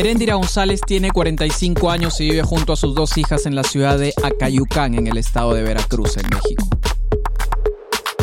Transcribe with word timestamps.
Erendira 0.00 0.36
González 0.36 0.80
tiene 0.80 1.10
45 1.10 1.90
años 1.90 2.18
y 2.22 2.30
vive 2.30 2.42
junto 2.42 2.72
a 2.72 2.76
sus 2.76 2.94
dos 2.94 3.18
hijas 3.18 3.44
en 3.44 3.54
la 3.54 3.62
ciudad 3.62 3.98
de 3.98 4.14
Acayucán, 4.22 4.94
en 4.94 5.06
el 5.08 5.18
estado 5.18 5.52
de 5.52 5.62
Veracruz, 5.62 6.16
en 6.16 6.26
México. 6.30 6.66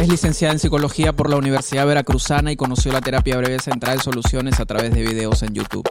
Es 0.01 0.09
licenciada 0.09 0.53
en 0.53 0.59
psicología 0.59 1.15
por 1.15 1.29
la 1.29 1.35
Universidad 1.35 1.85
Veracruzana 1.85 2.51
y 2.51 2.55
conoció 2.55 2.91
la 2.91 3.01
terapia 3.01 3.37
breve 3.37 3.59
central 3.59 4.01
Soluciones 4.01 4.59
a 4.59 4.65
través 4.65 4.91
de 4.91 5.03
videos 5.03 5.43
en 5.43 5.53
YouTube. 5.53 5.87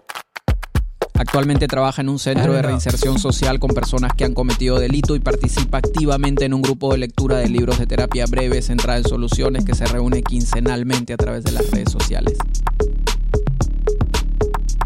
Actualmente 1.15 1.69
trabaja 1.69 2.03
en 2.03 2.09
un 2.09 2.19
centro 2.19 2.53
de 2.53 2.63
reinserción 2.63 3.21
social 3.21 3.61
con 3.61 3.71
personas 3.71 4.13
que 4.13 4.25
han 4.25 4.35
cometido 4.35 4.81
delito 4.81 5.15
y 5.15 5.21
participa 5.21 5.79
activamente 5.79 6.47
en 6.47 6.55
un 6.55 6.63
grupo 6.63 6.91
de 6.91 6.99
lectura 6.99 7.37
de 7.37 7.49
libros 7.49 7.79
de 7.79 7.87
terapia 7.87 8.27
breve 8.27 8.61
centrada 8.61 8.99
en 8.99 9.05
soluciones 9.05 9.65
que 9.65 9.77
se 9.77 9.87
reúne 9.87 10.25
quincenalmente 10.25 11.13
a 11.13 11.17
través 11.17 11.45
de 11.45 11.53
las 11.53 11.71
redes 11.71 11.93
sociales. 11.93 12.37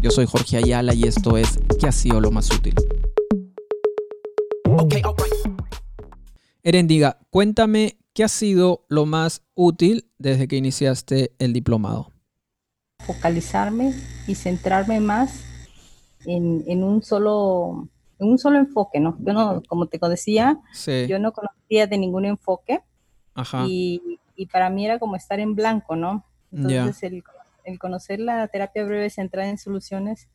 Yo 0.01 0.09
soy 0.09 0.25
Jorge 0.25 0.57
Ayala 0.57 0.95
y 0.95 1.03
esto 1.03 1.37
es 1.37 1.59
¿Qué 1.79 1.87
ha 1.87 1.91
sido 1.91 2.19
lo 2.19 2.31
más 2.31 2.49
útil? 2.49 2.73
Eren, 6.63 6.87
diga, 6.87 7.19
cuéntame 7.29 7.99
qué 8.13 8.23
ha 8.23 8.27
sido 8.27 8.83
lo 8.89 9.05
más 9.05 9.43
útil 9.53 10.09
desde 10.17 10.47
que 10.47 10.55
iniciaste 10.55 11.35
el 11.37 11.53
diplomado. 11.53 12.11
Focalizarme 13.05 13.93
y 14.25 14.33
centrarme 14.33 14.99
más 14.99 15.43
en, 16.25 16.83
un 16.83 17.03
solo 17.03 17.87
en 18.17 18.27
un 18.27 18.39
solo 18.39 18.57
enfoque, 18.57 18.99
¿no? 18.99 19.17
Yo 19.19 19.33
no, 19.33 19.61
como 19.67 19.85
te 19.85 19.99
decía, 20.09 20.59
yo 21.07 21.19
no 21.19 21.31
conocía 21.31 21.85
de 21.85 21.99
ningún 21.99 22.25
enfoque 22.25 22.81
Y, 23.67 24.17
para 24.51 24.71
mí 24.71 24.83
era 24.83 24.97
como 24.97 25.15
estar 25.15 25.39
en 25.39 25.53
blanco, 25.53 25.95
¿no? 25.95 26.25
Entonces 26.51 27.03
el, 27.03 27.23
conocer 27.79 28.19
la 28.19 28.47
terapia 28.47 28.83
breve 28.83 29.09
centrada 29.09 29.49
en 29.49 29.57
soluciones 29.57 30.27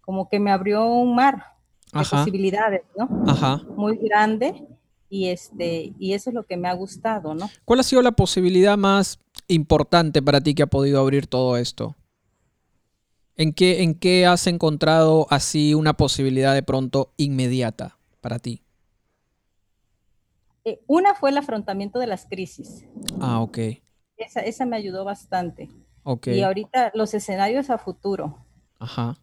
como 0.00 0.28
que 0.28 0.40
me 0.40 0.50
abrió 0.50 0.86
un 0.86 1.14
mar 1.14 1.44
de 1.92 2.04
posibilidades, 2.04 2.82
¿no? 2.96 3.08
Ajá. 3.26 3.62
Muy 3.76 3.96
grande 3.96 4.66
y 5.08 5.28
este 5.28 5.92
y 5.98 6.14
eso 6.14 6.30
es 6.30 6.34
lo 6.34 6.44
que 6.44 6.56
me 6.56 6.68
ha 6.68 6.72
gustado, 6.72 7.34
¿no? 7.34 7.50
¿Cuál 7.64 7.80
ha 7.80 7.84
sido 7.84 8.02
la 8.02 8.12
posibilidad 8.12 8.76
más 8.76 9.18
importante 9.48 10.22
para 10.22 10.40
ti 10.40 10.54
que 10.54 10.62
ha 10.62 10.66
podido 10.66 11.00
abrir 11.00 11.26
todo 11.26 11.56
esto? 11.56 11.96
¿En 13.36 13.52
qué, 13.52 13.82
¿En 13.82 13.94
qué 13.94 14.26
has 14.26 14.46
encontrado 14.46 15.26
así 15.30 15.74
una 15.74 15.94
posibilidad 15.94 16.54
de 16.54 16.62
pronto 16.62 17.12
inmediata 17.16 17.96
para 18.20 18.38
ti? 18.38 18.62
Eh, 20.64 20.80
una 20.86 21.14
fue 21.14 21.30
el 21.30 21.38
afrontamiento 21.38 21.98
de 21.98 22.06
las 22.06 22.26
crisis. 22.26 22.84
Ah, 23.18 23.40
ok. 23.40 23.58
Esa, 24.16 24.40
esa 24.40 24.66
me 24.66 24.76
ayudó 24.76 25.04
bastante. 25.04 25.70
Ok. 26.02 26.28
Y 26.28 26.42
ahorita 26.42 26.92
los 26.94 27.14
escenarios 27.14 27.70
a 27.70 27.78
futuro. 27.78 28.44
Ajá. 28.78 29.16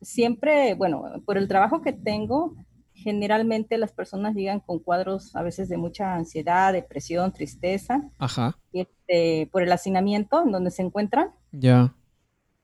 Siempre, 0.00 0.74
bueno, 0.74 1.04
por 1.26 1.36
el 1.36 1.48
trabajo 1.48 1.82
que 1.82 1.92
tengo, 1.92 2.54
generalmente 2.94 3.78
las 3.78 3.92
personas 3.92 4.34
llegan 4.34 4.60
con 4.60 4.78
cuadros 4.78 5.34
a 5.36 5.42
veces 5.42 5.68
de 5.68 5.76
mucha 5.76 6.14
ansiedad, 6.14 6.72
depresión, 6.72 7.32
tristeza. 7.32 8.10
Ajá. 8.18 8.58
Este, 8.72 9.48
por 9.52 9.62
el 9.62 9.72
hacinamiento 9.72 10.42
en 10.42 10.52
donde 10.52 10.70
se 10.70 10.82
encuentran. 10.82 11.30
Ya. 11.52 11.94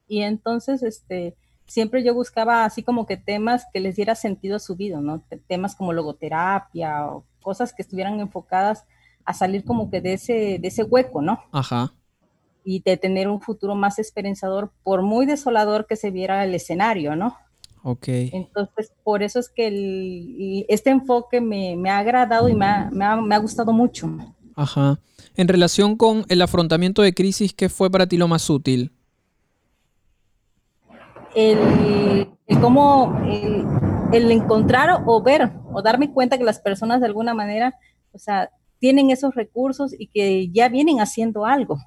Y 0.06 0.22
entonces, 0.22 0.82
este, 0.82 1.36
siempre 1.66 2.04
yo 2.04 2.14
buscaba 2.14 2.64
así 2.64 2.82
como 2.82 3.06
que 3.06 3.16
temas 3.16 3.66
que 3.72 3.80
les 3.80 3.96
diera 3.96 4.14
sentido 4.14 4.56
a 4.56 4.60
su 4.60 4.76
vida, 4.76 5.00
¿no? 5.00 5.22
Temas 5.46 5.74
como 5.74 5.92
logoterapia 5.92 7.06
o 7.06 7.24
cosas 7.42 7.72
que 7.72 7.82
estuvieran 7.82 8.20
enfocadas 8.20 8.86
a 9.24 9.34
salir 9.34 9.64
como 9.64 9.90
que 9.90 10.00
de 10.00 10.14
ese, 10.14 10.58
de 10.60 10.68
ese 10.68 10.84
hueco, 10.84 11.22
¿no? 11.22 11.40
Ajá. 11.52 11.92
Y 12.68 12.82
de 12.82 12.96
tener 12.96 13.28
un 13.28 13.40
futuro 13.40 13.76
más 13.76 13.98
esperanzador, 13.98 14.72
por 14.82 15.02
muy 15.02 15.24
desolador 15.24 15.86
que 15.86 15.94
se 15.94 16.10
viera 16.10 16.44
el 16.44 16.54
escenario, 16.54 17.14
¿no? 17.14 17.36
Ok. 17.82 18.08
Entonces, 18.08 18.92
por 19.04 19.22
eso 19.22 19.38
es 19.38 19.48
que 19.48 20.66
este 20.68 20.90
enfoque 20.90 21.40
me, 21.40 21.88
ha 21.88 21.98
agradado 21.98 22.48
y 22.48 22.54
me 22.54 22.66
ha, 22.66 22.90
me 22.90 23.34
ha 23.34 23.38
gustado 23.38 23.72
mucho. 23.72 24.10
Ajá. 24.56 24.98
En 25.36 25.46
relación 25.46 25.96
con 25.96 26.24
el 26.28 26.42
afrontamiento 26.42 27.02
de 27.02 27.14
crisis, 27.14 27.54
¿qué 27.54 27.68
fue 27.68 27.88
para 27.88 28.08
ti 28.08 28.16
lo 28.16 28.26
más 28.26 28.50
útil? 28.50 28.90
el, 31.36 32.28
cómo 32.60 33.20
el, 34.12 34.30
encontrar 34.30 35.02
o 35.04 35.22
ver 35.22 35.52
o 35.72 35.82
darme 35.82 36.10
cuenta 36.10 36.38
que 36.38 36.44
las 36.44 36.58
personas 36.58 37.00
de 37.00 37.06
alguna 37.06 37.34
manera, 37.34 37.74
o 38.12 38.18
sea, 38.18 38.50
tienen 38.78 39.10
esos 39.10 39.34
recursos 39.34 39.94
y 39.96 40.08
que 40.08 40.48
ya 40.48 40.68
vienen 40.68 41.00
haciendo 41.00 41.44
algo 41.44 41.78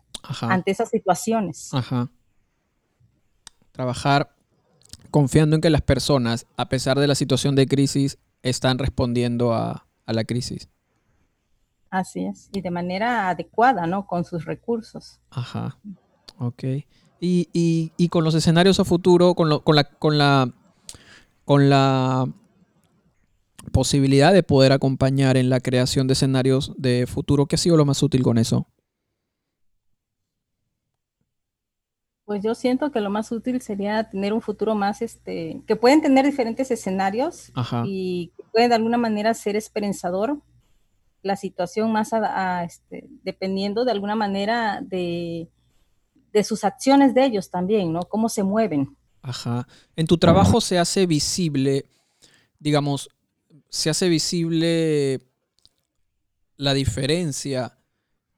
ante 0.41 0.71
esas 0.71 0.89
situaciones. 0.89 1.73
Ajá. 1.73 2.09
Trabajar 3.71 4.35
confiando 5.11 5.55
en 5.55 5.61
que 5.61 5.69
las 5.69 5.81
personas, 5.81 6.45
a 6.57 6.69
pesar 6.69 6.99
de 6.99 7.07
la 7.07 7.15
situación 7.15 7.55
de 7.55 7.67
crisis, 7.67 8.17
están 8.43 8.77
respondiendo 8.77 9.53
a, 9.53 9.85
a 10.05 10.13
la 10.13 10.23
crisis. 10.23 10.69
Así 11.89 12.25
es, 12.25 12.49
y 12.51 12.61
de 12.61 12.69
manera 12.69 13.29
adecuada, 13.29 13.87
¿no? 13.87 14.05
Con 14.05 14.23
sus 14.23 14.45
recursos. 14.45 15.19
Ajá. 15.31 15.79
Ok. 16.37 16.63
Y, 17.19 18.09
con 18.09 18.23
los 18.23 18.35
escenarios 18.35 18.79
a 18.79 18.85
futuro, 18.85 19.33
con, 19.35 19.59
con, 19.59 19.75
la, 19.75 19.83
con, 19.83 20.17
la, 20.17 20.53
con 21.45 21.69
la 21.69 22.27
posibilidad 23.71 24.33
de 24.33 24.43
poder 24.43 24.71
acompañar 24.71 25.35
en 25.35 25.49
la 25.49 25.59
creación 25.59 26.07
de 26.07 26.13
escenarios 26.13 26.73
de 26.77 27.05
futuro, 27.07 27.45
¿qué 27.45 27.55
ha 27.55 27.59
sido 27.59 27.75
lo 27.75 27.85
más 27.85 28.01
útil 28.03 28.23
con 28.23 28.37
eso? 28.37 28.67
Pues 32.29 32.43
yo 32.43 32.53
siento 32.53 32.91
que 32.91 33.01
lo 33.01 33.09
más 33.09 33.31
útil 33.31 33.59
sería 33.59 34.03
tener 34.03 34.33
un 34.33 34.41
futuro 34.41 34.75
más, 34.75 35.01
este, 35.01 35.63
que 35.65 35.75
pueden 35.75 35.99
tener 35.99 36.23
diferentes 36.27 36.69
escenarios 36.69 37.51
y 37.85 38.31
que 38.37 38.43
puede 38.51 38.69
de 38.69 38.75
alguna 38.75 38.99
manera 38.99 39.33
ser 39.33 39.55
esperanzador 39.55 40.39
la 41.23 41.35
situación 41.35 41.91
más 41.91 42.11
este, 42.63 43.07
dependiendo 43.23 43.83
de 43.83 43.93
alguna 43.93 44.13
manera 44.13 44.79
de, 44.79 45.49
de 46.31 46.43
sus 46.43 46.65
acciones 46.65 47.15
de 47.15 47.25
ellos 47.25 47.49
también, 47.49 47.91
¿no? 47.91 48.01
Cómo 48.01 48.29
se 48.29 48.43
mueven. 48.43 48.95
Ajá. 49.23 49.67
En 49.95 50.05
tu 50.05 50.19
trabajo 50.19 50.61
se 50.61 50.77
hace 50.77 51.07
visible, 51.07 51.87
digamos, 52.59 53.09
se 53.69 53.89
hace 53.89 54.07
visible 54.07 55.19
la 56.57 56.75
diferencia 56.75 57.79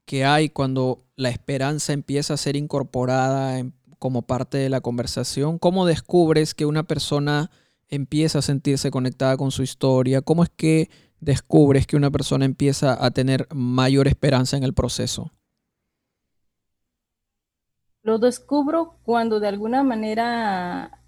que 0.06 0.24
hay 0.24 0.48
cuando 0.48 1.04
la 1.14 1.28
esperanza 1.28 1.92
empieza 1.92 2.32
a 2.32 2.38
ser 2.38 2.56
incorporada 2.56 3.62
como 4.02 4.22
parte 4.22 4.58
de 4.58 4.68
la 4.68 4.80
conversación. 4.80 5.60
¿Cómo 5.60 5.86
descubres 5.86 6.54
que 6.54 6.66
una 6.66 6.82
persona 6.82 7.52
empieza 7.88 8.40
a 8.40 8.42
sentirse 8.42 8.90
conectada 8.90 9.36
con 9.36 9.52
su 9.52 9.62
historia? 9.62 10.22
¿Cómo 10.22 10.42
es 10.42 10.50
que 10.50 10.90
descubres 11.20 11.86
que 11.86 11.94
una 11.94 12.10
persona 12.10 12.44
empieza 12.44 12.98
a 12.98 13.12
tener 13.12 13.46
mayor 13.54 14.08
esperanza 14.08 14.56
en 14.56 14.64
el 14.64 14.74
proceso? 14.74 15.30
Lo 18.02 18.18
descubro 18.18 18.96
cuando 19.04 19.38
de 19.38 19.46
alguna 19.46 19.84
manera, 19.84 21.00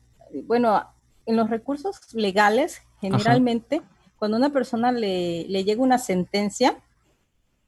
bueno, 0.44 0.81
en 1.26 1.34
los 1.34 1.50
recursos 1.50 2.15
legales, 2.15 2.81
generalmente, 3.00 3.82
cuando 4.21 4.37
a 4.37 4.38
una 4.38 4.50
persona 4.50 4.93
le, 4.93 5.49
llega 5.49 5.82
una 5.82 5.99
sentencia, 5.99 6.81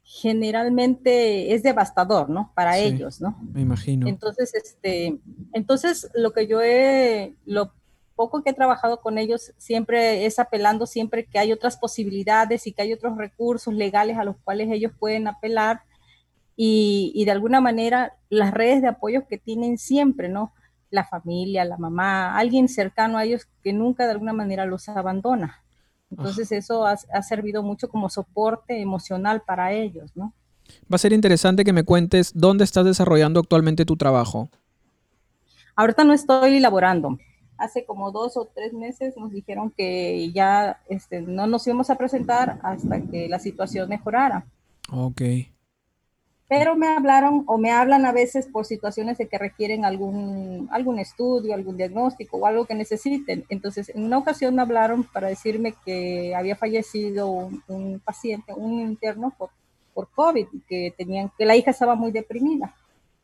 generalmente 0.09 1.53
es 1.53 1.65
devastador, 1.65 2.31
¿no? 2.31 2.53
Para 2.55 2.79
ellos, 2.79 3.21
¿no? 3.21 3.37
Me 3.53 3.63
imagino. 3.63 4.07
Entonces, 4.07 4.55
este, 4.55 5.19
entonces 5.53 6.09
lo 6.15 6.33
que 6.33 6.47
yo 6.47 6.63
he, 6.63 7.35
lo 7.45 7.73
poco 8.15 8.45
que 8.45 8.51
he 8.51 8.55
trabajado 8.55 9.01
con 9.01 9.19
ellos 9.19 9.53
siempre 9.59 10.25
es 10.25 10.39
apelando 10.39 10.87
siempre 10.87 11.27
que 11.27 11.41
hay 11.41 11.53
otras 11.53 11.77
posibilidades 11.77 12.69
y 12.69 12.73
que 12.73 12.83
hay 12.83 12.93
otros 12.93 13.19
recursos 13.19 13.75
legales 13.75 14.17
a 14.17 14.25
los 14.25 14.37
cuales 14.45 14.69
ellos 14.71 14.93
pueden 14.97 15.27
apelar 15.27 15.83
y, 16.55 17.25
de 17.25 17.31
alguna 17.33 17.61
manera 17.61 18.15
las 18.31 18.55
redes 18.55 18.83
de 18.83 18.89
apoyo 18.89 19.27
que 19.27 19.39
tienen 19.39 19.77
siempre, 19.77 20.29
¿no? 20.29 20.55
La 20.89 21.05
familia, 21.05 21.65
la 21.65 21.79
mamá, 21.79 22.39
alguien 22.39 22.69
cercano 22.69 23.19
a 23.19 23.25
ellos 23.25 23.49
que 23.63 23.73
nunca 23.73 24.05
de 24.05 24.13
alguna 24.13 24.33
manera 24.33 24.67
los 24.67 24.89
abandona. 24.89 25.65
Entonces 26.11 26.53
eso 26.53 26.87
ha, 26.87 26.97
servido 27.23 27.63
mucho 27.63 27.89
como 27.89 28.09
soporte 28.09 28.81
emocional 28.81 29.43
para 29.45 29.73
ellos, 29.73 30.11
¿no? 30.15 30.33
Va 30.93 30.97
a 30.97 30.99
ser 30.99 31.13
interesante 31.13 31.65
que 31.65 31.73
me 31.73 31.85
cuentes 31.85 32.33
dónde 32.35 32.65
estás 32.65 32.85
desarrollando 32.85 33.41
actualmente 33.41 33.85
tu 33.85 33.97
trabajo. 33.97 34.49
Ahorita 35.75 36.05
no 36.05 36.13
estoy 36.13 36.57
elaborando. 36.57 37.19
Hace 37.59 37.85
como 37.85 38.13
dos 38.13 38.37
o 38.37 38.51
tres 38.55 38.73
meses 38.73 39.17
nos 39.17 39.33
dijeron 39.33 39.71
que 39.71 40.31
ya 40.33 40.81
este, 40.89 41.23
no 41.23 41.47
nos 41.47 41.67
íbamos 41.67 41.91
a 41.91 41.97
presentar 41.97 42.59
hasta 42.63 43.01
que 43.01 43.29
la 43.29 43.39
situación 43.39 43.89
mejorara. 43.89 44.47
Ok 44.91 45.23
pero 46.49 46.77
me 46.77 46.89
hablaron 46.89 47.43
o 47.47 47.59
me 47.59 47.73
hablan 47.73 48.07
a 48.07 48.13
veces 48.13 48.47
por 48.47 48.67
situaciones 48.67 49.19
de 49.19 49.27
que 49.27 49.37
requieren 49.37 49.85
algún, 49.85 50.69
algún 50.71 51.01
estudio, 51.01 51.55
algún 51.55 51.77
diagnóstico 51.77 52.37
o 52.37 52.47
algo 52.47 52.67
que 52.67 52.75
necesiten. 52.75 53.45
Entonces, 53.49 53.89
en 53.89 54.05
una 54.05 54.19
ocasión 54.19 54.55
me 54.55 54.63
hablaron 54.63 55.03
para 55.03 55.29
decirme 55.29 55.75
que 55.85 56.35
había 56.37 56.55
fallecido 56.55 57.51
un, 57.67 58.01
paciente, 58.05 58.53
un 58.55 58.81
interno 58.81 59.35
por, 59.37 59.51
por 59.93 60.09
COVID, 60.11 60.47
que, 60.69 60.95
tenían, 60.97 61.33
que 61.37 61.47
la 61.47 61.57
hija 61.57 61.73
estaba 61.73 61.97
muy 61.97 62.13
deprimida. 62.13 62.77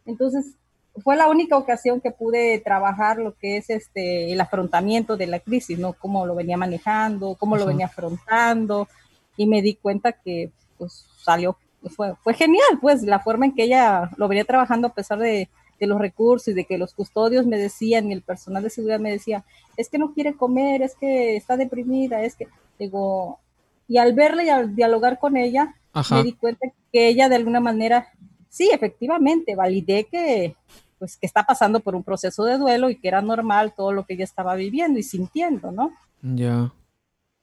Entonces, 0.04 0.56
fue 1.04 1.16
la 1.16 1.28
única 1.28 1.56
ocasión 1.56 2.00
que 2.00 2.10
pude 2.10 2.58
trabajar 2.58 3.18
lo 3.18 3.34
que 3.38 3.56
es 3.56 3.70
este 3.70 4.32
el 4.32 4.40
afrontamiento 4.40 5.16
de 5.16 5.26
la 5.26 5.38
crisis, 5.38 5.78
¿no? 5.78 5.94
Cómo 5.94 6.26
lo 6.26 6.34
venía 6.34 6.56
manejando, 6.56 7.36
cómo 7.36 7.56
lo 7.56 7.66
venía 7.66 7.86
afrontando 7.86 8.88
y 9.36 9.46
me 9.46 9.62
di 9.62 9.74
cuenta 9.74 10.12
que 10.12 10.50
pues 10.76 11.06
salió 11.16 11.56
fue, 11.90 12.14
fue 12.22 12.34
genial, 12.34 12.78
pues 12.80 13.02
la 13.02 13.20
forma 13.20 13.46
en 13.46 13.54
que 13.54 13.64
ella 13.64 14.10
lo 14.16 14.28
venía 14.28 14.44
trabajando 14.44 14.88
a 14.88 14.94
pesar 14.94 15.18
de, 15.18 15.48
de 15.82 15.86
los 15.86 15.98
recursos 15.98 16.48
y 16.48 16.54
de 16.54 16.64
que 16.64 16.78
los 16.78 16.94
custodios 16.94 17.44
me 17.46 17.58
decían 17.58 18.08
y 18.08 18.12
el 18.12 18.22
personal 18.22 18.62
de 18.62 18.70
seguridad 18.70 19.00
me 19.00 19.10
decía, 19.10 19.44
es 19.76 19.88
que 19.88 19.98
no 19.98 20.14
quiere 20.14 20.34
comer, 20.34 20.80
es 20.82 20.94
que 20.94 21.36
está 21.36 21.56
deprimida, 21.56 22.22
es 22.22 22.36
que 22.36 22.46
digo, 22.78 23.40
y 23.88 23.98
al 23.98 24.12
verla 24.14 24.44
y 24.44 24.48
al 24.48 24.76
dialogar 24.76 25.18
con 25.18 25.36
ella, 25.36 25.74
me 26.10 26.22
di 26.22 26.32
cuenta 26.34 26.68
que 26.92 27.08
ella 27.08 27.28
de 27.28 27.36
alguna 27.36 27.60
manera, 27.60 28.08
sí, 28.48 28.70
efectivamente, 28.72 29.56
validé 29.56 30.04
que 30.04 30.54
pues 31.00 31.16
que 31.16 31.26
está 31.26 31.42
pasando 31.42 31.80
por 31.80 31.96
un 31.96 32.04
proceso 32.04 32.44
de 32.44 32.58
duelo 32.58 32.88
y 32.88 32.94
que 32.94 33.08
era 33.08 33.20
normal 33.20 33.74
todo 33.76 33.90
lo 33.90 34.06
que 34.06 34.14
ella 34.14 34.22
estaba 34.22 34.54
viviendo 34.54 35.00
y 35.00 35.02
sintiendo, 35.02 35.72
¿no? 35.72 35.90
Ya. 36.22 36.72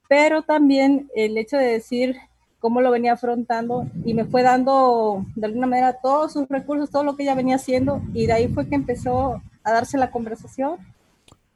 Pero 0.08 0.44
también 0.44 1.10
el 1.14 1.38
hecho 1.38 1.58
de 1.58 1.66
decir 1.66 2.16
cómo 2.60 2.82
lo 2.82 2.92
venía 2.92 3.14
afrontando 3.14 3.88
y 4.06 4.14
me 4.14 4.26
fue 4.26 4.44
dando 4.44 5.26
de 5.36 5.48
alguna 5.48 5.68
manera 5.68 5.98
todos 6.02 6.34
sus 6.34 6.48
recursos, 6.48 6.90
todo 6.90 7.04
lo 7.04 7.16
que 7.16 7.24
ella 7.24 7.36
venía 7.36 7.56
haciendo 7.56 8.02
y 8.14 8.26
de 8.28 8.34
ahí 8.34 8.48
fue 8.50 8.68
que 8.68 8.76
empezó 8.76 9.42
a 9.64 9.72
darse 9.72 9.98
la 9.98 10.12
conversación. 10.12 10.78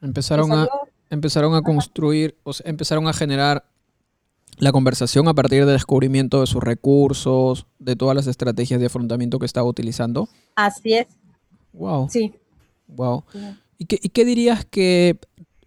Empezaron 0.00 0.52
a, 0.52 0.68
empezaron 1.10 1.54
a 1.54 1.62
construir, 1.62 2.36
o 2.42 2.52
sea, 2.52 2.68
empezaron 2.68 3.06
a 3.06 3.12
generar 3.12 3.64
la 4.58 4.72
conversación 4.72 5.28
a 5.28 5.34
partir 5.34 5.64
del 5.64 5.74
descubrimiento 5.74 6.40
de 6.40 6.46
sus 6.46 6.62
recursos, 6.62 7.66
de 7.78 7.96
todas 7.96 8.14
las 8.14 8.26
estrategias 8.26 8.80
de 8.80 8.86
afrontamiento 8.86 9.38
que 9.38 9.46
estaba 9.46 9.66
utilizando. 9.66 10.28
Así 10.54 10.94
es. 10.94 11.08
Wow. 11.72 12.08
Sí. 12.08 12.34
Wow. 12.88 13.24
¿Y 13.78 13.86
qué, 13.86 13.98
¿Y 14.00 14.10
qué 14.10 14.24
dirías 14.24 14.64
que 14.64 15.18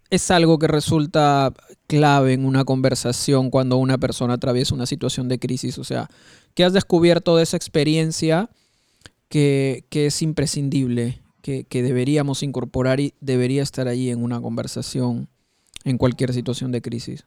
es 0.10 0.32
algo 0.32 0.58
que 0.58 0.68
resulta 0.68 1.54
clave 1.88 2.34
en 2.34 2.46
una 2.46 2.66
conversación 2.66 3.50
cuando 3.50 3.78
una 3.78 3.98
persona 3.98 4.36
atraviesa 4.36 4.76
una 4.76 4.86
situación 4.86 5.28
de 5.28 5.40
crisis? 5.40 5.78
O 5.78 5.84
sea, 5.84 6.10
¿qué 6.54 6.64
has 6.64 6.74
descubierto 6.74 7.38
de 7.38 7.44
esa 7.44 7.58
experiencia 7.58 8.50
que, 9.30 9.86
es 9.92 10.22
imprescindible, 10.22 11.22
que, 11.42 11.64
que, 11.64 11.82
deberíamos 11.84 12.44
incorporar 12.44 13.00
y 13.00 13.14
debería 13.20 13.64
estar 13.64 13.88
ahí 13.88 14.10
en 14.10 14.24
una 14.24 14.42
conversación 14.42 15.28
en 15.84 15.98
cualquier 15.98 16.34
situación 16.34 16.72
de 16.72 16.82
crisis? 16.82 17.26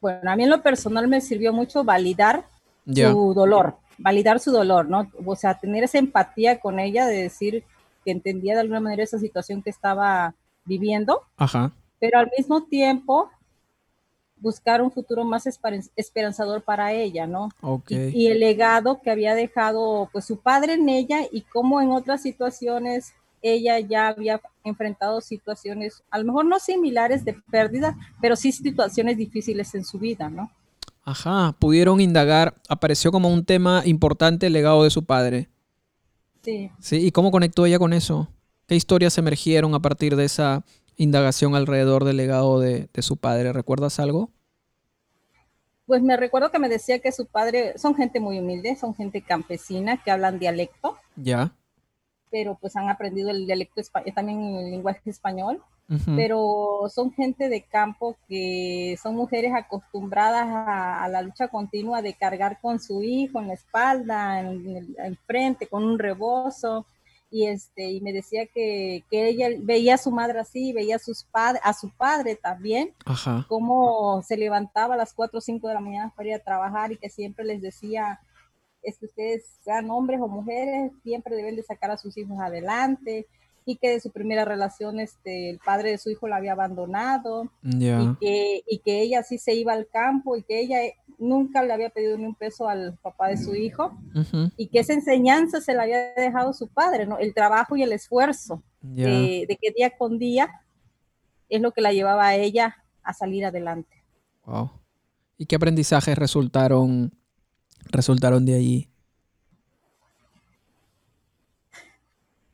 Bueno, 0.00 0.30
a 0.30 0.36
mí 0.36 0.42
en 0.42 0.50
lo 0.50 0.62
personal 0.62 1.06
me 1.08 1.20
sirvió 1.20 1.52
mucho 1.52 1.84
validar 1.84 2.46
su 2.84 3.32
dolor 3.34 3.76
validar 3.98 4.40
su 4.40 4.50
dolor, 4.50 4.88
¿no? 4.88 5.10
O 5.24 5.36
sea, 5.36 5.58
tener 5.58 5.84
esa 5.84 5.98
empatía 5.98 6.60
con 6.60 6.78
ella 6.78 7.06
de 7.06 7.22
decir 7.22 7.64
que 8.04 8.10
entendía 8.10 8.54
de 8.54 8.60
alguna 8.60 8.80
manera 8.80 9.02
esa 9.02 9.18
situación 9.18 9.62
que 9.62 9.70
estaba 9.70 10.34
viviendo, 10.64 11.22
Ajá. 11.36 11.72
Pero 12.02 12.18
al 12.18 12.28
mismo 12.36 12.64
tiempo 12.64 13.30
buscar 14.36 14.82
un 14.82 14.90
futuro 14.90 15.24
más 15.24 15.44
esperanzador 15.94 16.62
para 16.62 16.92
ella, 16.92 17.28
¿no? 17.28 17.48
Okay. 17.60 18.10
Y, 18.12 18.26
el 18.26 18.40
legado 18.40 19.00
que 19.00 19.12
había 19.12 19.36
dejado 19.36 20.10
pues 20.12 20.24
su 20.24 20.40
padre 20.40 20.72
en 20.72 20.88
ella 20.88 21.20
y 21.30 21.42
cómo 21.42 21.80
en 21.80 21.92
otras 21.92 22.20
situaciones 22.20 23.14
ella 23.40 23.78
ya 23.78 24.08
había 24.08 24.40
enfrentado 24.64 25.20
situaciones, 25.20 26.02
a 26.10 26.18
lo 26.18 26.24
mejor 26.24 26.44
no 26.46 26.58
similares 26.58 27.24
de 27.24 27.34
pérdida, 27.52 27.96
pero 28.20 28.34
sí 28.34 28.50
situaciones 28.50 29.16
difíciles 29.16 29.72
en 29.76 29.84
su 29.84 30.00
vida, 30.00 30.28
¿no? 30.28 30.50
Ajá, 31.04 31.54
pudieron 31.60 32.00
indagar, 32.00 32.54
apareció 32.68 33.12
como 33.12 33.28
un 33.28 33.44
tema 33.44 33.82
importante 33.84 34.48
el 34.48 34.54
legado 34.54 34.82
de 34.82 34.90
su 34.90 35.04
padre. 35.04 35.50
Sí. 36.42 36.68
Sí, 36.80 36.96
¿y 36.96 37.12
cómo 37.12 37.30
conectó 37.30 37.64
ella 37.64 37.78
con 37.78 37.92
eso? 37.92 38.28
¿Qué 38.66 38.74
historias 38.74 39.16
emergieron 39.18 39.72
a 39.76 39.80
partir 39.80 40.16
de 40.16 40.24
esa 40.24 40.64
indagación 40.96 41.54
alrededor 41.54 42.04
del 42.04 42.16
legado 42.16 42.60
de, 42.60 42.88
su 42.98 43.16
padre? 43.16 43.52
¿Recuerdas 43.52 43.98
algo? 44.00 44.30
Pues 45.86 46.02
me 46.02 46.16
recuerdo 46.16 46.50
que 46.50 46.58
me 46.58 46.68
decía 46.68 47.00
que 47.00 47.12
su 47.12 47.26
padre, 47.26 47.76
son 47.78 47.94
gente 47.94 48.20
muy 48.20 48.38
humilde, 48.38 48.76
son 48.76 48.94
gente 48.94 49.22
campesina 49.22 50.02
que 50.02 50.10
hablan 50.10 50.38
dialecto. 50.38 50.96
Ya. 51.16 51.52
Pero 52.30 52.56
pues 52.60 52.76
han 52.76 52.88
aprendido 52.88 53.30
el 53.30 53.46
dialecto 53.46 53.82
también 54.14 54.42
el 54.42 54.70
lenguaje 54.70 55.10
español 55.10 55.62
pero 56.16 56.84
son 56.88 57.12
gente 57.12 57.48
de 57.48 57.62
campo 57.62 58.16
que 58.28 58.96
son 59.02 59.14
mujeres 59.14 59.52
acostumbradas 59.54 60.46
a, 60.48 61.06
la 61.08 61.22
lucha 61.22 61.48
continua 61.48 62.00
de 62.00 62.14
cargar 62.14 62.60
con 62.60 62.80
su 62.80 63.02
hijo 63.02 63.40
en 63.40 63.48
la 63.48 63.54
espalda, 63.54 64.40
en, 64.40 64.94
el 64.96 65.18
frente, 65.26 65.66
con 65.66 65.84
un 65.84 65.98
rebozo. 65.98 66.86
Y, 67.34 67.46
este, 67.46 67.90
y 67.90 68.02
me 68.02 68.12
decía 68.12 68.46
que, 68.46 69.04
que 69.10 69.26
ella 69.26 69.48
veía 69.58 69.94
a 69.94 69.98
su 69.98 70.10
madre 70.10 70.38
así, 70.38 70.74
veía 70.74 70.96
a, 70.96 70.98
sus 70.98 71.26
a 71.32 71.72
su 71.72 71.88
padre 71.88 72.36
también, 72.36 72.94
cómo 73.48 74.22
se 74.22 74.36
levantaba 74.36 74.94
a 74.94 74.98
las 74.98 75.14
4 75.14 75.38
o 75.38 75.40
5 75.40 75.66
de 75.66 75.74
la 75.74 75.80
mañana 75.80 76.12
para 76.14 76.28
ir 76.28 76.34
a 76.34 76.44
trabajar 76.44 76.92
y 76.92 76.98
que 76.98 77.08
siempre 77.08 77.46
les 77.46 77.62
decía, 77.62 78.20
es 78.82 78.98
que 78.98 79.06
ustedes 79.06 79.58
sean 79.62 79.90
hombres 79.90 80.20
o 80.20 80.28
mujeres, 80.28 80.92
siempre 81.02 81.34
deben 81.34 81.56
de 81.56 81.62
sacar 81.62 81.90
a 81.90 81.96
sus 81.96 82.18
hijos 82.18 82.38
adelante, 82.38 83.26
y 83.64 83.76
que 83.76 83.90
de 83.90 84.00
su 84.00 84.10
primera 84.10 84.44
relación 84.44 85.00
este, 85.00 85.50
el 85.50 85.58
padre 85.58 85.90
de 85.90 85.98
su 85.98 86.10
hijo 86.10 86.28
la 86.28 86.36
había 86.36 86.52
abandonado 86.52 87.50
y, 87.62 88.16
que, 88.20 88.62
y 88.66 88.78
que 88.78 89.02
ella 89.02 89.22
sí 89.22 89.38
se 89.38 89.54
iba 89.54 89.72
al 89.72 89.86
campo 89.88 90.36
y 90.36 90.42
que 90.42 90.60
ella 90.60 90.78
nunca 91.18 91.62
le 91.62 91.72
había 91.72 91.90
pedido 91.90 92.16
ni 92.18 92.26
un 92.26 92.34
peso 92.34 92.68
al 92.68 92.98
papá 93.02 93.28
de 93.28 93.36
su 93.36 93.54
hijo 93.54 93.96
y 94.56 94.68
que 94.68 94.80
esa 94.80 94.92
enseñanza 94.92 95.60
se 95.60 95.74
la 95.74 95.84
había 95.84 96.12
dejado 96.14 96.52
su 96.52 96.68
padre, 96.68 97.06
¿no? 97.06 97.18
El 97.18 97.34
trabajo 97.34 97.76
y 97.76 97.82
el 97.82 97.92
esfuerzo 97.92 98.62
de, 98.80 99.46
de, 99.48 99.58
que 99.60 99.70
día 99.70 99.90
con 99.96 100.18
día 100.18 100.50
es 101.48 101.60
lo 101.60 101.72
que 101.72 101.80
la 101.80 101.92
llevaba 101.92 102.26
a 102.26 102.34
ella 102.34 102.76
a 103.02 103.12
salir 103.14 103.44
adelante. 103.44 104.04
Wow. 104.44 104.70
¿Y 105.38 105.46
qué 105.46 105.56
aprendizajes 105.56 106.16
resultaron, 106.18 107.12
resultaron 107.90 108.44
de 108.44 108.54
allí? 108.54 108.91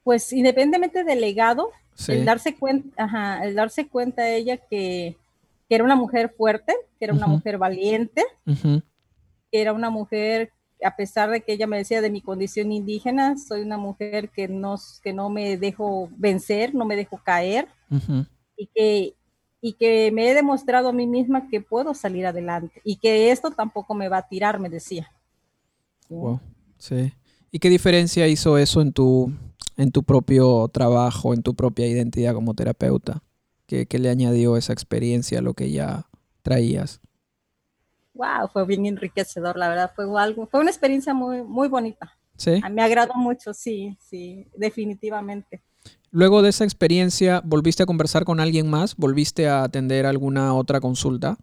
Pues 0.09 0.33
independientemente 0.33 1.05
del 1.05 1.21
legado, 1.21 1.69
el 2.07 2.25
darse 2.25 2.57
cuenta, 2.57 3.45
el 3.45 3.55
darse 3.55 3.89
cuenta 3.89 4.23
de 4.23 4.39
ella 4.39 4.57
que, 4.57 5.19
era 5.69 5.85
una 5.85 5.97
mujer 5.97 6.33
fuerte, 6.35 6.75
que 6.99 7.05
era 7.05 7.13
una 7.13 7.27
mujer 7.27 7.59
valiente, 7.59 8.25
que 8.47 8.81
era 9.53 9.75
una 9.75 9.91
mujer, 9.91 10.51
a 10.83 10.97
pesar 10.97 11.29
de 11.29 11.43
que 11.43 11.53
ella 11.53 11.67
me 11.67 11.77
decía 11.77 12.01
de 12.01 12.09
mi 12.09 12.23
condición 12.23 12.73
indígena, 12.73 13.37
soy 13.37 13.61
una 13.61 13.77
mujer 13.77 14.31
que 14.31 14.49
no, 14.49 14.77
que 15.03 15.13
no 15.13 15.29
me 15.29 15.59
dejo 15.59 16.09
vencer, 16.17 16.75
no 16.75 16.87
me 16.87 16.97
dejo 16.97 17.21
caer, 17.23 17.69
y, 18.57 18.67
que, 18.75 19.15
y 19.61 19.75
que 19.75 20.11
me 20.11 20.31
he 20.31 20.33
demostrado 20.33 20.89
a 20.89 20.95
mí 20.95 21.07
misma 21.07 21.51
que 21.51 21.61
puedo 21.61 21.93
salir 21.93 22.25
adelante, 22.25 22.81
y 22.83 22.97
que 22.97 23.31
esto 23.31 23.51
tampoco 23.51 23.93
me 23.93 24.09
va 24.09 24.17
a 24.17 24.27
tirar, 24.27 24.59
me 24.59 24.71
decía. 24.71 25.13
Wow, 26.09 26.41
sí. 26.79 27.13
¿Y 27.51 27.59
qué 27.59 27.69
diferencia 27.69 28.27
hizo 28.27 28.57
eso 28.57 28.81
en 28.81 28.93
tu, 28.95 29.35
en 29.79 29.93
tu 29.93 30.03
propio 30.03 30.69
trabajo, 30.69 31.33
en 31.33 31.43
tu 31.43 31.55
propia 31.55 31.87
identidad 31.87 32.35
como 32.35 32.53
terapeuta? 32.53 33.23
¿Qué, 33.67 33.87
le 33.99 34.11
añadió 34.11 34.57
esa 34.57 34.73
experiencia 34.73 35.39
a 35.39 35.43
lo 35.43 35.55
que 35.55 35.71
ya 35.71 36.07
traías? 36.43 37.01
Wow, 38.15 38.49
fue 38.53 38.67
bien 38.67 38.87
enriquecedor, 38.87 39.57
la 39.57 39.69
verdad, 39.69 39.93
fue 39.95 40.05
algo, 40.21 40.47
fue 40.47 40.61
una 40.61 40.71
experiencia 40.71 41.15
muy, 41.15 41.43
muy 41.43 41.69
bonita. 41.69 42.13
Sí. 42.37 42.61
me 42.71 42.83
agradó 42.83 43.15
mucho, 43.15 43.55
sí, 43.55 43.97
sí, 44.01 44.47
definitivamente. 44.57 45.63
Luego 46.11 46.43
de 46.43 46.51
esa 46.51 46.65
experiencia, 46.65 47.43
¿volviste 47.45 47.83
a 47.83 47.87
conversar 47.87 48.25
con 48.25 48.41
alguien 48.41 48.69
más? 48.71 48.97
¿Volviste 48.97 49.49
a 49.49 49.65
atender 49.65 50.07
alguna 50.07 50.55
otra 50.55 50.81
consulta? 50.81 51.37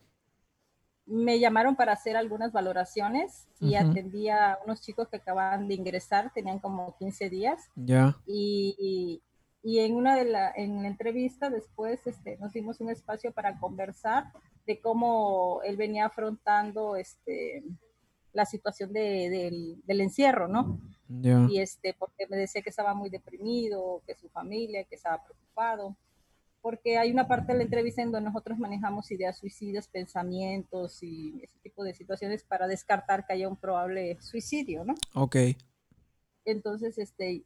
Me 1.06 1.40
llamaron 1.40 1.76
para 1.76 1.94
hacer 1.94 2.18
algunas 2.18 2.52
valoraciones 2.52 3.48
y 3.60 3.76
atendía 3.76 4.54
a 4.54 4.60
unos 4.64 4.82
chicos 4.82 5.08
que 5.08 5.18
acababan 5.18 5.68
de 5.68 5.76
ingresar, 5.76 6.32
tenían 6.34 6.60
como 6.60 6.96
15 6.98 7.30
días. 7.30 7.70
Ya. 7.76 8.18
Y, 8.26 9.22
y, 9.64 9.80
en 9.80 9.96
una 9.96 10.16
de 10.16 10.26
la, 10.26 10.52
en 10.56 10.84
la 10.84 10.88
entrevista 10.88 11.50
después 11.50 12.06
este, 12.06 12.38
nos 12.38 12.54
dimos 12.54 12.82
un 12.82 12.92
espacio 12.92 13.32
para 13.32 13.60
conversar 13.60 14.32
de 14.68 14.80
cómo 14.80 15.62
él 15.64 15.76
venía 15.76 16.06
afrontando 16.06 16.96
este, 16.96 17.64
la 18.32 18.46
situación 18.46 18.94
de, 18.94 19.82
del, 19.86 20.02
encierro, 20.02 20.48
¿no? 20.48 20.80
Y 21.08 21.60
este, 21.60 21.96
porque 21.98 22.28
me 22.28 22.38
decía 22.38 22.62
que 22.62 22.70
estaba 22.70 22.94
muy 22.94 23.10
deprimido, 23.10 24.04
que 24.06 24.16
su 24.16 24.30
familia, 24.30 24.84
que 24.84 24.96
estaba 24.96 25.24
preocupado 25.24 25.96
porque 26.66 26.98
hay 26.98 27.12
una 27.12 27.28
parte 27.28 27.52
de 27.52 27.60
la 27.60 27.64
entrevista 27.66 28.02
en 28.02 28.12
donde 28.12 28.28
nosotros 28.28 28.58
manejamos 28.58 29.12
ideas 29.12 29.38
suicidas, 29.38 29.88
pensamientos 29.88 31.04
y 31.04 31.40
ese 31.44 31.60
tipo 31.60 31.84
de 31.84 31.94
situaciones 31.94 32.44
para 32.44 32.66
descartar 32.66 33.24
que 33.24 33.34
haya 33.34 33.48
un 33.48 33.56
probable 33.56 34.18
suicidio, 34.20 34.84
¿no? 34.84 34.96
Ok. 35.14 35.36
Entonces, 36.44 36.98
este, 36.98 37.44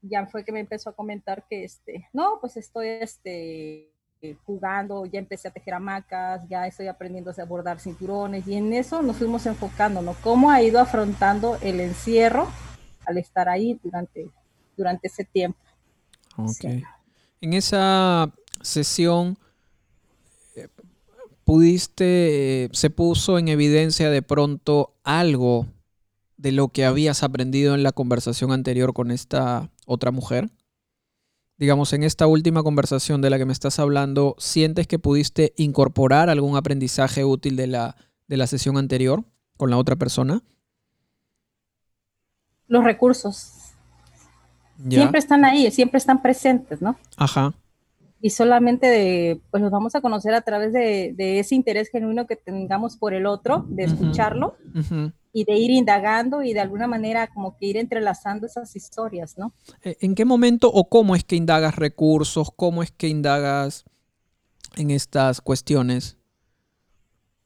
ya 0.00 0.26
fue 0.26 0.44
que 0.44 0.52
me 0.52 0.60
empezó 0.60 0.90
a 0.90 0.94
comentar 0.94 1.44
que, 1.50 1.64
este, 1.64 2.08
no, 2.12 2.38
pues 2.40 2.56
estoy, 2.56 2.86
este, 3.00 3.90
jugando, 4.44 5.06
ya 5.06 5.18
empecé 5.18 5.48
a 5.48 5.52
tejer 5.52 5.74
hamacas, 5.74 6.48
ya 6.48 6.64
estoy 6.68 6.86
aprendiendo 6.86 7.32
a 7.36 7.44
bordar 7.44 7.80
cinturones 7.80 8.46
y 8.46 8.54
en 8.54 8.72
eso 8.74 9.02
nos 9.02 9.16
fuimos 9.16 9.44
enfocando, 9.46 10.02
¿no? 10.02 10.14
Cómo 10.22 10.52
ha 10.52 10.62
ido 10.62 10.78
afrontando 10.78 11.58
el 11.62 11.80
encierro 11.80 12.46
al 13.06 13.18
estar 13.18 13.48
ahí 13.48 13.80
durante 13.82 14.30
durante 14.76 15.08
ese 15.08 15.24
tiempo. 15.24 15.58
Ok. 16.36 16.64
En 17.40 17.54
esa 17.54 18.32
sesión, 18.62 19.38
eh, 20.56 20.68
¿pudiste, 21.44 22.64
eh, 22.64 22.68
se 22.72 22.90
puso 22.90 23.38
en 23.38 23.48
evidencia 23.48 24.10
de 24.10 24.22
pronto 24.22 24.94
algo 25.04 25.66
de 26.36 26.52
lo 26.52 26.68
que 26.68 26.84
habías 26.84 27.22
aprendido 27.22 27.74
en 27.74 27.82
la 27.82 27.92
conversación 27.92 28.52
anterior 28.52 28.92
con 28.92 29.10
esta 29.10 29.70
otra 29.86 30.10
mujer? 30.10 30.50
Digamos, 31.58 31.92
en 31.92 32.02
esta 32.02 32.26
última 32.26 32.62
conversación 32.62 33.20
de 33.20 33.30
la 33.30 33.38
que 33.38 33.44
me 33.44 33.52
estás 33.52 33.78
hablando, 33.78 34.34
¿sientes 34.38 34.86
que 34.86 34.98
pudiste 34.98 35.52
incorporar 35.56 36.28
algún 36.30 36.56
aprendizaje 36.56 37.24
útil 37.24 37.56
de 37.56 37.68
la, 37.68 37.96
de 38.26 38.36
la 38.36 38.46
sesión 38.46 38.76
anterior 38.78 39.24
con 39.56 39.70
la 39.70 39.76
otra 39.76 39.94
persona? 39.94 40.42
Los 42.66 42.82
recursos. 42.82 43.52
Siempre 44.88 45.18
están 45.20 45.44
ahí, 45.44 45.70
siempre 45.70 45.98
están 45.98 46.22
presentes, 46.22 46.82
¿no? 46.82 46.96
Ajá. 47.16 47.54
Y 48.22 48.30
solamente 48.30 48.86
de, 48.86 49.40
pues 49.50 49.62
los 49.62 49.72
vamos 49.72 49.94
a 49.96 50.00
conocer 50.00 50.32
a 50.32 50.42
través 50.42 50.72
de, 50.72 51.14
ese 51.40 51.54
interés 51.54 51.90
genuino 51.90 52.26
que 52.26 52.36
tengamos 52.36 52.96
por 52.96 53.12
el 53.12 53.26
otro, 53.26 53.66
de 53.68 53.84
escucharlo 53.84 54.56
y 55.32 55.44
de 55.44 55.56
ir 55.56 55.70
indagando 55.70 56.42
y 56.42 56.52
de 56.52 56.60
alguna 56.60 56.86
manera 56.86 57.26
como 57.26 57.56
que 57.56 57.66
ir 57.66 57.76
entrelazando 57.76 58.46
esas 58.46 58.76
historias, 58.76 59.38
¿no? 59.38 59.52
Eh, 59.82 59.96
¿En 60.00 60.14
qué 60.14 60.24
momento 60.24 60.70
o 60.72 60.88
cómo 60.88 61.16
es 61.16 61.24
que 61.24 61.36
indagas 61.36 61.76
recursos? 61.76 62.50
¿Cómo 62.54 62.82
es 62.82 62.92
que 62.92 63.08
indagas 63.08 63.84
en 64.76 64.90
estas 64.90 65.40
cuestiones? 65.40 66.16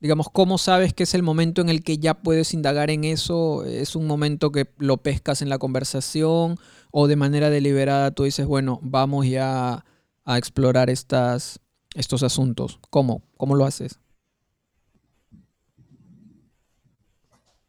Digamos, 0.01 0.29
¿cómo 0.31 0.59
sabes 0.59 0.93
que 0.93 1.05
es 1.05 1.15
el 1.15 1.23
momento 1.23 1.63
en 1.63 1.69
el 1.69 1.83
que 1.83 1.99
ya 1.99 2.15
puedes 2.15 2.53
indagar 2.53 2.91
en 2.91 3.05
eso? 3.05 3.65
¿Es 3.65 3.97
un 3.97 4.07
momento 4.07 4.53
que 4.53 4.69
lo 4.77 4.99
pescas 4.99 5.41
en 5.41 5.49
la 5.49 5.59
conversación 5.59 6.59
o 6.91 7.07
de 7.07 7.17
manera 7.17 7.51
deliberada 7.51 8.11
tú 8.11 8.25
dices, 8.25 8.47
bueno, 8.47 8.79
vamos 8.83 9.27
ya 9.27 9.85
a 10.27 10.37
explorar 10.37 10.91
estas, 10.91 11.61
estos 11.95 12.23
asuntos? 12.23 12.79
¿Cómo? 12.91 13.23
¿Cómo 13.39 13.55
lo 13.55 13.65
haces? 13.65 13.99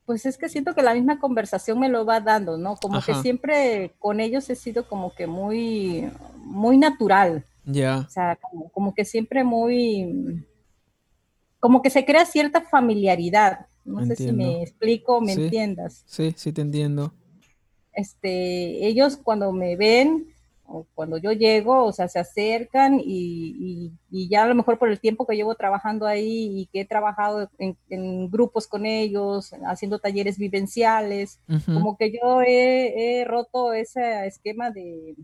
Pues 0.06 0.26
es 0.26 0.38
que 0.38 0.50
siento 0.50 0.74
que 0.74 0.82
la 0.82 0.94
misma 0.94 1.20
conversación 1.20 1.80
me 1.80 1.90
lo 1.90 2.06
va 2.06 2.20
dando, 2.20 2.58
¿no? 2.58 2.78
Como 2.78 3.02
que 3.02 3.14
siempre 3.16 3.94
con 4.00 4.20
ellos 4.20 4.50
he 4.50 4.56
sido 4.56 4.88
como 4.88 5.14
que 5.14 5.28
muy, 5.28 6.10
muy 6.38 6.78
natural. 6.78 7.46
Ya. 7.66 8.06
O 8.08 8.10
sea, 8.10 8.40
como, 8.72 8.94
que 8.96 9.04
siempre 9.04 9.44
muy, 9.44 10.46
como 11.60 11.82
que 11.82 11.90
se 11.90 12.06
crea 12.06 12.26
cierta 12.26 12.62
familiaridad. 12.62 13.68
No 13.84 14.06
sé 14.06 14.16
si 14.16 14.32
me 14.32 14.64
explico, 14.64 15.20
me 15.22 15.34
entiendas. 15.34 16.04
Sí, 16.08 16.34
sí 16.38 16.54
te 16.54 16.62
entiendo. 16.62 17.14
Este, 17.92 18.88
ellos 18.88 19.18
cuando 19.18 19.52
me 19.52 19.76
ven, 19.76 20.34
o 20.68 20.86
cuando 20.94 21.18
yo 21.18 21.32
llego, 21.32 21.86
o 21.86 21.94
sea, 21.94 22.08
se 22.10 22.20
acercan 22.20 23.00
y, 23.04 23.94
ya 24.10 24.44
a 24.44 24.48
lo 24.48 24.56
mejor 24.56 24.78
por 24.78 24.90
el 24.90 25.00
tiempo 25.00 25.26
que 25.26 25.36
llevo 25.36 25.56
trabajando 25.56 26.06
ahí 26.06 26.60
y 26.60 26.66
que 26.68 26.82
he 26.82 26.86
trabajado 26.86 27.50
en, 27.58 28.30
grupos 28.30 28.68
con 28.68 28.86
ellos, 28.86 29.54
haciendo 29.66 30.00
talleres 30.00 30.38
vivenciales, 30.38 31.40
como 31.66 31.98
que 31.98 32.12
yo 32.12 32.42
he, 32.46 33.24
roto 33.26 33.74
ese 33.74 34.28
esquema 34.28 34.70
de, 34.70 35.16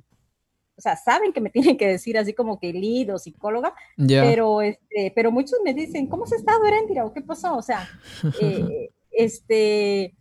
o 0.77 0.81
sea, 0.81 0.95
saben 0.95 1.33
que 1.33 1.41
me 1.41 1.49
tienen 1.51 1.77
que 1.77 1.87
decir 1.87 2.17
así 2.17 2.33
como 2.33 2.59
que 2.59 2.71
lead 2.71 3.13
o 3.13 3.19
psicóloga, 3.19 3.73
pero, 4.07 4.61
este, 4.61 5.11
pero 5.13 5.31
muchos 5.31 5.59
me 5.63 5.73
dicen, 5.73 6.07
¿cómo 6.07 6.25
se 6.25 6.37
está 6.37 6.53
Erendira? 6.65 7.05
¿O 7.05 7.13
qué 7.13 7.21
pasó? 7.21 7.57
O 7.57 7.61
sea, 7.61 7.87
eh, 8.41 8.91
este, 9.11 10.15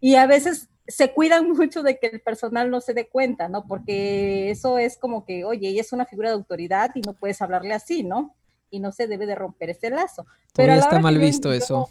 y 0.00 0.16
a 0.16 0.26
veces 0.26 0.68
se 0.88 1.12
cuidan 1.12 1.50
mucho 1.52 1.82
de 1.82 1.98
que 1.98 2.08
el 2.08 2.20
personal 2.20 2.70
no 2.70 2.80
se 2.80 2.94
dé 2.94 3.08
cuenta, 3.08 3.48
¿no? 3.48 3.66
Porque 3.66 4.50
eso 4.50 4.78
es 4.78 4.98
como 4.98 5.24
que, 5.24 5.44
oye, 5.44 5.68
ella 5.68 5.82
es 5.82 5.92
una 5.92 6.06
figura 6.06 6.30
de 6.30 6.34
autoridad 6.34 6.90
y 6.94 7.02
no 7.02 7.12
puedes 7.12 7.40
hablarle 7.40 7.74
así, 7.74 8.02
¿no? 8.02 8.34
Y 8.70 8.80
no 8.80 8.92
se 8.92 9.06
debe 9.06 9.26
de 9.26 9.34
romper 9.34 9.70
ese 9.70 9.90
lazo. 9.90 10.26
Pero 10.54 10.72
está 10.72 10.98
mal 10.98 11.18
visto 11.18 11.52
eso. 11.52 11.88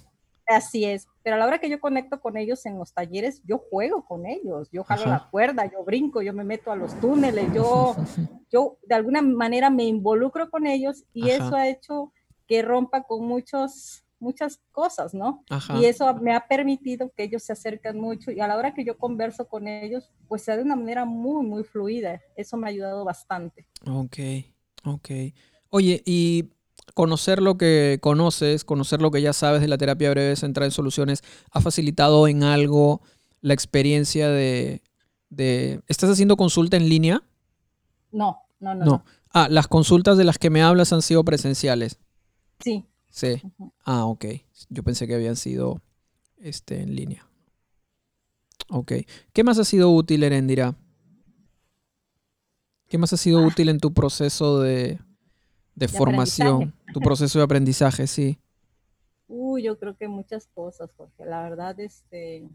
Así 0.50 0.86
es, 0.86 1.10
pero 1.24 1.36
a 1.36 1.39
la 1.39 1.46
hora 1.46 1.60
que 1.60 1.70
yo 1.70 1.82
conecto 1.82 2.22
con 2.22 2.38
ellos 2.38 2.66
en 2.66 2.77
los 2.77 2.94
talleres, 2.94 3.42
yo 3.44 3.58
juego 3.58 4.06
con 4.06 4.25
ellos, 4.25 4.70
yo 4.72 4.86
jalo 4.86 5.08
la 5.08 5.27
cuerda, 5.30 5.66
yo 5.66 5.84
brinco, 5.84 6.22
yo 6.22 6.32
me 6.32 6.46
meto 6.46 6.72
a 6.72 6.77
los 6.77 6.98
túneles, 7.01 7.54
yo, 7.54 7.98
yo 8.50 8.77
de 8.84 8.96
alguna 8.96 9.22
manera 9.22 9.70
me 9.70 9.84
involucro 9.84 10.50
con 10.50 10.66
ellos 10.66 11.04
y 11.12 11.32
eso 11.32 11.54
ha 11.54 11.68
hecho 11.68 12.13
que 12.48 12.62
rompa 12.62 13.04
con 13.04 13.25
muchos 13.27 14.06
muchas 14.20 14.60
cosas, 14.72 15.14
¿no? 15.14 15.44
Y 15.80 15.86
eso 15.86 16.14
me 16.16 16.34
ha 16.34 16.48
permitido 16.48 17.12
que 17.16 17.24
ellos 17.24 17.44
se 17.44 17.54
acerquen 17.54 18.00
mucho 18.00 18.32
y 18.32 18.40
a 18.40 18.48
la 18.48 18.58
hora 18.58 18.74
que 18.74 18.84
yo 18.84 18.98
converso 18.98 19.48
con 19.48 19.68
ellos, 19.68 20.12
pues 20.28 20.44
sea 20.44 20.58
de 20.58 20.64
una 20.64 20.76
manera 20.76 21.06
muy, 21.06 21.46
muy 21.46 21.64
fluida. 21.64 22.22
Eso 22.36 22.58
me 22.58 22.68
ha 22.68 22.70
ayudado 22.70 23.06
bastante. 23.06 23.68
Ok, 23.86 24.18
ok. 24.86 25.10
Oye, 25.70 26.02
y 26.06 26.50
conocer 26.94 27.42
lo 27.42 27.58
que 27.58 28.00
conoces, 28.02 28.64
conocer 28.66 29.02
lo 29.02 29.12
que 29.12 29.22
ya 29.22 29.34
sabes 29.34 29.62
de 29.62 29.68
la 29.68 29.78
terapia 29.78 30.10
breve 30.10 30.36
centrada 30.36 30.66
en 30.66 30.72
soluciones, 30.72 31.24
¿ha 31.52 31.62
facilitado 31.62 32.28
en 32.28 32.44
algo 32.44 33.02
la 33.42 33.54
experiencia 33.54 34.30
de... 34.30 34.82
de... 35.30 35.82
¿Estás 35.88 36.10
haciendo 36.10 36.38
consulta 36.38 36.78
en 36.78 36.90
línea? 36.90 37.24
No, 38.12 38.42
no, 38.60 38.74
no. 38.74 38.86
no. 38.86 39.06
Ah, 39.34 39.48
las 39.50 39.68
consultas 39.68 40.18
de 40.18 40.24
las 40.24 40.40
que 40.40 40.50
me 40.50 40.64
hablas 40.64 40.92
han 40.94 41.02
sido 41.02 41.24
presenciales. 41.24 42.00
Sí. 42.60 42.88
Sí. 43.10 43.42
Ah, 43.84 44.06
ok. 44.06 44.26
Yo 44.70 44.84
pensé 44.84 45.08
que 45.08 45.16
habían 45.16 45.36
sido 45.36 45.82
este, 46.38 46.82
en 46.82 46.96
línea. 46.96 47.28
Ok. 48.70 48.94
¿Qué 49.34 49.44
más 49.44 49.60
ha 49.60 49.64
sido 49.64 49.92
útil, 49.92 50.24
Erendira? 50.24 50.76
¿Qué 52.88 52.98
más 52.98 53.12
ha 53.14 53.18
sido 53.18 53.40
ah. 53.40 53.48
útil 53.48 53.70
en 53.70 53.80
tu 53.80 53.94
proceso 53.94 54.62
de, 54.62 55.00
formación, 55.88 56.74
tu 56.94 57.00
proceso 57.00 57.40
de 57.40 57.46
aprendizaje, 57.46 58.08
sí? 58.08 58.40
Uy, 59.28 59.64
yo 59.64 59.78
creo 59.78 59.96
que 59.98 60.08
muchas 60.08 60.48
cosas, 60.48 60.90
porque 60.96 61.26
la 61.26 61.42
verdad, 61.44 61.78
este, 61.80 62.48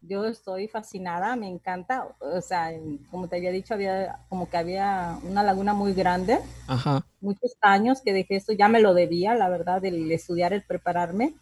yo 0.00 0.24
estoy 0.26 0.68
fascinada, 0.68 1.36
me 1.36 1.48
encanta. 1.48 2.08
O 2.20 2.40
sea, 2.40 2.72
como 3.10 3.28
te 3.28 3.36
había 3.36 3.50
dicho, 3.50 3.74
había 3.74 4.20
como 4.28 4.48
que 4.48 4.56
había 4.56 5.18
una 5.22 5.42
laguna 5.42 5.74
muy 5.74 5.92
grande. 5.92 6.38
Ajá. 6.66 7.04
Muchos 7.20 7.56
años 7.60 8.00
que 8.00 8.12
dejé 8.12 8.36
esto, 8.36 8.52
ya 8.52 8.68
me 8.68 8.80
lo 8.80 8.94
debía, 8.94 9.34
la 9.34 9.48
verdad, 9.48 9.84
el 9.84 10.10
estudiar, 10.12 10.52
el 10.52 10.62
prepararme. 10.62 11.34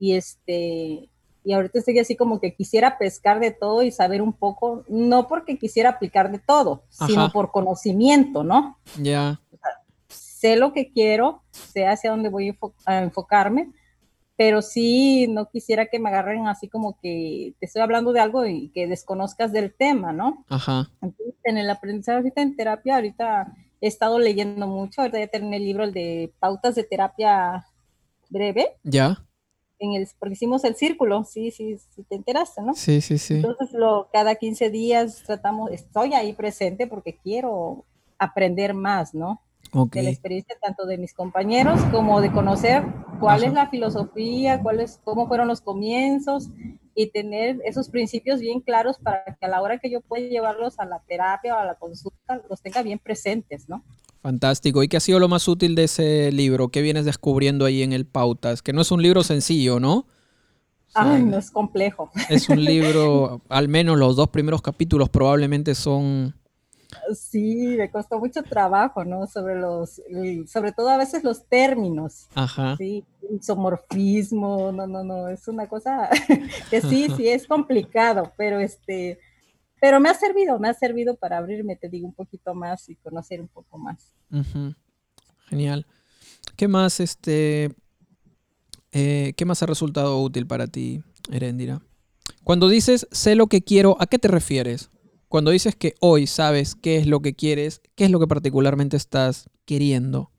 Y 0.00 0.14
este, 0.14 1.08
y 1.44 1.52
ahorita 1.52 1.78
estoy 1.78 1.98
así 1.98 2.16
como 2.16 2.40
que 2.40 2.54
quisiera 2.54 2.96
pescar 2.96 3.38
de 3.38 3.50
todo 3.50 3.82
y 3.82 3.90
saber 3.90 4.22
un 4.22 4.32
poco, 4.32 4.82
no 4.88 5.28
porque 5.28 5.58
quisiera 5.58 5.90
aplicar 5.90 6.32
de 6.32 6.38
todo, 6.38 6.84
sino 6.88 7.30
por 7.30 7.52
conocimiento, 7.52 8.42
¿no? 8.42 8.78
Ya. 8.98 9.40
sé 10.08 10.56
lo 10.56 10.72
que 10.72 10.90
quiero, 10.90 11.42
sé 11.52 11.86
hacia 11.86 12.10
dónde 12.10 12.30
voy 12.30 12.58
a 12.86 12.98
enfocarme 13.02 13.70
pero 14.36 14.62
sí 14.62 15.26
no 15.28 15.48
quisiera 15.48 15.86
que 15.86 15.98
me 15.98 16.08
agarren 16.08 16.46
así 16.46 16.68
como 16.68 16.98
que 17.00 17.54
te 17.60 17.66
estoy 17.66 17.82
hablando 17.82 18.12
de 18.12 18.20
algo 18.20 18.44
y 18.46 18.68
que 18.70 18.86
desconozcas 18.86 19.52
del 19.52 19.72
tema, 19.72 20.12
¿no? 20.12 20.44
Ajá. 20.48 20.90
Entonces, 21.00 21.34
en 21.44 21.58
el 21.58 21.70
aprendizaje 21.70 22.16
ahorita 22.18 22.42
en 22.42 22.56
terapia, 22.56 22.96
ahorita 22.96 23.54
he 23.80 23.86
estado 23.86 24.18
leyendo 24.18 24.66
mucho, 24.66 25.02
ahorita 25.02 25.20
ya 25.20 25.28
terminé 25.28 25.58
el 25.58 25.64
libro, 25.64 25.84
el 25.84 25.92
de 25.92 26.32
pautas 26.40 26.74
de 26.74 26.84
terapia 26.84 27.66
breve. 28.28 28.76
Ya. 28.82 29.24
En 29.78 29.92
el, 29.92 30.08
porque 30.18 30.34
hicimos 30.34 30.64
el 30.64 30.74
círculo, 30.74 31.24
sí, 31.24 31.50
sí, 31.50 31.76
sí 31.94 32.02
te 32.08 32.16
enteraste, 32.16 32.62
¿no? 32.62 32.74
Sí, 32.74 33.00
sí, 33.00 33.18
sí. 33.18 33.34
Entonces, 33.34 33.72
lo, 33.72 34.08
cada 34.12 34.34
15 34.34 34.70
días 34.70 35.22
tratamos, 35.24 35.70
estoy 35.70 36.14
ahí 36.14 36.32
presente 36.32 36.86
porque 36.86 37.16
quiero 37.16 37.84
aprender 38.18 38.74
más, 38.74 39.14
¿no? 39.14 39.40
De 39.90 40.02
la 40.02 40.10
experiencia 40.10 40.56
tanto 40.62 40.86
de 40.86 40.98
mis 40.98 41.14
compañeros 41.14 41.80
como 41.90 42.20
de 42.20 42.30
conocer 42.30 42.84
cuál 43.18 43.42
es 43.42 43.52
la 43.52 43.68
filosofía, 43.68 44.60
cuál 44.62 44.80
es, 44.80 45.00
cómo 45.02 45.26
fueron 45.26 45.48
los 45.48 45.60
comienzos 45.60 46.50
y 46.94 47.10
tener 47.10 47.60
esos 47.64 47.88
principios 47.88 48.40
bien 48.40 48.60
claros 48.60 48.98
para 48.98 49.24
que 49.24 49.46
a 49.46 49.48
la 49.48 49.60
hora 49.60 49.78
que 49.78 49.90
yo 49.90 50.00
pueda 50.00 50.28
llevarlos 50.28 50.78
a 50.78 50.84
la 50.84 51.00
terapia 51.08 51.56
o 51.56 51.58
a 51.58 51.64
la 51.64 51.74
consulta 51.74 52.40
los 52.48 52.62
tenga 52.62 52.82
bien 52.82 53.00
presentes, 53.00 53.68
¿no? 53.68 53.84
Fantástico. 54.22 54.82
¿Y 54.82 54.88
qué 54.88 54.96
ha 54.96 55.00
sido 55.00 55.18
lo 55.18 55.28
más 55.28 55.48
útil 55.48 55.74
de 55.74 55.84
ese 55.84 56.30
libro? 56.32 56.68
¿Qué 56.68 56.80
vienes 56.80 57.04
descubriendo 57.04 57.64
ahí 57.64 57.82
en 57.82 57.92
el 57.92 58.06
Pautas? 58.06 58.62
Que 58.62 58.72
no 58.72 58.80
es 58.80 58.90
un 58.90 59.02
libro 59.02 59.22
sencillo, 59.22 59.80
¿no? 59.80 60.06
Ay, 60.94 61.24
no 61.24 61.36
es 61.36 61.50
complejo. 61.50 62.10
Es 62.30 62.48
un 62.48 62.64
libro, 62.64 63.42
al 63.48 63.68
menos 63.68 63.98
los 63.98 64.14
dos 64.14 64.28
primeros 64.28 64.62
capítulos 64.62 65.08
probablemente 65.08 65.74
son 65.74 66.34
Sí, 67.14 67.74
me 67.76 67.90
costó 67.90 68.18
mucho 68.18 68.42
trabajo, 68.42 69.04
¿no? 69.04 69.26
Sobre 69.26 69.56
los, 69.56 70.00
sobre 70.46 70.72
todo 70.72 70.88
a 70.88 70.96
veces 70.96 71.24
los 71.24 71.46
términos. 71.46 72.28
Ajá. 72.34 72.76
Sí, 72.76 73.04
isomorfismo, 73.30 74.72
no, 74.72 74.86
no, 74.86 75.04
no, 75.04 75.28
es 75.28 75.46
una 75.48 75.68
cosa 75.68 76.08
que 76.70 76.80
sí, 76.80 77.08
sí 77.16 77.28
es 77.28 77.46
complicado, 77.46 78.32
pero 78.36 78.58
este, 78.60 79.18
pero 79.80 80.00
me 80.00 80.08
ha 80.08 80.14
servido, 80.14 80.58
me 80.58 80.68
ha 80.68 80.74
servido 80.74 81.16
para 81.16 81.38
abrirme, 81.38 81.76
te 81.76 81.88
digo, 81.88 82.06
un 82.06 82.14
poquito 82.14 82.54
más 82.54 82.88
y 82.88 82.96
conocer 82.96 83.40
un 83.40 83.48
poco 83.48 83.78
más. 83.78 84.12
Genial. 85.48 85.86
¿Qué 86.56 86.68
más, 86.68 87.00
este, 87.00 87.74
eh, 88.92 89.34
qué 89.36 89.44
más 89.44 89.62
ha 89.62 89.66
resultado 89.66 90.20
útil 90.22 90.46
para 90.46 90.66
ti, 90.66 91.02
Erendira? 91.30 91.82
Cuando 92.44 92.68
dices 92.68 93.06
sé 93.10 93.34
lo 93.34 93.46
que 93.48 93.62
quiero, 93.62 93.96
¿a 94.00 94.06
qué 94.06 94.18
te 94.18 94.28
refieres? 94.28 94.90
Cuando 95.34 95.50
dices 95.50 95.74
que 95.74 95.96
hoy 95.98 96.28
sabes 96.28 96.76
qué 96.76 96.96
es 96.96 97.08
lo 97.08 97.18
que 97.18 97.34
quieres, 97.34 97.82
¿qué 97.96 98.04
es 98.04 98.10
lo 98.12 98.20
que 98.20 98.28
particularmente 98.28 98.96
estás 98.96 99.50
queriendo? 99.64 100.30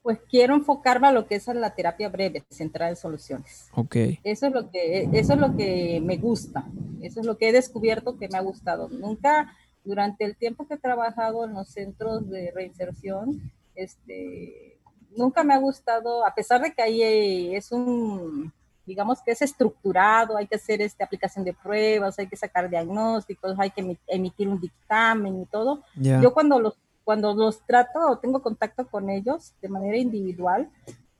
Pues 0.00 0.20
quiero 0.30 0.54
enfocarme 0.54 1.08
a 1.08 1.12
lo 1.12 1.26
que 1.26 1.34
es 1.34 1.48
la 1.48 1.74
terapia 1.74 2.08
breve, 2.08 2.44
centrada 2.50 2.88
en 2.88 2.96
soluciones. 2.96 3.68
Ok. 3.74 3.96
Eso 4.22 4.46
es 4.46 4.52
lo 4.52 4.70
que, 4.70 5.08
eso 5.12 5.32
es 5.32 5.40
lo 5.40 5.56
que 5.56 6.00
me 6.00 6.18
gusta. 6.18 6.64
Eso 7.02 7.18
es 7.18 7.26
lo 7.26 7.36
que 7.36 7.48
he 7.48 7.52
descubierto 7.52 8.16
que 8.16 8.28
me 8.28 8.38
ha 8.38 8.42
gustado. 8.42 8.88
Nunca, 8.88 9.56
durante 9.82 10.24
el 10.24 10.36
tiempo 10.36 10.68
que 10.68 10.74
he 10.74 10.78
trabajado 10.78 11.44
en 11.44 11.54
los 11.54 11.68
centros 11.68 12.30
de 12.30 12.52
reinserción, 12.54 13.50
este, 13.74 14.78
nunca 15.16 15.42
me 15.42 15.54
ha 15.54 15.58
gustado, 15.58 16.24
a 16.24 16.32
pesar 16.32 16.60
de 16.62 16.72
que 16.72 16.82
ahí 16.82 17.56
es 17.56 17.72
un, 17.72 18.52
digamos 18.90 19.22
que 19.22 19.30
es 19.30 19.40
estructurado, 19.40 20.36
hay 20.36 20.48
que 20.48 20.56
hacer 20.56 20.82
esta 20.82 21.04
aplicación 21.04 21.44
de 21.44 21.54
pruebas, 21.54 22.18
hay 22.18 22.26
que 22.26 22.34
sacar 22.34 22.68
diagnósticos, 22.68 23.54
hay 23.56 23.70
que 23.70 23.96
emitir 24.08 24.48
un 24.48 24.60
dictamen 24.60 25.42
y 25.42 25.46
todo. 25.46 25.84
Yo 25.94 26.34
cuando 26.34 26.58
los 26.58 26.74
cuando 27.04 27.32
los 27.34 27.64
trato 27.66 27.98
o 28.10 28.18
tengo 28.18 28.42
contacto 28.42 28.86
con 28.86 29.10
ellos 29.10 29.54
de 29.62 29.68
manera 29.68 29.96
individual, 29.96 30.68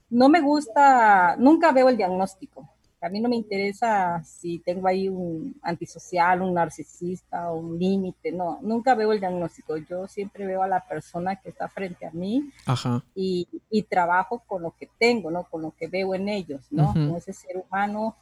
no 0.08 0.28
me 0.28 0.40
gusta, 0.40 1.36
nunca 1.38 1.72
veo 1.72 1.88
el 1.88 1.96
diagnóstico. 1.96 2.68
A 3.02 3.09
mí 3.09 3.21
no 3.21 3.28
me 3.28 3.37
interesa 3.37 4.23
si 4.25 4.59
tengo 4.59 4.87
ahí 4.87 5.09
un 5.09 5.59
antisocial, 5.62 6.42
un 6.42 6.54
narcisista 6.54 7.50
o 7.50 7.57
un 7.57 7.78
límite, 7.78 8.30
no, 8.30 8.59
nunca 8.62 8.95
veo 8.95 9.12
el 9.12 9.21
diagnóstico. 9.21 9.76
Yo 9.78 10.07
siempre 10.07 10.47
veo 10.47 10.62
a 10.62 10.69
la 10.69 10.87
persona 10.87 11.37
que 11.37 11.49
está 11.49 11.69
frente 11.69 12.07
a 12.07 12.11
mí 12.11 12.50
Y, 13.14 13.49
y, 13.71 13.83
trabajo 13.85 14.42
con 14.47 14.62
lo 14.62 14.75
que 14.78 14.88
tengo, 14.99 15.30
¿no? 15.30 15.45
Con 15.45 15.62
lo 15.62 15.71
que 15.71 15.88
veo 15.88 16.14
en 16.14 16.28
ellos, 16.28 16.66
¿no? 16.71 16.92
Con 16.92 17.16
ese 17.16 17.33
ser 17.33 17.57
humano 17.57 18.16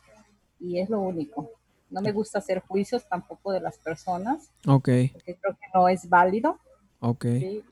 y 0.61 0.78
es 0.78 0.88
lo 0.88 1.00
único. 1.00 1.50
No 1.90 2.00
me 2.00 2.12
gusta 2.12 2.38
hacer 2.38 2.61
juicios 2.61 3.06
tampoco 3.08 3.52
de 3.52 3.61
las 3.61 3.78
personas. 3.78 4.50
Ok. 4.66 4.88
Porque 5.12 5.37
creo 5.40 5.54
que 5.54 5.66
no 5.75 5.88
es 5.88 6.08
válido. 6.08 6.58
Ok. 7.00 7.25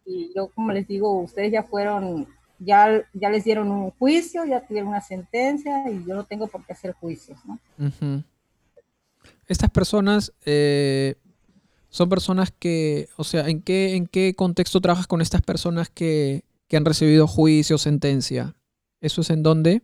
Y 0.04 0.32
yo, 0.34 0.48
como 0.48 0.72
les 0.72 0.86
digo, 0.86 1.20
ustedes 1.20 1.52
ya 1.52 1.62
fueron, 1.62 2.26
ya, 2.58 3.04
ya 3.12 3.30
les 3.30 3.44
dieron 3.44 3.70
un 3.70 3.90
juicio, 3.92 4.44
ya 4.44 4.60
tuvieron 4.66 4.88
una 4.88 5.00
sentencia 5.00 5.90
y 5.90 6.04
yo 6.06 6.14
no 6.14 6.24
tengo 6.24 6.46
por 6.46 6.64
qué 6.64 6.72
hacer 6.72 6.92
juicios, 6.92 7.38
¿no? 7.44 7.58
Estas 9.46 9.70
personas 9.70 10.32
eh, 10.44 11.16
son 11.88 12.08
personas 12.08 12.52
que, 12.52 13.08
o 13.16 13.24
sea, 13.24 13.48
¿en 13.48 13.62
qué, 13.62 13.96
¿en 13.96 14.06
qué 14.06 14.34
contexto 14.34 14.80
trabajas 14.80 15.06
con 15.06 15.20
estas 15.20 15.42
personas 15.42 15.88
que, 15.88 16.44
que 16.68 16.76
han 16.76 16.84
recibido 16.84 17.26
juicio 17.26 17.78
sentencia? 17.78 18.54
¿Eso 19.00 19.20
es 19.20 19.30
en 19.30 19.42
dónde? 19.42 19.82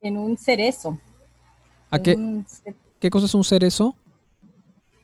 En 0.00 0.16
un 0.16 0.36
cerezo. 0.36 0.98
¿A 1.90 2.00
qué, 2.00 2.42
qué 3.00 3.10
cosa 3.10 3.26
es 3.26 3.34
un 3.34 3.44
cerezo? 3.44 3.96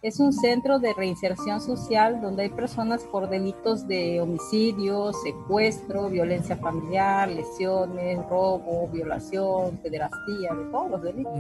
Es 0.03 0.19
un 0.19 0.33
centro 0.33 0.81
de 0.81 0.93
reinserción 0.95 1.61
social 1.61 2.21
donde 2.21 2.43
hay 2.43 2.49
personas 2.49 3.05
por 3.05 3.29
delitos 3.29 3.87
de 3.87 4.21
homicidio, 4.21 5.13
secuestro, 5.13 6.09
violencia 6.09 6.57
familiar, 6.57 7.29
lesiones, 7.29 8.19
robo, 8.29 8.89
violación, 8.89 9.77
pederastía, 9.77 10.55
de 10.55 10.65
todos 10.73 10.91
los 10.91 11.03
delitos. 11.03 11.33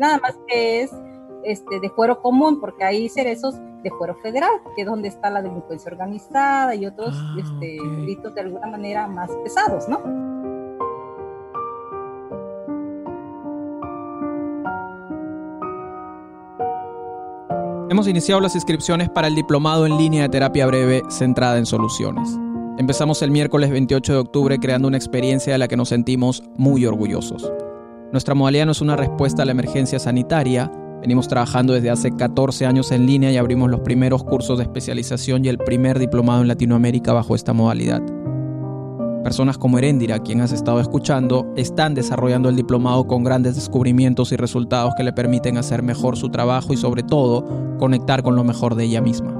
Nada 0.00 0.18
más 0.18 0.36
que 0.48 0.82
es 0.82 0.90
este, 1.44 1.78
de 1.78 1.90
fuero 1.90 2.20
común, 2.20 2.58
porque 2.60 2.82
hay 2.82 3.08
cerezos 3.08 3.54
de 3.84 3.90
fuero 3.90 4.16
federal, 4.16 4.50
que 4.74 4.82
es 4.82 4.88
donde 4.88 5.06
está 5.06 5.30
la 5.30 5.40
delincuencia 5.40 5.88
organizada 5.88 6.74
y 6.74 6.86
otros 6.86 7.14
ah, 7.14 7.36
este, 7.38 7.78
delitos 7.80 8.34
de 8.34 8.40
alguna 8.40 8.66
manera 8.66 9.06
más 9.06 9.30
pesados, 9.44 9.88
¿no? 9.88 10.27
Hemos 17.98 18.06
iniciado 18.06 18.40
las 18.40 18.54
inscripciones 18.54 19.08
para 19.08 19.26
el 19.26 19.34
diplomado 19.34 19.84
en 19.84 19.98
línea 19.98 20.22
de 20.22 20.28
terapia 20.28 20.68
breve 20.68 21.02
centrada 21.08 21.58
en 21.58 21.66
soluciones. 21.66 22.28
Empezamos 22.78 23.22
el 23.22 23.32
miércoles 23.32 23.72
28 23.72 24.12
de 24.12 24.18
octubre 24.20 24.58
creando 24.60 24.86
una 24.86 24.96
experiencia 24.96 25.52
de 25.52 25.58
la 25.58 25.66
que 25.66 25.76
nos 25.76 25.88
sentimos 25.88 26.44
muy 26.56 26.86
orgullosos. 26.86 27.52
Nuestra 28.12 28.36
modalidad 28.36 28.66
no 28.66 28.70
es 28.70 28.80
una 28.80 28.94
respuesta 28.94 29.42
a 29.42 29.46
la 29.46 29.50
emergencia 29.50 29.98
sanitaria. 29.98 30.70
Venimos 31.00 31.26
trabajando 31.26 31.72
desde 31.72 31.90
hace 31.90 32.12
14 32.12 32.66
años 32.66 32.92
en 32.92 33.04
línea 33.04 33.32
y 33.32 33.36
abrimos 33.36 33.68
los 33.68 33.80
primeros 33.80 34.22
cursos 34.22 34.58
de 34.58 34.62
especialización 34.62 35.44
y 35.44 35.48
el 35.48 35.58
primer 35.58 35.98
diplomado 35.98 36.42
en 36.42 36.46
Latinoamérica 36.46 37.12
bajo 37.12 37.34
esta 37.34 37.52
modalidad. 37.52 38.00
Personas 39.24 39.58
como 39.58 39.78
Erendira, 39.78 40.20
quien 40.20 40.40
has 40.40 40.52
estado 40.52 40.78
escuchando, 40.80 41.52
están 41.56 41.94
desarrollando 41.94 42.48
el 42.48 42.54
diplomado 42.56 43.06
con 43.06 43.22
grandes 43.24 43.56
descubrimientos 43.56 44.32
y 44.32 44.36
resultados 44.36 44.94
que 44.96 45.02
le 45.02 45.12
permiten 45.12 45.58
hacer 45.58 45.82
mejor 45.82 46.16
su 46.16 46.30
trabajo 46.30 46.72
y 46.72 46.76
sobre 46.76 47.02
todo 47.02 47.44
conectar 47.78 48.22
con 48.22 48.36
lo 48.36 48.44
mejor 48.44 48.76
de 48.76 48.84
ella 48.84 49.00
misma. 49.00 49.34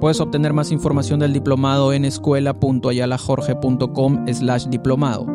Puedes 0.00 0.20
obtener 0.20 0.52
más 0.52 0.72
información 0.72 1.20
del 1.20 1.32
diplomado 1.32 1.92
en 1.92 2.04
escuela.ayalajorge.com 2.04 4.26
slash 4.32 4.66
diplomado. 4.66 5.26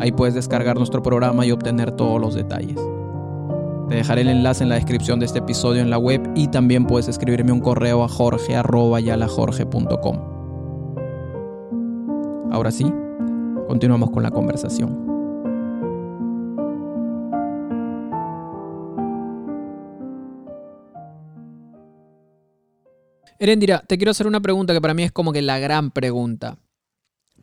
Ahí 0.00 0.12
puedes 0.12 0.34
descargar 0.34 0.76
nuestro 0.76 1.02
programa 1.02 1.46
y 1.46 1.52
obtener 1.52 1.92
todos 1.92 2.20
los 2.20 2.34
detalles. 2.34 2.76
Te 3.88 3.94
dejaré 3.94 4.20
el 4.22 4.28
enlace 4.28 4.62
en 4.62 4.68
la 4.68 4.74
descripción 4.76 5.18
de 5.20 5.26
este 5.26 5.40
episodio 5.40 5.82
en 5.82 5.90
la 5.90 5.98
web 5.98 6.22
y 6.34 6.48
también 6.48 6.86
puedes 6.86 7.08
escribirme 7.08 7.52
un 7.52 7.60
correo 7.60 8.02
a 8.04 8.08
jorge.ayalajorge.com. 8.08 10.29
Ahora 12.50 12.72
sí, 12.72 12.84
continuamos 13.68 14.10
con 14.10 14.22
la 14.22 14.30
conversación. 14.30 15.10
Erendira, 23.38 23.82
te 23.86 23.96
quiero 23.96 24.10
hacer 24.10 24.26
una 24.26 24.40
pregunta 24.40 24.74
que 24.74 24.80
para 24.80 24.94
mí 24.94 25.02
es 25.04 25.12
como 25.12 25.32
que 25.32 25.42
la 25.42 25.58
gran 25.58 25.92
pregunta. 25.92 26.58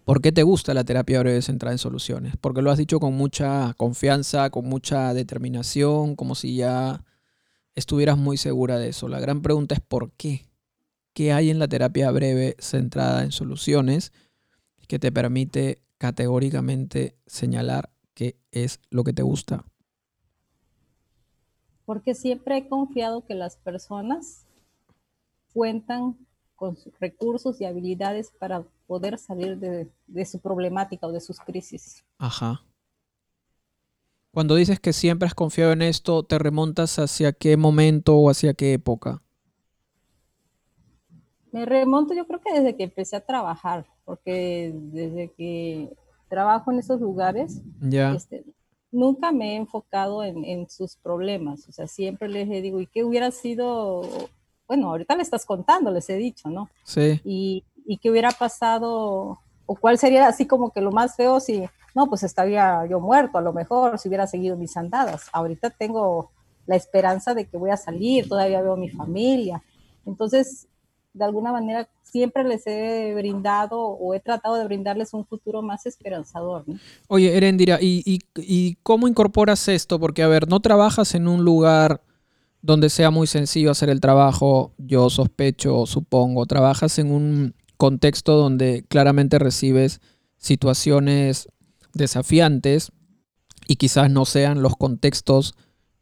¿Por 0.04 0.22
qué 0.22 0.32
te 0.32 0.44
gusta 0.44 0.74
la 0.74 0.84
terapia 0.84 1.20
breve 1.22 1.42
centrada 1.42 1.74
en 1.74 1.80
soluciones? 1.80 2.36
Porque 2.40 2.62
lo 2.62 2.70
has 2.70 2.78
dicho 2.78 3.00
con 3.00 3.14
mucha 3.14 3.74
confianza, 3.78 4.50
con 4.50 4.66
mucha 4.66 5.14
determinación, 5.14 6.16
como 6.16 6.36
si 6.36 6.58
ya 6.58 7.04
estuvieras 7.76 8.18
muy 8.18 8.38
segura 8.38 8.78
de 8.78 8.90
eso. 8.90 9.08
La 9.08 9.20
gran 9.20 9.42
pregunta 9.42 9.74
es 9.74 9.82
¿por 9.82 10.12
qué? 10.12 10.46
¿Qué 11.14 11.34
hay 11.34 11.50
en 11.50 11.60
la 11.60 11.68
terapia 11.68 12.12
breve 12.12 12.56
centrada 12.60 13.24
en 13.24 13.32
soluciones? 13.32 14.12
Que 14.88 15.00
te 15.00 15.12
permite 15.12 15.82
categóricamente 15.98 17.18
señalar 17.26 17.92
qué 18.14 18.38
es 18.52 18.80
lo 18.90 19.04
que 19.04 19.14
te 19.14 19.22
gusta? 19.22 19.66
Porque 21.86 22.16
siempre 22.16 22.58
he 22.58 22.68
confiado 22.68 23.26
que 23.26 23.36
las 23.36 23.58
personas 23.58 24.46
cuentan 25.54 26.18
con 26.56 26.76
sus 26.76 26.98
recursos 27.00 27.62
y 27.62 27.66
habilidades 27.66 28.32
para 28.40 28.64
poder 28.88 29.18
salir 29.18 29.58
de, 29.58 29.90
de, 30.08 30.26
su 30.26 30.40
problemática 30.40 31.08
o 31.08 31.12
de 31.12 31.22
sus 31.22 31.40
crisis. 31.40 32.04
Ajá. 32.18 32.64
Cuando 34.32 34.56
dices 34.56 34.80
que 34.80 34.92
siempre 34.94 35.28
has 35.28 35.36
confiado 35.36 35.72
en 35.72 35.82
esto, 35.82 36.24
¿te 36.24 36.40
remontas 36.40 37.00
hacia 37.00 37.32
qué 37.32 37.58
momento 37.58 38.18
o 38.18 38.30
hacia 38.30 38.54
qué 38.54 38.74
época? 38.74 39.22
Me 41.52 41.66
remonto 41.66 42.14
yo 42.14 42.28
creo 42.28 42.42
que 42.42 42.54
desde 42.54 42.76
que 42.76 42.84
empecé 42.84 43.16
a 43.16 43.26
trabajar 43.26 43.88
porque 44.08 44.72
desde 44.74 45.34
que 45.34 45.94
trabajo 46.30 46.72
en 46.72 46.80
esos 46.80 47.02
lugares, 47.02 47.62
este, 48.16 48.46
nunca 48.90 49.34
me 49.34 49.52
he 49.52 49.56
enfocado 49.58 50.24
en, 50.24 50.70
sus 50.70 50.96
problemas, 50.96 51.68
o 51.68 51.74
sea, 51.74 51.88
siempre 51.88 52.30
les 52.30 52.50
digo, 52.64 52.80
¿y 52.80 52.88
qué 52.88 53.04
hubiera 53.04 53.32
sido? 53.32 54.02
Bueno, 54.66 54.90
ahorita 54.90 55.18
le 55.18 55.24
estás 55.24 55.46
contando, 55.46 55.92
les 55.92 56.10
he 56.10 56.16
dicho, 56.16 56.50
¿no? 56.50 56.70
Sí. 56.86 57.20
Y, 57.26 57.66
y 57.86 57.98
qué 57.98 58.10
hubiera 58.10 58.32
pasado, 58.32 59.40
o 59.66 59.76
cuál 59.76 59.98
sería 59.98 60.30
así 60.30 60.46
como 60.46 60.72
que 60.72 60.80
lo 60.80 60.92
más 60.92 61.18
feo 61.18 61.42
si, 61.42 61.66
no, 61.94 62.08
pues 62.08 62.24
estaría 62.24 62.86
yo 62.86 63.02
muerto 63.02 63.38
a 63.38 63.42
lo 63.42 63.52
mejor 63.52 64.00
si 64.00 64.08
hubiera 64.08 64.26
seguido 64.26 64.56
mis 64.56 64.78
andadas. 64.78 65.28
Ahorita 65.34 65.70
tengo 65.70 66.32
la 66.66 66.78
esperanza 66.78 67.34
de 67.34 67.46
que 67.46 67.58
voy 67.58 67.72
a 67.72 67.78
salir, 67.78 68.30
todavía 68.30 68.62
veo 68.62 68.74
a 68.74 68.78
mi 68.78 68.90
familia. 68.90 69.62
Entonces, 70.06 70.70
de 71.18 71.26
alguna 71.26 71.52
manera 71.52 71.90
siempre 72.04 72.44
les 72.44 72.66
he 72.66 73.14
brindado 73.16 73.80
o 73.80 74.14
he 74.14 74.20
tratado 74.20 74.56
de 74.56 74.66
brindarles 74.66 75.14
un 75.14 75.26
futuro 75.26 75.62
más 75.62 75.86
esperanzador. 75.86 76.64
Oye, 77.08 77.36
Erendira, 77.36 77.80
¿y, 77.82 78.22
¿y, 78.36 78.76
cómo 78.84 79.08
incorporas 79.08 79.68
esto? 79.68 80.00
Porque, 80.00 80.24
a 80.24 80.28
ver, 80.28 80.48
no 80.48 80.60
trabajas 80.60 81.16
en 81.16 81.28
un 81.28 81.44
lugar 81.44 82.02
donde 82.62 82.90
sea 82.90 83.12
muy 83.12 83.28
sencillo 83.28 83.72
hacer 83.72 83.90
el 83.90 84.02
trabajo, 84.02 84.74
yo 84.78 85.10
sospecho, 85.10 85.86
supongo, 85.86 86.46
trabajas 86.46 86.98
en 87.00 87.12
un 87.12 87.56
contexto 87.78 88.36
donde 88.36 88.84
claramente 88.88 89.40
recibes 89.40 90.02
situaciones 90.38 91.50
desafiantes 91.94 92.92
y 93.68 93.76
quizás 93.76 94.10
no 94.10 94.26
sean 94.26 94.62
los 94.62 94.76
contextos 94.76 95.56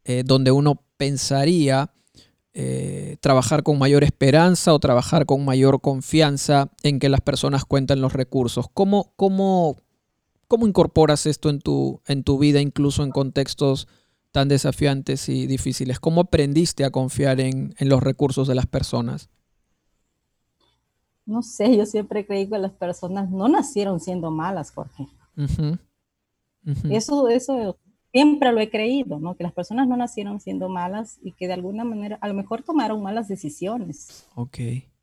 eh, 0.04 0.22
donde 0.24 0.50
uno 0.50 0.82
pensaría 0.96 1.90
eh, 2.58 3.18
trabajar 3.20 3.62
con 3.62 3.78
mayor 3.78 4.02
esperanza 4.02 4.72
o 4.72 4.78
trabajar 4.78 5.26
con 5.26 5.44
mayor 5.44 5.82
confianza 5.82 6.70
en 6.82 6.98
que 6.98 7.10
las 7.10 7.20
personas 7.20 7.66
cuentan 7.66 8.00
los 8.00 8.14
recursos. 8.14 8.64
¿Cómo, 8.72 9.12
cómo, 9.16 9.76
cómo 10.48 10.66
incorporas 10.66 11.26
esto 11.26 11.50
en 11.50 11.60
tu, 11.60 12.00
en 12.06 12.22
tu 12.22 12.38
vida, 12.38 12.62
incluso 12.62 13.02
en 13.02 13.10
contextos 13.10 13.88
tan 14.32 14.48
desafiantes 14.48 15.28
y 15.28 15.46
difíciles. 15.46 16.00
¿Cómo 16.00 16.22
aprendiste 16.22 16.86
a 16.86 16.90
confiar 16.90 17.40
en, 17.40 17.74
los 17.80 18.02
recursos 18.02 18.48
de 18.48 18.54
las 18.54 18.66
personas? 18.66 19.28
No 21.26 21.42
sé, 21.42 21.76
yo 21.76 21.84
siempre 21.84 22.26
creí 22.26 22.48
que 22.48 22.58
las 22.58 22.72
personas 22.72 23.30
no 23.30 23.48
nacieron 23.48 24.00
siendo 24.00 24.30
malas, 24.30 24.70
Jorge. 24.70 25.08
Eso, 26.88 27.28
eso 27.28 27.78
siempre 28.16 28.50
lo 28.50 28.60
he 28.60 28.70
creído, 28.70 29.18
¿no? 29.18 29.34
Que 29.34 29.44
las 29.44 29.52
personas 29.52 29.86
no 29.88 29.94
nacieron 29.94 30.40
siendo 30.40 30.70
malas 30.70 31.18
y 31.22 31.32
que 31.32 31.48
de 31.48 31.52
alguna 31.52 31.84
manera, 31.84 32.16
a 32.22 32.28
lo 32.28 32.32
mejor 32.32 32.62
tomaron 32.62 33.02
malas 33.02 33.28
decisiones. 33.28 34.26
Ok. 34.34 34.58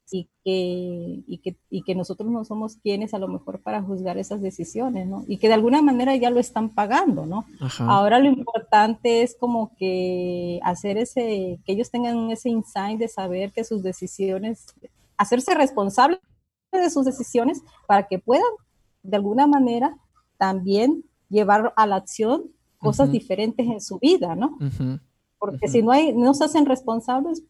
Y 0.10 0.30
que, 0.44 1.24
y 1.28 1.38
que, 1.38 1.56
y 1.70 1.84
que 1.84 1.94
nosotros 1.94 2.32
no 2.32 2.44
somos 2.44 2.78
quienes 2.78 3.14
a 3.14 3.20
lo 3.20 3.28
mejor 3.28 3.62
para 3.62 3.84
juzgar 3.84 4.18
esas 4.18 4.42
decisiones, 4.42 5.06
¿no? 5.06 5.26
Y 5.28 5.38
que 5.38 5.48
de 5.48 5.54
alguna 5.54 5.84
manera 5.84 6.16
ya 6.16 6.32
lo 6.32 6.40
están 6.40 6.70
pagando, 6.70 7.28
¿no? 7.28 7.46
Ahora 7.82 8.18
lo 8.18 8.30
importante 8.30 9.22
es 9.22 9.36
como 9.40 9.76
que 9.78 10.60
hacer 10.64 10.98
ese, 10.98 11.60
que 11.66 11.74
ellos 11.74 11.92
tengan 11.92 12.32
ese 12.32 12.50
insight 12.50 12.98
de 12.98 13.10
saber 13.10 13.52
que 13.52 13.64
sus 13.64 13.84
decisiones, 13.84 14.74
hacerse 15.18 15.54
responsables 15.54 16.20
de 16.72 16.90
sus 16.90 17.06
decisiones 17.06 17.62
para 17.86 18.08
que 18.08 18.18
puedan 18.18 18.54
de 19.04 19.18
alguna 19.18 19.46
manera 19.46 19.96
también 20.38 21.04
llevar 21.30 21.74
a 21.76 21.86
la 21.86 21.98
acción 21.98 22.50
cosas 22.84 23.12
diferentes 23.12 23.66
en 23.66 23.82
su 23.82 23.98
vida, 24.00 24.36
¿no? 24.36 24.58
Porque 25.40 25.68
si 25.68 25.82
no, 25.82 25.92
hay, 25.92 26.14
no 26.14 26.34
se 26.34 26.46
hacen 26.46 26.66
responsables, 26.66 27.44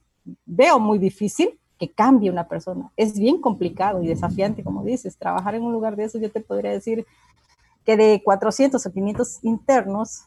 veo 0.46 0.80
muy 0.80 1.00
difícil 1.00 1.60
que 1.78 1.92
cambie 1.92 2.30
una 2.30 2.48
persona. 2.48 2.92
Es 2.96 3.20
bien 3.20 3.42
complicado 3.42 4.02
y 4.02 4.08
desafiante, 4.08 4.64
como 4.64 4.84
dices, 4.84 5.18
trabajar 5.18 5.56
en 5.56 5.64
un 5.64 5.74
lugar 5.74 5.96
de 5.96 6.06
eso, 6.06 6.20
yo 6.20 6.32
te 6.32 6.40
podría 6.40 6.72
decir 6.72 7.06
que 7.84 7.98
de 7.98 8.22
400 8.24 8.86
o 8.86 8.92
500 8.92 9.44
internos, 9.44 10.24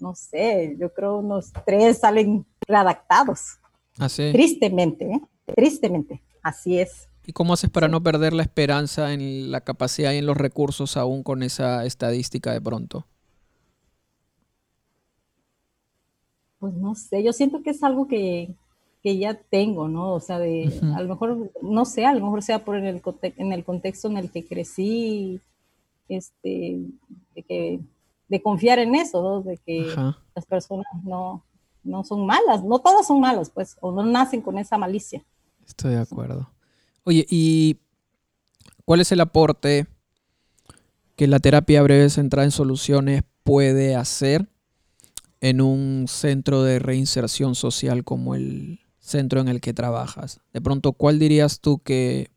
no 0.00 0.14
sé, 0.14 0.76
yo 0.78 0.92
creo 0.92 1.18
unos 1.18 1.52
tres 1.66 1.98
salen 1.98 2.46
redactados. 2.66 3.58
Así. 3.98 4.28
¿Ah, 4.28 4.32
tristemente, 4.32 5.04
¿eh? 5.12 5.20
tristemente, 5.54 6.22
así 6.42 6.78
es. 6.78 7.08
¿Y 7.26 7.32
cómo 7.32 7.52
haces 7.52 7.70
para 7.70 7.88
no 7.88 8.02
perder 8.02 8.32
la 8.32 8.42
esperanza 8.42 9.12
en 9.12 9.50
la 9.50 9.60
capacidad 9.60 10.12
y 10.12 10.18
en 10.18 10.26
los 10.26 10.36
recursos 10.36 10.96
aún 10.96 11.22
con 11.22 11.42
esa 11.42 11.84
estadística 11.84 12.52
de 12.52 12.60
pronto? 12.60 13.06
Pues 16.60 16.74
no 16.74 16.94
sé, 16.94 17.22
yo 17.24 17.32
siento 17.32 17.62
que 17.62 17.70
es 17.70 17.82
algo 17.82 18.06
que, 18.06 18.54
ya 19.02 19.34
tengo, 19.34 19.88
¿no? 19.88 20.12
O 20.12 20.20
sea, 20.20 20.38
de, 20.38 20.78
a 20.94 21.02
lo 21.02 21.08
mejor, 21.08 21.50
no 21.62 21.84
sé, 21.86 22.04
a 22.04 22.12
lo 22.12 22.20
mejor 22.20 22.42
sea 22.42 22.64
por 22.64 22.76
el, 22.76 23.02
en 23.22 23.52
el 23.52 23.64
contexto 23.64 24.08
en 24.08 24.18
el 24.18 24.30
que 24.30 24.46
crecí, 24.46 25.40
este, 26.08 26.84
de, 27.34 27.42
que, 27.42 27.80
de 28.28 28.42
confiar 28.42 28.78
en 28.78 28.94
eso, 28.94 29.22
¿no? 29.22 29.42
De 29.42 29.56
que 29.56 29.86
las 30.34 30.44
personas 30.44 30.86
no, 31.02 31.42
no 31.82 32.04
son 32.04 32.26
malas, 32.26 32.62
no 32.62 32.78
todas 32.78 33.06
son 33.06 33.20
malas, 33.20 33.48
pues, 33.48 33.78
o 33.80 33.90
no 33.90 34.04
nacen 34.04 34.42
con 34.42 34.58
esa 34.58 34.76
malicia. 34.76 35.24
Estoy 35.66 35.92
de 35.92 36.00
acuerdo. 36.00 36.50
Oye, 37.04 37.26
¿y 37.30 37.78
cuál 38.84 39.00
es 39.00 39.12
el 39.12 39.20
aporte 39.20 39.86
que 41.16 41.26
la 41.26 41.38
terapia 41.38 41.82
breve 41.82 42.10
centrada 42.10 42.44
en 42.44 42.50
soluciones 42.50 43.22
puede 43.44 43.96
hacer 43.96 44.49
en 45.40 45.60
un 45.60 46.06
centro 46.08 46.62
de 46.62 46.78
reinserción 46.78 47.54
social 47.54 48.04
como 48.04 48.34
el 48.34 48.80
centro 48.98 49.40
en 49.40 49.48
el 49.48 49.60
que 49.60 49.74
trabajas? 49.74 50.40
De 50.52 50.60
pronto, 50.60 50.92
¿cuál 50.92 51.18
dirías 51.18 51.60
tú 51.60 51.78
que, 51.78 52.30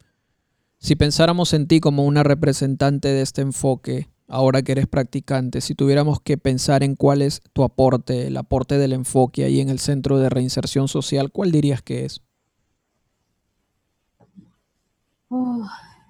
si 0.80 0.96
pensáramos 0.96 1.54
en 1.54 1.68
ti 1.68 1.80
como 1.80 2.06
una 2.06 2.24
representante 2.24 3.10
de 3.10 3.22
este 3.22 3.42
enfoque, 3.42 4.10
ahora 4.28 4.62
que 4.62 4.72
eres 4.72 4.88
practicante, 4.88 5.62
si 5.62 5.76
tuviéramos 5.76 6.20
que 6.22 6.38
pensar 6.38 6.84
en 6.84 6.96
cuál 6.96 7.22
es 7.22 7.42
tu 7.54 7.64
aporte, 7.64 8.28
el 8.28 8.38
aporte 8.38 8.78
del 8.78 8.94
enfoque 8.94 9.44
ahí 9.44 9.60
en 9.60 9.70
el 9.70 9.80
centro 9.80 10.18
de 10.20 10.30
reinserción 10.30 10.88
social, 10.88 11.32
¿cuál 11.32 11.52
dirías 11.52 11.82
que 11.82 12.06
es? 12.06 12.22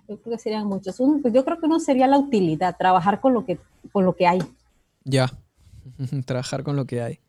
yo 0.07 0.19
creo 0.19 0.35
que 0.35 0.37
serían 0.37 0.67
muchos. 0.67 0.97
Pues 1.21 1.33
yo 1.33 1.45
creo 1.45 1.59
que 1.59 1.65
uno 1.65 1.79
sería 1.79 2.07
la 2.07 2.17
utilidad, 2.17 2.75
trabajar 2.77 3.21
con 3.21 3.33
lo 3.33 3.45
que, 3.45 3.57
con 3.91 4.05
lo 4.05 4.15
que 4.15 4.27
hay. 4.27 4.39
Ya, 5.05 5.31
trabajar 6.25 6.63
con 6.63 6.75
lo 6.75 6.85
que 6.85 7.01
hay. 7.01 7.19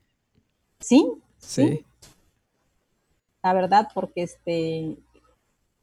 ¿Sí? 0.80 1.10
Sí. 1.38 1.84
La 3.42 3.52
verdad, 3.52 3.88
porque 3.94 4.22
este, 4.22 4.96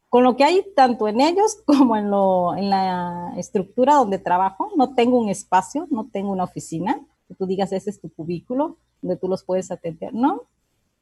con 0.09 0.23
lo 0.23 0.35
que 0.35 0.43
hay 0.43 0.65
tanto 0.75 1.07
en 1.07 1.21
ellos 1.21 1.59
como 1.65 1.95
en, 1.95 2.11
lo, 2.11 2.55
en 2.55 2.69
la 2.69 3.33
estructura 3.37 3.95
donde 3.95 4.17
trabajo, 4.17 4.69
no 4.75 4.93
tengo 4.93 5.19
un 5.19 5.29
espacio, 5.29 5.87
no 5.89 6.07
tengo 6.11 6.31
una 6.31 6.43
oficina, 6.43 6.99
que 7.27 7.35
tú 7.35 7.45
digas 7.45 7.71
ese 7.71 7.89
es 7.89 8.01
tu 8.01 8.09
cubículo, 8.13 8.77
donde 9.01 9.17
tú 9.17 9.27
los 9.27 9.43
puedes 9.43 9.71
atender, 9.71 10.13
¿no? 10.13 10.43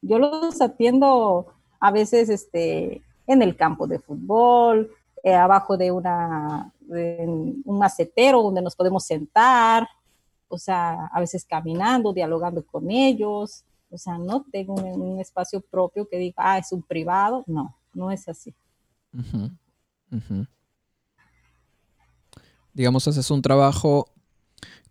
Yo 0.01 0.19
los 0.19 0.61
atiendo 0.61 1.47
a 1.79 1.91
veces 1.91 2.29
este, 2.29 3.01
en 3.27 3.41
el 3.41 3.55
campo 3.55 3.87
de 3.87 3.99
fútbol, 3.99 4.91
eh, 5.23 5.33
abajo 5.33 5.75
de, 5.75 5.91
una, 5.91 6.71
un 6.87 7.63
macetero 7.79 8.41
donde 8.41 8.61
nos 8.61 8.75
podemos 8.75 9.03
sentar, 9.03 9.87
o 10.49 10.57
sea, 10.57 11.05
a 11.07 11.19
veces 11.19 11.45
caminando, 11.45 12.11
dialogando 12.11 12.65
con 12.65 12.91
ellos, 12.91 13.63
o 13.91 13.97
sea, 13.97 14.17
no 14.17 14.45
tengo 14.51 14.73
un, 14.75 15.19
espacio 15.19 15.61
propio 15.61 16.07
que 16.07 16.17
diga, 16.17 16.35
ah, 16.37 16.57
es 16.57 16.71
un 16.71 16.81
privado, 16.81 17.43
no, 17.47 17.75
no 17.93 18.11
es 18.11 18.27
así. 18.27 18.53
Digamos, 22.73 23.07
haces 23.07 23.31
un 23.31 23.41
trabajo 23.41 24.07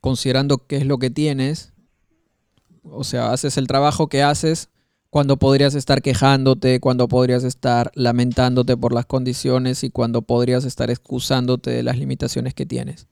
considerando 0.01 0.59
qué 0.59 0.77
es 0.77 0.87
lo 0.87 0.99
que 0.99 1.11
tienes, 1.11 1.73
o 2.85 3.05
sea, 3.05 3.33
haces 3.33 3.57
el 3.57 3.67
trabajo 3.67 4.09
que 4.09 4.23
haces 4.23 4.71
cuando 5.11 5.39
podrías 5.39 5.75
estar 5.75 6.03
quejándote, 6.03 6.81
cuando 6.81 7.09
podrías 7.09 7.45
estar 7.45 7.91
lamentándote 7.95 8.77
por 8.77 8.93
las 8.93 9.07
condiciones 9.07 9.83
y 9.85 9.91
cuando 9.91 10.23
podrías 10.23 10.65
estar 10.65 10.91
excusándote 10.91 11.71
de 11.71 11.83
las 11.83 11.99
limitaciones 11.99 12.55
que 12.55 12.67
tienes. 12.67 13.07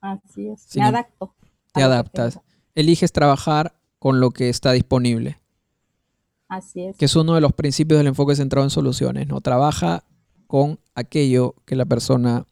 Así 0.00 0.48
es, 0.48 0.76
me 0.76 0.82
adapto. 0.82 1.34
Te 1.76 1.82
adaptas. 1.82 2.40
Eliges 2.74 3.12
trabajar 3.12 3.78
con 3.98 4.20
lo 4.20 4.30
que 4.30 4.48
está 4.48 4.72
disponible. 4.72 5.38
Así 6.48 6.86
es. 6.86 6.96
Que 6.96 7.04
es 7.04 7.16
uno 7.16 7.34
de 7.34 7.40
los 7.40 7.52
principios 7.52 7.98
del 7.98 8.06
enfoque 8.06 8.34
centrado 8.36 8.64
en 8.64 8.70
soluciones, 8.70 9.26
¿no? 9.26 9.40
Trabaja 9.40 10.04
con 10.46 10.78
aquello 10.94 11.54
que 11.64 11.76
la 11.76 11.84
persona 11.84 12.46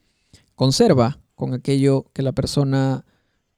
conserva, 0.54 1.18
con 1.34 1.54
aquello 1.54 2.06
que 2.12 2.22
la 2.22 2.32
persona, 2.32 3.04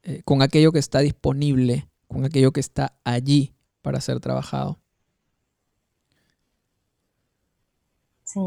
eh, 0.02 0.22
con 0.24 0.42
aquello 0.42 0.72
que 0.72 0.79
está 0.79 1.00
disponible, 1.00 1.88
con 2.07 2.24
aquello 2.24 2.52
que 2.52 2.61
está 2.61 2.96
allí 3.05 3.55
para 3.83 4.00
ser 4.00 4.20
trabajado. 4.20 4.79
Sí. 8.24 8.40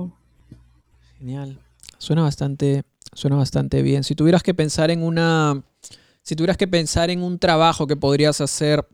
Genial. 1.17 1.59
Suena 1.97 2.21
bastante, 2.21 2.83
suena 3.13 3.35
bastante 3.35 3.81
bien. 3.81 4.03
Si 4.03 4.15
tuvieras 4.15 4.43
que 4.43 4.53
pensar 4.53 4.91
en 4.91 5.03
una, 5.03 5.63
si 6.23 6.35
tuvieras 6.35 6.57
que 6.57 6.67
pensar 6.67 7.09
en 7.09 7.23
un 7.23 7.39
trabajo 7.39 7.87
que 7.87 7.95
podrías 7.95 8.41
hacer 8.41 8.87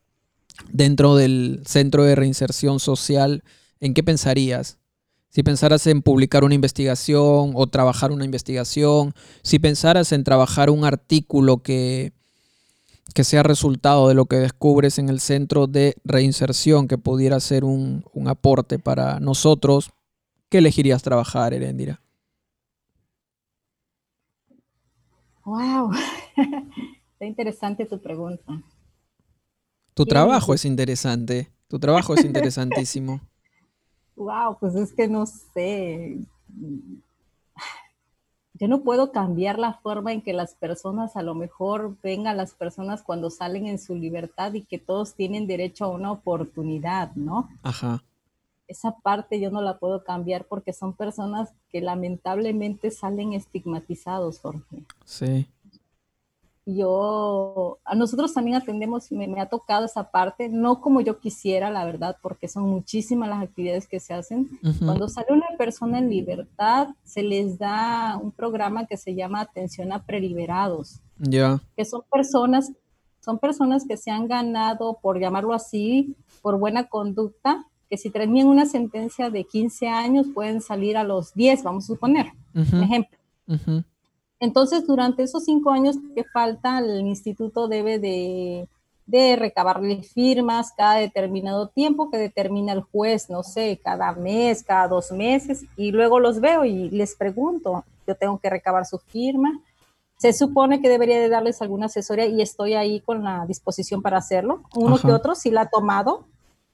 dentro 0.71 1.15
del 1.15 1.61
centro 1.65 2.03
de 2.03 2.15
reinserción 2.15 2.79
social, 2.79 3.43
¿en 3.79 3.93
qué 3.93 4.03
pensarías? 4.03 4.77
Si 5.29 5.43
pensaras 5.43 5.85
en 5.87 6.01
publicar 6.01 6.43
una 6.45 6.55
investigación 6.55 7.51
o 7.55 7.67
trabajar 7.67 8.11
una 8.11 8.23
investigación, 8.23 9.13
si 9.43 9.59
pensaras 9.59 10.11
en 10.13 10.23
trabajar 10.23 10.69
un 10.69 10.85
artículo 10.85 11.57
que, 11.57 12.13
que 13.13 13.25
sea 13.25 13.43
resultado 13.43 14.07
de 14.07 14.13
lo 14.13 14.27
que 14.27 14.37
descubres 14.37 14.97
en 14.97 15.09
el 15.09 15.19
centro 15.19 15.67
de 15.67 15.95
reinserción, 16.05 16.87
que 16.87 16.97
pudiera 16.97 17.39
ser 17.41 17.65
un, 17.65 18.05
un 18.13 18.29
aporte 18.29 18.79
para 18.79 19.19
nosotros, 19.19 19.91
¿Qué 20.49 20.59
elegirías 20.59 21.01
trabajar, 21.01 21.53
Erendira? 21.53 22.01
Wow, 25.43 25.91
está 27.25 27.27
interesante 27.27 27.85
tu 27.85 27.99
pregunta. 27.99 28.61
Tu 29.95 30.05
trabajo 30.05 30.53
es 30.53 30.65
interesante, 30.65 31.51
tu 31.67 31.79
trabajo 31.79 32.13
es 32.13 32.23
interesantísimo. 32.23 33.21
Wow, 34.17 34.57
pues 34.61 34.73
es 34.75 34.93
que 34.93 35.09
no 35.09 35.25
sé. 35.25 36.19
Yo 38.53 38.69
no 38.69 38.81
puedo 38.81 39.11
cambiar 39.11 39.59
la 39.59 39.73
forma 39.73 40.13
en 40.13 40.21
que 40.21 40.31
las 40.31 40.55
personas 40.55 41.17
a 41.17 41.21
lo 41.21 41.35
mejor 41.35 41.97
ven 42.01 42.25
a 42.25 42.33
las 42.33 42.53
personas 42.53 43.03
cuando 43.03 43.29
salen 43.29 43.67
en 43.67 43.77
su 43.77 43.93
libertad 43.93 44.53
y 44.53 44.61
que 44.61 44.77
todos 44.77 45.15
tienen 45.15 45.47
derecho 45.47 45.83
a 45.83 45.89
una 45.89 46.13
oportunidad, 46.13 47.13
¿no? 47.15 47.49
Ajá 47.61 48.05
esa 48.67 48.97
parte 48.99 49.39
yo 49.39 49.51
no 49.51 49.61
la 49.61 49.77
puedo 49.77 50.03
cambiar 50.03 50.45
porque 50.45 50.73
son 50.73 50.93
personas 50.93 51.53
que 51.69 51.81
lamentablemente 51.81 52.91
salen 52.91 53.33
estigmatizados, 53.33 54.39
Jorge. 54.39 54.83
Sí. 55.03 55.47
Yo, 56.67 57.77
a 57.85 57.93
nosotros 57.93 58.33
también 58.33 58.57
atendemos, 58.57 59.11
me, 59.11 59.27
me, 59.27 59.39
ha 59.39 59.45
tocado 59.45 59.85
esa 59.85 60.09
parte, 60.09 60.49
no 60.49 60.81
como 60.81 60.99
yo 60.99 61.19
quisiera, 61.19 61.69
la 61.69 61.85
verdad, 61.85 62.17
porque 62.23 62.47
son 62.47 62.63
muchísimas 62.63 63.29
las 63.29 63.43
actividades 63.43 63.87
que 63.87 63.99
se 63.99 64.15
hacen. 64.15 64.49
Cuando 64.79 65.07
sale 65.07 65.27
una 65.29 65.45
persona 65.59 65.99
en 65.99 66.09
libertad, 66.09 66.87
se 67.03 67.21
les 67.21 67.59
da 67.59 68.17
un 68.21 68.31
programa 68.31 68.87
que 68.87 68.97
se 68.97 69.13
llama 69.13 69.41
Atención 69.41 69.91
a 69.91 70.05
Preliberados. 70.05 71.01
Ya. 71.19 71.61
Que 71.75 71.85
son 71.85 72.01
personas 72.11 72.71
son 73.25 73.39
personas 73.39 73.85
que 73.87 73.97
se 73.97 74.11
han 74.11 74.27
ganado, 74.27 74.99
por 75.01 75.19
llamarlo 75.19 75.55
así, 75.55 76.15
por 76.43 76.59
buena 76.59 76.83
conducta, 76.89 77.65
que 77.89 77.97
si 77.97 78.11
terminan 78.11 78.47
una 78.49 78.67
sentencia 78.67 79.31
de 79.31 79.45
15 79.45 79.87
años 79.87 80.27
pueden 80.31 80.61
salir 80.61 80.95
a 80.95 81.03
los 81.03 81.33
10, 81.33 81.63
vamos 81.63 81.85
a 81.85 81.87
suponer, 81.87 82.27
un 82.53 82.83
ejemplo. 82.83 83.17
Entonces, 84.39 84.85
durante 84.85 85.23
esos 85.23 85.45
cinco 85.45 85.71
años 85.71 85.95
que 86.13 86.23
falta, 86.23 86.79
el 86.79 87.01
instituto 87.01 87.67
debe 87.67 87.99
de, 87.99 88.67
de 89.05 89.35
recabarle 89.35 90.03
firmas 90.03 90.73
cada 90.75 90.95
determinado 90.95 91.67
tiempo 91.69 92.09
que 92.09 92.17
determina 92.17 92.73
el 92.73 92.81
juez, 92.81 93.29
no 93.29 93.43
sé, 93.43 93.79
cada 93.83 94.11
mes, 94.13 94.63
cada 94.63 94.87
dos 94.87 95.11
meses, 95.11 95.65
y 95.77 95.91
luego 95.91 96.19
los 96.19 96.39
veo 96.39 96.65
y 96.65 96.89
les 96.89 97.15
pregunto, 97.15 97.83
yo 98.07 98.15
tengo 98.15 98.39
que 98.39 98.49
recabar 98.49 98.85
su 98.85 98.97
firma. 98.99 99.61
Se 100.17 100.31
supone 100.31 100.81
que 100.81 100.89
debería 100.89 101.19
de 101.19 101.29
darles 101.29 101.61
alguna 101.61 101.87
asesoría 101.87 102.25
y 102.25 102.41
estoy 102.41 102.73
ahí 102.73 103.01
con 103.01 103.23
la 103.23 103.45
disposición 103.45 104.01
para 104.01 104.17
hacerlo. 104.17 104.61
Uno 104.75 104.97
que 104.97 105.11
otro 105.11 105.35
sí 105.35 105.51
la 105.51 105.61
ha 105.61 105.69
tomado, 105.69 106.25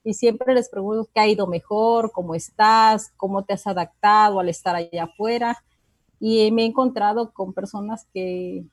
y 0.04 0.14
siempre 0.14 0.54
les 0.54 0.70
pregunto 0.70 1.08
qué 1.14 1.20
ha 1.20 1.28
ido 1.28 1.48
mejor, 1.48 2.12
cómo 2.12 2.34
estás, 2.36 3.12
cómo 3.18 3.44
te 3.44 3.54
has 3.54 3.68
adaptado 3.68 4.40
al 4.40 4.50
estar 4.50 4.76
allá 4.76 5.04
afuera. 5.04 5.64
Y 6.22 6.52
me 6.52 6.62
he 6.62 6.66
encontrado 6.68 7.34
con 7.34 7.52
personas 7.52 8.08
que 8.14 8.64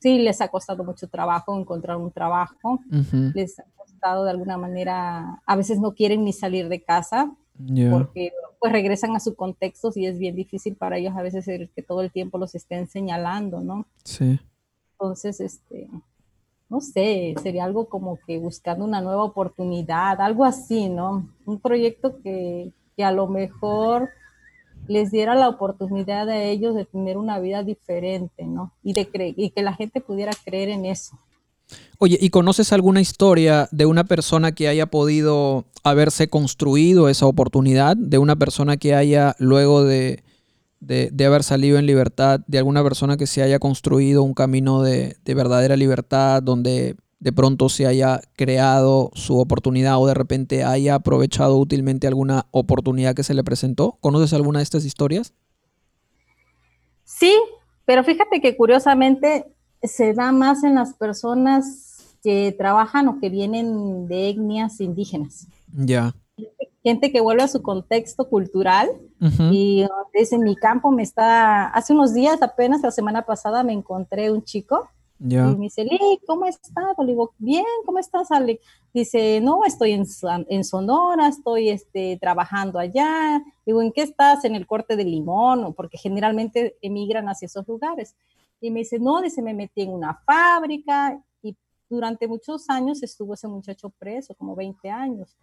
sí 0.00 0.18
les 0.18 0.40
ha 0.40 0.48
costado 0.48 0.82
mucho 0.82 1.08
trabajo 1.08 1.56
encontrar 1.56 1.98
un 1.98 2.10
trabajo, 2.10 2.80
les 3.34 3.60
ha 3.60 3.64
costado 3.76 4.24
de 4.24 4.30
alguna 4.30 4.56
manera, 4.56 5.42
a 5.44 5.56
veces 5.56 5.78
no 5.78 5.94
quieren 5.94 6.24
ni 6.24 6.32
salir 6.32 6.68
de 6.68 6.82
casa 6.82 7.30
porque 7.90 8.32
pues 8.58 8.72
regresan 8.72 9.14
a 9.14 9.20
su 9.20 9.34
contexto 9.34 9.90
y 9.94 10.06
es 10.06 10.18
bien 10.18 10.34
difícil 10.34 10.74
para 10.74 10.96
ellos 10.96 11.14
a 11.16 11.22
veces 11.22 11.46
el 11.48 11.70
que 11.70 11.82
todo 11.82 12.00
el 12.00 12.10
tiempo 12.10 12.38
los 12.38 12.54
estén 12.54 12.88
señalando, 12.88 13.60
¿no? 13.60 13.86
Sí. 14.04 14.40
Entonces, 14.92 15.40
este, 15.40 15.88
no 16.68 16.80
sé, 16.80 17.34
sería 17.42 17.64
algo 17.64 17.88
como 17.88 18.18
que 18.26 18.38
buscando 18.38 18.84
una 18.84 19.00
nueva 19.00 19.24
oportunidad, 19.24 20.20
algo 20.20 20.44
así, 20.44 20.88
¿no? 20.88 21.28
Un 21.44 21.60
proyecto 21.60 22.20
que, 22.22 22.72
que 22.96 23.04
a 23.04 23.12
lo 23.12 23.26
mejor 23.26 24.10
les 24.88 25.10
diera 25.10 25.34
la 25.34 25.48
oportunidad 25.48 26.28
a 26.28 26.42
ellos 26.42 26.74
de 26.74 26.84
tener 26.84 27.16
una 27.16 27.38
vida 27.38 27.62
diferente, 27.62 28.44
¿no? 28.44 28.72
Y, 28.82 28.92
de 28.92 29.08
y 29.36 29.50
que 29.50 29.62
la 29.62 29.74
gente 29.74 30.00
pudiera 30.00 30.32
creer 30.44 30.68
en 30.68 30.84
eso. 30.84 31.18
Oye, 31.98 32.18
¿y 32.20 32.30
conoces 32.30 32.72
alguna 32.72 33.00
historia 33.00 33.68
de 33.70 33.86
una 33.86 34.04
persona 34.04 34.52
que 34.52 34.68
haya 34.68 34.86
podido 34.86 35.66
haberse 35.84 36.28
construido 36.28 37.08
esa 37.08 37.26
oportunidad? 37.26 37.96
De 37.96 38.18
una 38.18 38.36
persona 38.36 38.76
que 38.76 38.94
haya, 38.94 39.36
luego 39.38 39.84
de, 39.84 40.24
de, 40.80 41.24
haber 41.24 41.42
salido 41.42 41.78
en 41.78 41.86
libertad, 41.86 42.40
de 42.46 42.58
alguna 42.58 42.82
persona 42.82 43.16
que 43.16 43.26
se 43.26 43.42
haya 43.42 43.58
construido 43.58 44.22
un 44.22 44.34
camino 44.34 44.82
de, 44.82 45.16
verdadera 45.26 45.76
libertad, 45.76 46.42
donde 46.42 46.96
de 47.20 47.32
pronto 47.32 47.68
se 47.68 47.86
haya 47.86 48.20
creado 48.34 49.10
su 49.14 49.38
oportunidad 49.38 49.98
o 49.98 50.06
de 50.06 50.14
repente 50.14 50.64
haya 50.64 50.96
aprovechado 50.96 51.56
útilmente 51.58 52.06
alguna 52.06 52.46
oportunidad 52.50 53.14
que 53.14 53.22
se 53.22 53.34
le 53.34 53.44
presentó? 53.44 53.98
¿Conoces 54.00 54.32
alguna 54.32 54.58
de 54.58 54.64
estas 54.64 54.84
historias? 54.84 55.34
Sí, 57.04 57.34
pero 57.84 58.02
fíjate 58.02 58.40
que 58.40 58.56
curiosamente 58.56 59.46
se 59.82 60.14
da 60.14 60.32
más 60.32 60.64
en 60.64 60.74
las 60.74 60.94
personas 60.94 62.16
que 62.22 62.54
trabajan 62.56 63.08
o 63.08 63.20
que 63.20 63.28
vienen 63.28 64.08
de 64.08 64.30
etnias 64.30 64.80
indígenas. 64.80 65.46
Ya 65.72 66.14
gente 66.82 67.12
que 67.12 67.20
vuelve 67.20 67.42
a 67.42 67.48
su 67.48 67.62
contexto 67.62 68.28
cultural 68.28 68.88
y 69.50 69.86
desde 70.14 70.38
mi 70.38 70.56
campo 70.56 70.90
me 70.90 71.02
está, 71.02 71.66
hace 71.66 71.92
unos 71.92 72.14
días 72.14 72.40
apenas, 72.42 72.80
la 72.80 72.90
semana 72.90 73.22
pasada 73.22 73.62
me 73.62 73.72
encontré 73.72 74.30
un 74.30 74.42
chico 74.44 74.88
y 75.22 75.36
me 75.36 75.64
dice, 75.64 75.84
Lee, 75.84 76.18
¿cómo 76.26 76.46
estás? 76.46 76.96
Le 76.98 77.06
digo, 77.06 77.34
bien, 77.36 77.64
¿cómo 77.84 77.98
estás, 77.98 78.30
Ale? 78.30 78.58
Dice, 78.94 79.40
no, 79.42 79.64
estoy 79.66 79.92
en, 79.92 80.06
en 80.48 80.64
Sonora, 80.64 81.28
estoy 81.28 81.68
este, 81.68 82.16
trabajando 82.18 82.78
allá. 82.78 83.42
Digo, 83.66 83.82
¿en 83.82 83.92
qué 83.92 84.00
estás? 84.00 84.44
En 84.46 84.54
el 84.54 84.66
corte 84.66 84.96
de 84.96 85.04
limón, 85.04 85.74
porque 85.74 85.98
generalmente 85.98 86.78
emigran 86.80 87.28
hacia 87.28 87.46
esos 87.46 87.68
lugares. 87.68 88.16
Y 88.62 88.70
me 88.70 88.80
dice, 88.80 88.98
no, 88.98 89.20
dice, 89.20 89.42
me 89.42 89.52
metí 89.52 89.82
en 89.82 89.92
una 89.92 90.14
fábrica 90.24 91.22
y 91.42 91.54
durante 91.90 92.26
muchos 92.26 92.70
años 92.70 93.02
estuvo 93.02 93.34
ese 93.34 93.46
muchacho 93.46 93.90
preso, 93.90 94.34
como 94.34 94.56
20 94.56 94.88
años. 94.88 95.36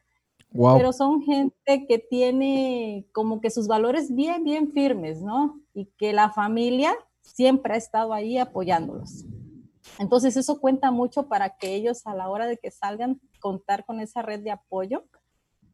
Pero 0.52 0.92
son 0.92 1.22
gente 1.22 1.86
que 1.88 2.00
tiene 2.00 3.06
como 3.12 3.42
que 3.42 3.52
sus 3.52 3.68
valores 3.68 4.14
bien, 4.16 4.44
bien 4.44 4.72
firmes, 4.72 5.22
¿no? 5.22 5.60
Y 5.76 5.86
que 5.98 6.14
la 6.14 6.32
familia 6.32 6.96
siempre 7.22 7.74
ha 7.74 7.78
estado 7.78 8.12
ahí 8.14 8.40
apoyándolos. 8.40 9.26
Entonces 10.00 10.38
eso 10.38 10.60
cuenta 10.60 10.92
mucho 10.92 11.28
para 11.28 11.58
que 11.58 11.76
ellos 11.76 12.06
a 12.06 12.14
la 12.14 12.30
hora 12.30 12.46
de 12.48 12.58
que 12.58 12.72
salgan 12.72 13.20
contar 13.40 13.86
con 13.86 14.00
esa 14.00 14.22
red 14.22 14.42
de 14.42 14.52
apoyo 14.52 15.04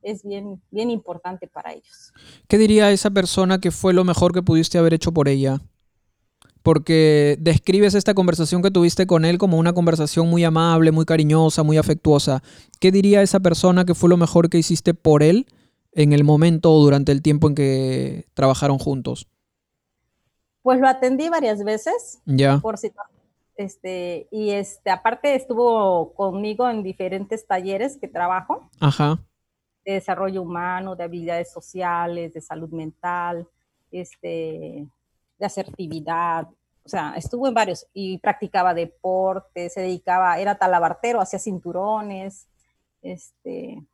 es 0.01 0.23
bien, 0.23 0.61
bien 0.71 0.89
importante 0.89 1.47
para 1.47 1.73
ellos. 1.73 2.13
¿Qué 2.47 2.57
diría 2.57 2.91
esa 2.91 3.09
persona 3.09 3.59
que 3.59 3.71
fue 3.71 3.93
lo 3.93 4.03
mejor 4.03 4.33
que 4.33 4.41
pudiste 4.41 4.77
haber 4.77 4.93
hecho 4.93 5.11
por 5.11 5.27
ella? 5.27 5.59
porque 6.63 7.37
describes 7.41 7.93
esta 7.93 8.13
conversación 8.13 8.61
que 8.61 8.71
tuviste 8.71 9.05
con 9.05 9.25
él 9.25 9.37
como 9.37 9.57
una 9.57 9.73
conversación 9.73 10.29
muy 10.29 10.45
amable, 10.45 10.91
muy 10.91 11.05
cariñosa, 11.05 11.61
muy 11.61 11.77
afectuosa. 11.77 12.41
¿Qué 12.79 12.91
diría 12.91 13.21
esa 13.21 13.41
persona 13.41 13.85
que 13.85 13.93
fue 13.93 14.09
lo 14.09 14.15
mejor 14.15 14.49
que 14.49 14.57
hiciste 14.57 14.93
por 14.93 15.23
él 15.23 15.45
en 15.91 16.13
el 16.13 16.23
momento 16.23 16.71
o 16.71 16.81
durante 16.81 17.11
el 17.11 17.21
tiempo 17.21 17.49
en 17.49 17.55
que 17.55 18.25
trabajaron 18.33 18.79
juntos? 18.79 19.27
Pues 20.61 20.79
lo 20.79 20.87
atendí 20.87 21.27
varias 21.27 21.61
veces. 21.65 22.21
Ya. 22.25 22.59
Por 22.59 22.77
este, 23.55 24.27
y 24.31 24.51
este, 24.51 24.89
aparte 24.89 25.35
estuvo 25.35 26.13
conmigo 26.13 26.69
en 26.69 26.83
diferentes 26.83 27.45
talleres 27.45 27.97
que 27.97 28.07
trabajo. 28.07 28.69
Ajá. 28.79 29.19
De 29.85 29.93
desarrollo 29.93 30.41
humano, 30.41 30.95
de 30.95 31.03
habilidades 31.03 31.51
sociales, 31.51 32.33
de 32.33 32.41
salud 32.41 32.69
mental, 32.69 33.47
este, 33.91 34.87
de 35.37 35.45
asertividad, 35.45 36.47
o 36.85 36.89
sea, 36.89 37.13
estuvo 37.15 37.47
en 37.47 37.53
varios 37.53 37.87
y 37.93 38.17
practicaba 38.17 38.73
deporte, 38.73 39.69
se 39.69 39.81
dedicaba, 39.81 40.37
era 40.39 40.55
talabartero, 40.55 41.21
hacía 41.21 41.39
cinturones, 41.39 42.47
este... 43.01 43.85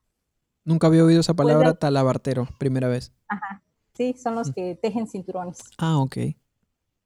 Nunca 0.66 0.88
había 0.88 1.04
oído 1.04 1.20
esa 1.20 1.34
pues 1.34 1.48
palabra 1.48 1.74
talabartero, 1.76 2.48
primera 2.58 2.88
vez. 2.88 3.14
Ajá, 3.28 3.62
sí, 3.94 4.14
son 4.14 4.36
los 4.36 4.50
mm. 4.50 4.54
que 4.54 4.76
tejen 4.76 5.08
cinturones. 5.08 5.60
Ah, 5.78 6.00
ok. 6.00 6.18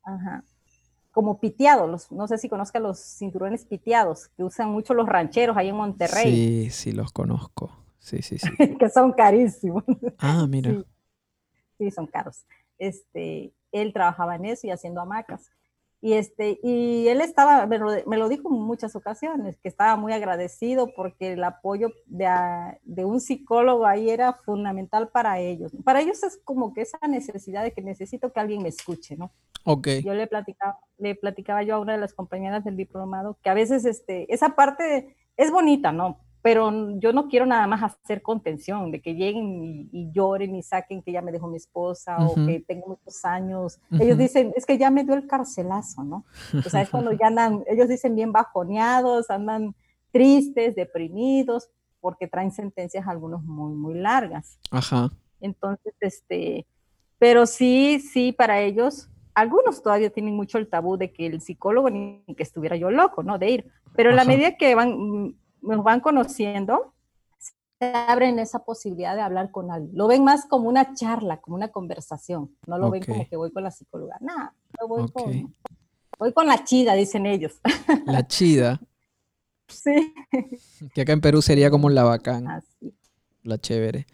Ajá. 0.03 0.43
Como 1.13 1.39
piteados, 1.39 1.89
los, 1.89 2.11
no 2.11 2.27
sé 2.27 2.37
si 2.37 2.49
conozcan 2.49 2.83
los 2.83 2.99
cinturones 2.99 3.63
piteados, 3.63 4.27
que 4.35 4.43
usan 4.43 4.69
mucho 4.69 4.93
los 4.93 5.07
rancheros 5.07 5.55
ahí 5.55 5.69
en 5.69 5.75
Monterrey. 5.75 6.25
Sí, 6.25 6.69
sí, 6.71 6.91
los 6.91 7.13
conozco. 7.13 7.71
Sí, 7.99 8.21
sí, 8.21 8.37
sí. 8.37 8.49
que 8.79 8.89
son 8.89 9.13
carísimos. 9.13 9.83
Ah, 10.17 10.45
mira. 10.49 10.71
Sí. 10.71 10.85
sí, 11.77 11.91
son 11.91 12.07
caros. 12.07 12.45
Este, 12.77 13.53
él 13.71 13.93
trabajaba 13.93 14.35
en 14.35 14.45
eso 14.45 14.67
y 14.67 14.71
haciendo 14.71 14.99
hamacas. 14.99 15.51
Y, 16.03 16.15
este, 16.15 16.59
y 16.61 17.07
él 17.07 17.21
estaba, 17.21 17.65
me 17.65 17.77
lo, 17.77 18.27
dijo 18.27 18.53
en 18.53 18.61
muchas 18.61 18.93
ocasiones, 18.93 19.57
que 19.59 19.69
estaba 19.69 19.95
muy 19.95 20.11
agradecido 20.11 20.93
porque 20.93 21.31
el 21.31 21.43
apoyo 21.45 21.93
de, 22.07 22.27
de, 22.83 23.05
un 23.05 23.21
psicólogo 23.21 23.85
ahí 23.85 24.09
era 24.09 24.33
fundamental 24.33 25.07
para 25.07 25.39
ellos. 25.39 25.71
Para 25.85 26.01
ellos 26.01 26.21
es 26.23 26.37
como 26.43 26.73
que 26.73 26.81
esa 26.81 26.97
necesidad 27.07 27.63
de 27.63 27.71
que 27.71 27.81
necesito 27.81 28.33
que 28.33 28.39
alguien 28.41 28.63
me 28.63 28.67
escuche, 28.67 29.15
¿no? 29.15 29.31
Ok. 29.63 29.87
Yo 30.03 30.13
le 30.13 30.27
platicaba, 30.27 30.79
le 30.97 31.15
platicaba 31.15 31.63
yo 31.63 31.75
a 31.75 31.79
una 31.79 31.93
de 31.93 31.99
las 31.99 32.13
compañeras 32.13 32.63
del 32.63 32.77
diplomado 32.77 33.37
que 33.41 33.49
a 33.49 33.53
veces 33.53 33.85
este, 33.85 34.31
esa 34.33 34.55
parte 34.55 35.15
es 35.37 35.51
bonita, 35.51 35.91
¿no? 35.91 36.19
pero 36.43 36.99
yo 36.99 37.13
no 37.13 37.29
quiero 37.29 37.45
nada 37.45 37.65
más 37.67 37.81
hacer 37.81 38.21
contención, 38.21 38.91
de 38.91 39.01
que 39.01 39.15
lleguen 39.15 39.89
y, 39.91 40.11
lloren 40.11 40.53
y 40.55 40.61
saquen 40.61 41.01
que 41.01 41.13
ya 41.13 41.21
me 41.21 41.31
dejó 41.31 41.47
mi 41.47 41.55
esposa 41.55 42.17
o 42.19 42.35
que 42.35 42.59
tengo 42.67 42.87
muchos 42.87 43.23
años. 43.23 43.79
Ellos 43.97 44.17
dicen, 44.17 44.51
es 44.57 44.65
que 44.65 44.77
ya 44.77 44.91
me 44.91 45.05
dio 45.05 45.13
el 45.13 45.25
carcelazo, 45.25 46.03
¿no? 46.03 46.25
O 46.53 46.69
sea, 46.69 46.81
es 46.81 46.89
cuando 46.89 47.13
ya 47.13 47.27
andan, 47.27 47.63
ellos 47.65 47.87
dicen 47.87 48.13
bien 48.13 48.33
bajoneados, 48.33 49.29
andan 49.29 49.73
tristes, 50.11 50.75
deprimidos, 50.75 51.69
porque 52.01 52.27
traen 52.27 52.51
sentencias 52.51 53.07
algunos 53.07 53.41
muy, 53.43 53.73
muy 53.73 53.93
largas. 53.93 54.59
Ajá. 54.69 55.11
Entonces, 55.39 55.93
este, 56.01 56.67
pero 57.19 57.45
sí, 57.45 58.01
sí, 58.01 58.33
para 58.33 58.59
ellos, 58.59 59.09
algunos 59.35 59.81
todavía 59.81 60.09
tienen 60.09 60.35
mucho 60.35 60.57
el 60.57 60.67
tabú 60.67 60.97
de 60.97 61.11
que 61.11 61.25
el 61.25 61.41
psicólogo 61.41 61.89
ni 61.89 62.23
que 62.35 62.43
estuviera 62.43 62.75
yo 62.75 62.91
loco, 62.91 63.23
¿no? 63.23 63.37
De 63.37 63.49
ir. 63.49 63.71
Pero 63.95 64.09
en 64.09 64.15
la 64.15 64.25
medida 64.25 64.57
que 64.57 64.75
van 64.75 65.35
nos 65.63 65.83
van 65.83 66.01
conociendo, 66.01 66.93
se 67.79 67.85
abren 67.85 68.37
esa 68.39 68.63
posibilidad 68.63 69.15
de 69.15 69.21
hablar 69.21 69.51
con 69.51 69.71
alguien. 69.71 69.95
Lo 69.95 70.07
ven 70.07 70.23
más 70.23 70.45
como 70.45 70.69
una 70.69 70.93
charla, 70.93 71.41
como 71.41 71.55
una 71.55 71.69
conversación. 71.69 72.55
No 72.67 72.77
lo 72.77 72.91
ven 72.91 73.03
como 73.03 73.27
que 73.27 73.37
voy 73.37 73.51
con 73.51 73.63
la 73.63 73.71
psicóloga. 73.71 74.17
Nada, 74.19 74.53
voy, 74.87 75.09
con, 75.11 75.55
voy 76.19 76.33
con 76.33 76.47
la 76.47 76.63
chida, 76.63 76.93
dicen 76.93 77.25
ellos. 77.25 77.59
La 78.05 78.27
chida. 78.27 78.79
sí. 79.67 80.13
Que 80.93 81.01
acá 81.01 81.13
en 81.13 81.21
Perú 81.21 81.41
sería 81.41 81.71
como 81.71 81.89
la 81.89 82.03
bacán. 82.03 82.47
Así. 82.47 82.93
La 83.43 83.57
chévere. 83.57 84.05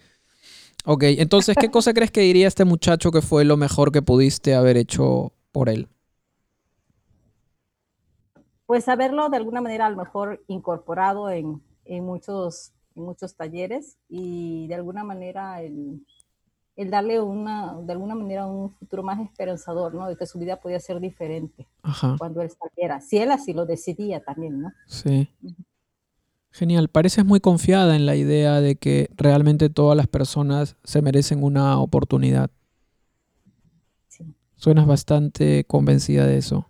Ok, 0.85 1.03
entonces, 1.03 1.55
¿qué 1.59 1.69
cosa 1.69 1.93
crees 1.93 2.11
que 2.11 2.21
diría 2.21 2.47
este 2.47 2.65
muchacho 2.65 3.11
que 3.11 3.21
fue 3.21 3.45
lo 3.45 3.57
mejor 3.57 3.91
que 3.91 4.01
pudiste 4.01 4.55
haber 4.55 4.77
hecho 4.77 5.33
por 5.51 5.69
él? 5.69 5.87
pues 8.69 8.87
haberlo 8.87 9.29
de 9.29 9.37
alguna 9.37 9.61
manera 9.61 9.87
a 9.87 9.89
lo 9.89 9.97
mejor 9.97 10.43
incorporado 10.45 11.31
en, 11.31 11.59
en 11.85 12.05
muchos, 12.05 12.71
en 12.93 13.01
muchos 13.01 13.33
talleres 13.33 13.97
y 14.07 14.67
de 14.67 14.75
alguna 14.75 15.03
manera 15.03 15.63
el, 15.63 16.05
el, 16.75 16.91
darle 16.91 17.19
una, 17.19 17.73
de 17.81 17.93
alguna 17.93 18.13
manera 18.13 18.45
un 18.45 18.69
futuro 18.69 19.01
más 19.01 19.19
esperanzador, 19.21 19.95
¿no? 19.95 20.07
De 20.07 20.15
que 20.15 20.27
su 20.27 20.37
vida 20.37 20.57
podía 20.57 20.79
ser 20.79 20.99
diferente 20.99 21.67
cuando 22.19 22.43
él 22.43 22.51
saliera, 22.51 23.01
si 23.01 23.17
él 23.17 23.31
así 23.31 23.53
lo 23.53 23.65
decidía 23.65 24.23
también, 24.23 24.61
¿no? 24.61 24.71
Sí. 24.85 25.27
Genial, 26.51 26.89
pareces 26.89 27.25
muy 27.25 27.39
confiada 27.39 27.95
en 27.95 28.05
la 28.05 28.15
idea 28.15 28.59
de 28.59 28.75
que 28.75 29.09
realmente 29.15 29.69
todas 29.69 29.95
las 29.95 30.07
personas 30.07 30.75
se 30.83 31.01
merecen 31.01 31.43
una 31.43 31.79
oportunidad. 31.79 32.49
Sí. 34.07 34.35
Suenas 34.55 34.87
bastante 34.87 35.63
convencida 35.65 36.25
de 36.25 36.37
eso. 36.37 36.67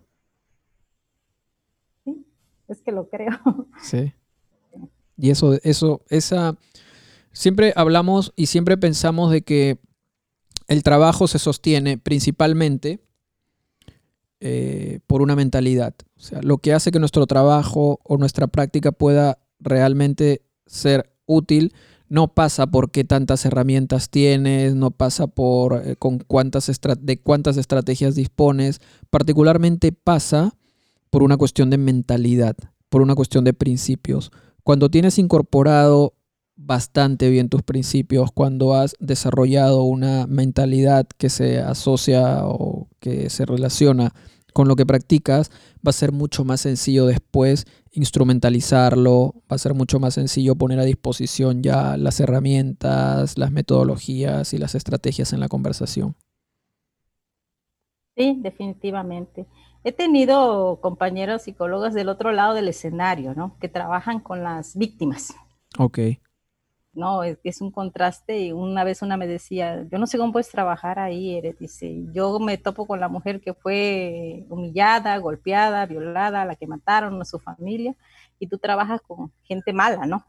Sí, 2.04 2.24
es 2.68 2.82
que 2.82 2.92
lo 2.92 3.08
creo. 3.08 3.40
Sí. 3.82 4.12
Y 5.16 5.30
eso, 5.30 5.58
eso, 5.62 6.02
esa, 6.08 6.56
siempre 7.32 7.72
hablamos 7.76 8.32
y 8.36 8.46
siempre 8.46 8.76
pensamos 8.76 9.30
de 9.30 9.42
que 9.42 9.78
el 10.66 10.82
trabajo 10.82 11.26
se 11.26 11.38
sostiene 11.38 11.98
principalmente 11.98 13.00
eh, 14.40 15.00
por 15.06 15.20
una 15.20 15.36
mentalidad. 15.36 15.94
O 16.16 16.20
sea, 16.20 16.40
lo 16.42 16.58
que 16.58 16.72
hace 16.72 16.90
que 16.90 16.98
nuestro 16.98 17.26
trabajo 17.26 18.00
o 18.04 18.16
nuestra 18.16 18.46
práctica 18.46 18.92
pueda 18.92 19.38
realmente 19.60 20.42
ser 20.66 21.12
útil 21.26 21.72
no 22.10 22.34
pasa 22.34 22.66
por 22.66 22.90
qué 22.90 23.04
tantas 23.04 23.46
herramientas 23.46 24.10
tienes, 24.10 24.74
no 24.74 24.90
pasa 24.90 25.28
por 25.28 25.80
eh, 25.86 25.96
con 25.96 26.18
cuántas 26.18 26.70
de 27.00 27.20
cuántas 27.20 27.56
estrategias 27.56 28.16
dispones, 28.16 28.80
particularmente 29.10 29.92
pasa 29.92 30.56
por 31.10 31.22
una 31.22 31.36
cuestión 31.36 31.70
de 31.70 31.78
mentalidad, 31.78 32.56
por 32.88 33.00
una 33.00 33.14
cuestión 33.14 33.44
de 33.44 33.54
principios. 33.54 34.32
Cuando 34.64 34.90
tienes 34.90 35.18
incorporado 35.18 36.14
bastante 36.56 37.30
bien 37.30 37.48
tus 37.48 37.62
principios, 37.62 38.30
cuando 38.32 38.74
has 38.74 38.96
desarrollado 38.98 39.84
una 39.84 40.26
mentalidad 40.26 41.06
que 41.16 41.30
se 41.30 41.60
asocia 41.60 42.44
o 42.44 42.88
que 42.98 43.30
se 43.30 43.46
relaciona 43.46 44.12
con 44.52 44.68
lo 44.68 44.76
que 44.76 44.86
practicas, 44.86 45.50
va 45.86 45.90
a 45.90 45.92
ser 45.92 46.12
mucho 46.12 46.44
más 46.44 46.60
sencillo 46.60 47.06
después 47.06 47.66
instrumentalizarlo, 47.92 49.34
va 49.50 49.56
a 49.56 49.58
ser 49.58 49.74
mucho 49.74 49.98
más 49.98 50.14
sencillo 50.14 50.54
poner 50.54 50.78
a 50.78 50.84
disposición 50.84 51.62
ya 51.62 51.96
las 51.96 52.20
herramientas, 52.20 53.36
las 53.36 53.50
metodologías 53.50 54.52
y 54.54 54.58
las 54.58 54.74
estrategias 54.74 55.32
en 55.32 55.40
la 55.40 55.48
conversación. 55.48 56.14
Sí, 58.16 58.38
definitivamente. 58.40 59.46
He 59.82 59.92
tenido 59.92 60.80
compañeros 60.80 61.42
psicólogos 61.42 61.94
del 61.94 62.08
otro 62.08 62.32
lado 62.32 62.54
del 62.54 62.68
escenario, 62.68 63.34
¿no? 63.34 63.56
Que 63.58 63.68
trabajan 63.68 64.20
con 64.20 64.42
las 64.42 64.76
víctimas. 64.76 65.34
Ok. 65.78 65.98
No, 66.92 67.22
es, 67.22 67.38
es 67.44 67.60
un 67.60 67.70
contraste 67.70 68.40
y 68.40 68.52
una 68.52 68.82
vez 68.82 69.00
una 69.02 69.16
me 69.16 69.28
decía, 69.28 69.86
yo 69.90 69.98
no 69.98 70.08
sé 70.08 70.18
cómo 70.18 70.32
puedes 70.32 70.50
trabajar 70.50 70.98
ahí. 70.98 71.40
Dice, 71.58 72.04
yo 72.12 72.38
me 72.40 72.58
topo 72.58 72.86
con 72.86 72.98
la 72.98 73.08
mujer 73.08 73.40
que 73.40 73.54
fue 73.54 74.44
humillada, 74.48 75.16
golpeada, 75.18 75.86
violada, 75.86 76.44
la 76.44 76.56
que 76.56 76.66
mataron 76.66 77.20
a 77.20 77.24
su 77.24 77.38
familia, 77.38 77.94
y 78.40 78.48
tú 78.48 78.58
trabajas 78.58 79.00
con 79.02 79.32
gente 79.42 79.72
mala, 79.72 80.06
¿no? 80.06 80.24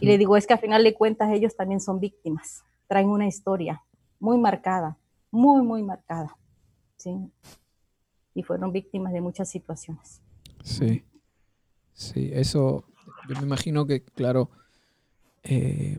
Y 0.00 0.06
le 0.06 0.16
digo, 0.16 0.36
es 0.36 0.46
que 0.46 0.54
al 0.54 0.60
final 0.60 0.82
de 0.82 0.94
cuentas 0.94 1.30
ellos 1.30 1.56
también 1.56 1.80
son 1.80 2.00
víctimas, 2.00 2.64
traen 2.86 3.08
una 3.08 3.26
historia 3.26 3.82
muy 4.18 4.38
marcada, 4.38 4.96
muy, 5.30 5.62
muy 5.62 5.82
marcada, 5.82 6.38
¿sí? 6.96 7.10
Y 8.34 8.42
fueron 8.42 8.72
víctimas 8.72 9.12
de 9.12 9.20
muchas 9.20 9.50
situaciones. 9.50 10.22
Sí, 10.62 11.04
sí, 11.92 12.30
eso, 12.32 12.86
yo 13.28 13.36
me 13.36 13.42
imagino 13.42 13.86
que, 13.86 14.02
claro, 14.02 14.50
eh, 15.44 15.98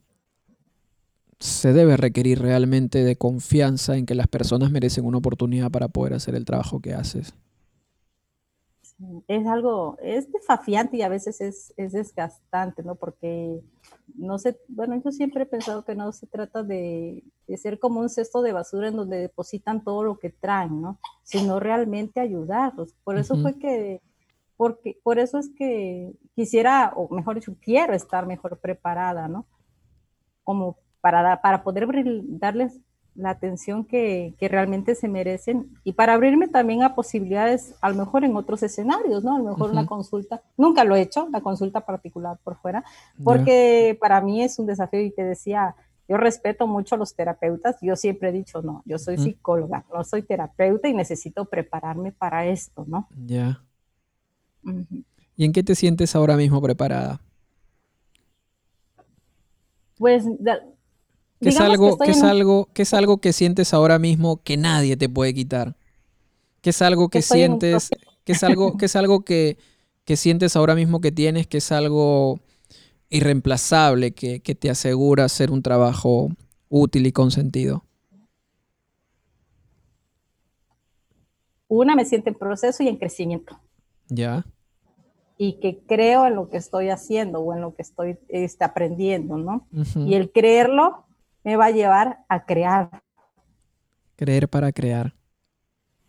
se 1.40 1.74
debe 1.74 1.98
requerir 1.98 2.42
realmente 2.42 3.04
de 3.04 3.16
confianza 3.16 3.98
en 3.98 4.06
que 4.06 4.16
las 4.16 4.28
personas 4.28 4.72
merecen 4.72 5.06
una 5.06 5.20
oportunidad 5.20 5.72
para 5.72 5.88
poder 5.88 6.14
hacer 6.14 6.36
el 6.36 6.46
trabajo 6.46 6.80
que 6.80 6.94
haces. 6.94 7.36
Es 9.28 9.46
algo, 9.46 9.98
es 10.02 10.32
desafiante 10.32 10.96
y 10.96 11.02
a 11.02 11.10
veces 11.10 11.42
es, 11.42 11.74
desgastante, 11.76 12.82
¿no? 12.82 12.96
Porque 12.96 13.60
no 14.16 14.40
sé, 14.40 14.58
bueno, 14.70 15.00
yo 15.04 15.12
siempre 15.12 15.44
he 15.44 15.46
pensado 15.46 15.84
que 15.84 15.96
no 15.96 16.14
se 16.14 16.28
trata 16.28 16.64
de, 16.64 17.22
ser 17.58 17.78
como 17.78 18.00
un 18.00 18.10
cesto 18.10 18.42
de 18.42 18.54
basura 18.54 18.88
en 18.88 18.96
donde 18.96 19.18
depositan 19.18 19.84
todo 19.84 20.04
lo 20.04 20.18
que 20.18 20.30
traen, 20.30 20.82
¿no? 20.82 21.00
Sino 21.24 21.60
realmente 21.60 22.22
ayudarlos. 22.22 22.94
Por 23.04 23.18
eso 23.18 23.36
fue 23.36 23.60
que 23.60 24.02
porque 24.58 24.98
por 25.04 25.20
eso 25.20 25.38
es 25.38 25.50
que 25.50 26.14
quisiera, 26.36 26.94
o 26.96 27.14
mejor 27.14 27.36
dicho, 27.36 27.56
quiero 27.62 27.94
estar 27.94 28.26
mejor 28.26 28.60
preparada, 28.60 29.28
¿no? 29.28 29.46
Como 30.44 30.78
para, 31.02 31.42
para 31.42 31.64
poder 31.64 31.88
darles 32.40 32.80
la 33.16 33.30
atención 33.30 33.86
que, 33.86 34.36
que, 34.38 34.50
realmente 34.50 34.94
se 34.94 35.08
merecen 35.08 35.70
y 35.86 35.94
para 35.94 36.14
abrirme 36.14 36.50
también 36.50 36.84
a 36.84 36.96
posibilidades, 36.96 37.74
a 37.80 37.90
lo 37.90 37.96
mejor 37.96 38.26
en 38.26 38.36
otros 38.36 38.62
escenarios, 38.62 39.24
¿no? 39.24 39.36
A 39.36 39.40
lo 39.40 39.46
mejor 39.46 39.72
una 39.72 39.86
consulta, 39.86 40.42
nunca 40.58 40.84
lo 40.84 40.96
he 40.96 41.02
hecho, 41.02 41.30
la 41.32 41.40
consulta 41.42 41.86
particular 41.86 42.38
por 42.44 42.58
fuera, 42.58 42.84
porque 43.24 43.98
para 44.02 44.20
mí 44.20 44.44
es 44.44 44.60
un 44.60 44.66
desafío 44.66 45.00
y 45.00 45.12
te 45.12 45.24
decía, 45.24 45.76
yo 46.08 46.18
respeto 46.18 46.68
mucho 46.68 46.96
a 46.96 46.98
los 46.98 47.16
terapeutas, 47.16 47.78
yo 47.82 47.96
siempre 47.96 48.30
he 48.30 48.32
dicho, 48.34 48.62
no, 48.62 48.84
yo 48.86 49.00
soy 49.00 49.18
psicóloga, 49.18 49.86
no 49.94 50.04
soy 50.04 50.22
terapeuta 50.22 50.88
y 50.88 50.94
necesito 50.94 51.46
prepararme 51.46 52.12
para 52.12 52.46
esto, 52.46 52.84
¿no? 52.86 53.08
Ya. 53.26 53.62
¿Y 55.38 55.46
en 55.46 55.52
qué 55.52 55.64
te 55.64 55.76
sientes 55.76 56.16
ahora 56.16 56.38
mismo 56.38 56.62
preparada? 56.62 57.22
Pues 59.98 60.26
¿Qué 61.40 61.50
es, 61.50 61.60
algo, 61.60 61.98
que 61.98 62.12
es, 62.12 62.24
algo, 62.24 62.70
es 62.74 62.94
algo 62.94 63.18
que 63.18 63.34
sientes 63.34 63.74
ahora 63.74 64.00
mismo 64.00 64.42
que 64.44 64.58
nadie 64.58 64.98
te 64.98 65.10
puede 65.10 65.34
quitar? 65.34 65.76
¿Qué 66.62 66.72
es 66.72 66.82
algo 66.82 67.10
que, 67.10 67.22
sientes? 67.22 67.90
¿Qué 68.24 68.32
es 68.32 68.44
algo, 68.44 68.78
que 68.78 68.86
es 68.86 68.96
algo 68.96 69.24
que, 69.24 69.58
sientes 70.16 70.56
ahora 70.56 70.76
mismo 70.76 71.02
que 71.02 71.12
tienes? 71.12 71.48
Que 71.48 71.58
es 71.58 71.72
algo 71.72 72.40
irreemplazable, 73.10 74.14
que, 74.14 74.40
que 74.40 74.56
te 74.56 74.70
asegura 74.70 75.26
hacer 75.26 75.52
un 75.52 75.62
trabajo 75.62 76.30
útil 76.70 77.06
y 77.06 77.12
con 77.12 77.32
sentido. 77.32 77.86
Una, 81.68 81.96
me 81.96 82.06
siento 82.06 82.30
en 82.30 82.36
proceso 82.36 82.84
y 82.84 82.88
en 82.88 82.98
crecimiento. 82.98 83.60
Ya 84.08 84.46
y 85.38 85.60
que 85.60 85.84
creo 85.86 86.28
en 86.28 86.36
lo 86.36 86.50
que 86.50 86.58
estoy 86.58 86.90
haciendo 86.90 87.40
o 87.40 87.54
en 87.54 87.62
lo 87.62 87.76
que 87.76 87.82
estoy 87.82 88.18
este, 88.30 88.64
aprendiendo, 88.64 89.38
¿no? 89.38 89.68
Y 89.96 90.16
el 90.16 90.32
creerlo 90.32 91.06
me 91.44 91.58
va 91.58 91.66
a 91.66 91.72
llevar 91.72 92.20
a 92.30 92.46
crear. 92.46 93.04
Creer 94.16 94.48
para 94.48 94.72
crear. 94.72 95.14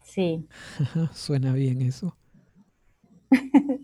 Sí. 0.04 0.46
Suena 1.12 1.52
bien 1.52 1.82
eso. 1.82 2.16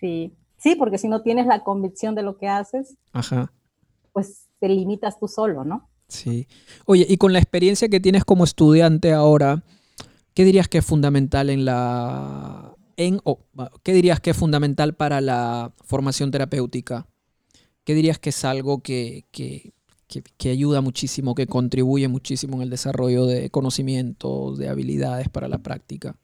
sí. 0.00 0.36
Sí, 0.58 0.76
porque 0.76 0.98
si 0.98 1.08
no 1.08 1.22
tienes 1.22 1.46
la 1.46 1.64
convicción 1.64 2.14
de 2.14 2.22
lo 2.22 2.38
que 2.38 2.46
haces, 2.46 2.96
pues 4.12 4.46
te 4.60 4.68
limitas 4.68 5.18
tú 5.18 5.26
solo, 5.26 5.64
¿no? 5.64 5.88
Sí. 6.06 6.46
Oye, 6.84 7.04
y 7.08 7.16
con 7.16 7.32
la 7.32 7.40
experiencia 7.40 7.88
que 7.88 7.98
tienes 7.98 8.24
como 8.24 8.44
estudiante 8.44 9.12
ahora, 9.12 9.64
¿qué 10.34 10.44
dirías 10.44 10.68
que 10.68 10.78
es 10.78 10.84
fundamental 10.84 11.50
en 11.50 11.64
la 11.64 12.71
en, 12.96 13.20
¿qué 13.82 13.92
dirías 13.92 14.20
que 14.20 14.30
es 14.30 14.36
fundamental 14.36 14.94
para 14.94 15.20
la 15.20 15.72
formación 15.84 16.30
terapéutica? 16.30 17.06
¿Qué 17.84 17.94
dirías 17.94 18.18
que 18.18 18.30
es 18.30 18.44
algo 18.44 18.82
que, 18.82 19.24
ayuda 20.44 20.80
muchísimo, 20.80 21.34
que 21.34 21.46
contribuye 21.46 22.08
muchísimo 22.08 22.56
en 22.56 22.62
el 22.62 22.70
desarrollo 22.70 23.26
de 23.26 23.50
conocimientos, 23.50 24.58
de 24.58 24.68
habilidades 24.68 25.28
para 25.28 25.48
la 25.48 25.58
práctica? 25.58 26.16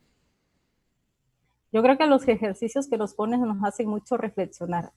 Yo 1.73 1.83
creo 1.83 1.99
que 1.99 2.07
los 2.07 2.27
ejercicios 2.29 2.89
que 2.89 2.97
nos 2.97 3.15
pones 3.15 3.41
nos 3.41 3.63
hacen 3.63 3.89
mucho 3.89 4.17
reflexionar. 4.17 4.93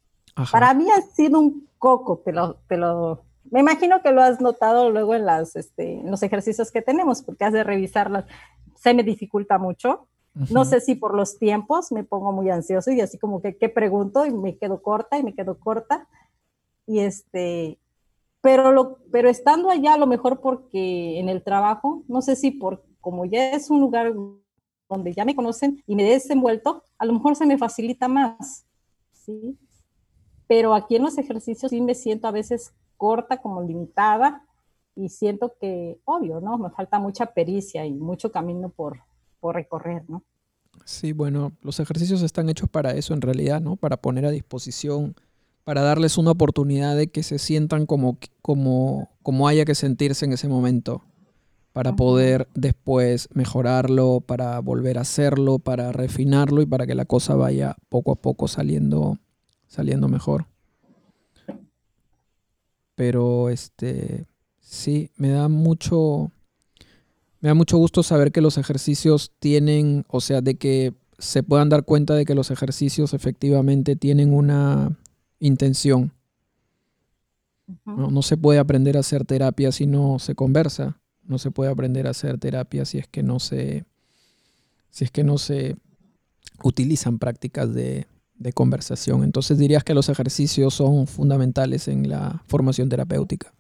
Para 0.52 0.74
mí 0.74 0.86
ha 0.90 1.02
sido 1.02 1.40
un 1.40 1.68
coco, 1.78 2.22
te 2.24 2.32
lo, 2.32 2.56
te 2.68 2.78
lo, 2.78 3.24
me 3.50 3.60
imagino 3.60 4.02
que 4.02 4.12
lo 4.12 4.22
has 4.22 4.40
notado 4.40 4.90
luego 4.90 5.16
en, 5.16 5.26
las, 5.26 5.56
este, 5.56 6.00
en 6.00 6.10
los 6.10 6.24
ejercicios 6.24 6.72
que 6.72 6.82
tenemos, 6.82 7.22
porque 7.22 7.44
has 7.44 7.54
de 7.54 7.64
revisarlas. 7.64 8.26
Se 8.76 8.94
me 8.94 9.04
dificulta 9.04 9.58
mucho, 9.58 10.08
no 10.34 10.64
sé 10.66 10.80
si 10.80 10.96
por 10.96 11.14
los 11.14 11.38
tiempos 11.38 11.92
me 11.92 12.04
pongo 12.04 12.32
muy 12.32 12.50
ansioso 12.50 12.92
y 12.92 13.02
así 13.02 13.18
como 13.18 13.42
que, 13.42 13.58
¿qué 13.58 13.70
pregunto? 13.70 14.26
Y 14.26 14.32
me 14.32 14.58
quedo 14.58 14.82
corta 14.82 15.18
y 15.18 15.24
me 15.24 15.36
quedo 15.36 15.60
corta. 15.60 16.08
Y 16.88 17.00
este, 17.00 17.80
pero, 18.40 18.72
lo, 18.72 19.00
pero 19.12 19.30
estando 19.30 19.70
allá, 19.70 19.94
a 19.94 19.98
lo 19.98 20.08
mejor 20.08 20.40
porque 20.40 21.20
en 21.20 21.30
el 21.30 21.44
trabajo, 21.44 22.04
no 22.08 22.22
sé 22.22 22.36
si 22.36 22.52
por 22.52 22.84
como 23.02 23.26
ya 23.26 23.52
es 23.52 23.70
un 23.70 23.82
lugar 23.82 24.14
donde 24.88 25.14
ya 25.14 25.26
me 25.26 25.36
conocen 25.36 25.84
y 25.88 25.96
me 25.96 26.08
he 26.08 26.14
desenvuelto, 26.14 26.84
a 26.98 27.06
lo 27.06 27.14
mejor 27.14 27.36
se 27.36 27.46
me 27.46 27.58
facilita 27.58 28.08
más, 28.08 28.66
¿sí? 29.12 29.58
Pero 30.48 30.74
aquí 30.74 30.96
en 30.96 31.04
los 31.04 31.18
ejercicios 31.18 31.72
sí 31.72 31.82
me 31.82 31.96
siento 31.96 32.28
a 32.28 32.32
veces 32.32 32.74
corta, 32.98 33.42
como 33.42 33.62
limitada, 33.64 34.46
y 34.96 35.10
siento 35.10 35.54
que, 35.60 36.00
obvio, 36.06 36.42
¿no? 36.42 36.58
Me 36.58 36.70
falta 36.70 37.00
mucha 37.00 37.28
pericia 37.28 37.86
y 37.86 37.94
mucho 37.94 38.32
camino 38.32 38.70
por, 38.70 39.00
por 39.42 39.56
recorrer, 39.56 40.04
¿no? 40.08 40.24
Sí, 40.86 41.12
bueno, 41.12 41.52
los 41.62 41.80
ejercicios 41.82 42.22
están 42.22 42.50
hechos 42.50 42.70
para 42.70 42.92
eso 42.92 43.14
en 43.14 43.22
realidad, 43.22 43.60
¿no? 43.60 43.76
Para 43.76 43.98
poner 43.98 44.26
a 44.26 44.32
disposición, 44.32 45.16
para 45.66 45.82
darles 45.82 46.18
una 46.18 46.32
oportunidad 46.32 46.96
de 46.96 47.08
que 47.08 47.24
se 47.24 47.40
sientan 47.40 47.86
como, 47.86 48.18
como, 48.42 49.10
como 49.22 49.48
haya 49.48 49.66
que 49.66 49.76
sentirse 49.76 50.26
en 50.26 50.34
ese 50.34 50.48
momento, 50.48 51.04
para 51.74 51.96
poder 51.96 52.48
después 52.54 53.30
mejorarlo, 53.34 54.22
para 54.22 54.60
volver 54.60 54.98
a 54.98 55.02
hacerlo, 55.02 55.60
para 55.60 55.92
refinarlo 55.92 56.62
y 56.62 56.66
para 56.66 56.86
que 56.86 56.96
la 56.96 57.06
cosa 57.06 57.36
vaya 57.36 57.76
poco 57.90 58.12
a 58.12 58.16
poco 58.16 58.48
saliendo, 58.48 59.18
saliendo 59.68 60.08
mejor. 60.08 60.48
Pero 62.96 63.50
este 63.50 64.26
sí, 64.60 65.12
me 65.16 65.30
da 65.30 65.48
mucho 65.48 66.32
me 67.42 67.50
da 67.50 67.54
mucho 67.56 67.78
gusto 67.78 68.04
saber 68.04 68.32
que 68.32 68.42
los 68.42 68.58
ejercicios 68.58 69.32
tienen, 69.40 70.06
o 70.08 70.22
sea, 70.22 70.42
de 70.42 70.56
que 70.56 70.94
se 71.18 71.44
puedan 71.44 71.70
dar 71.70 71.84
cuenta 71.84 72.16
de 72.16 72.26
que 72.26 72.36
los 72.36 72.52
ejercicios 72.52 73.14
efectivamente 73.14 73.96
tienen 73.96 74.34
una 74.34 74.98
intención. 75.40 76.14
no, 77.86 78.22
se 78.22 78.38
puede 78.38 78.60
aprender 78.60 78.96
a 78.98 79.02
hacer 79.02 79.26
terapia 79.26 79.72
si 79.72 79.88
no 79.88 80.20
se 80.20 80.36
conversa. 80.36 81.00
No 81.24 81.38
se 81.38 81.52
puede 81.52 81.72
aprender 81.72 82.08
a 82.08 82.12
hacer 82.12 82.38
terapia 82.38 82.86
si 82.86 82.98
es 82.98 83.08
que 83.08 83.24
no 83.24 83.40
se, 83.40 83.86
si 84.90 85.06
es 85.06 85.12
que 85.12 85.24
no 85.24 85.38
se 85.38 85.78
utilizan 86.64 87.20
prácticas 87.20 87.74
de, 87.74 88.08
de 88.36 88.54
conversación. 88.54 89.24
Entonces 89.24 89.58
dirías 89.58 89.84
que 89.84 89.94
los 89.94 90.10
ejercicios 90.10 90.74
son 90.74 91.08
fundamentales 91.08 91.88
en 91.88 92.10
la 92.10 92.44
formación 92.48 92.90
terapéutica. 92.90 93.54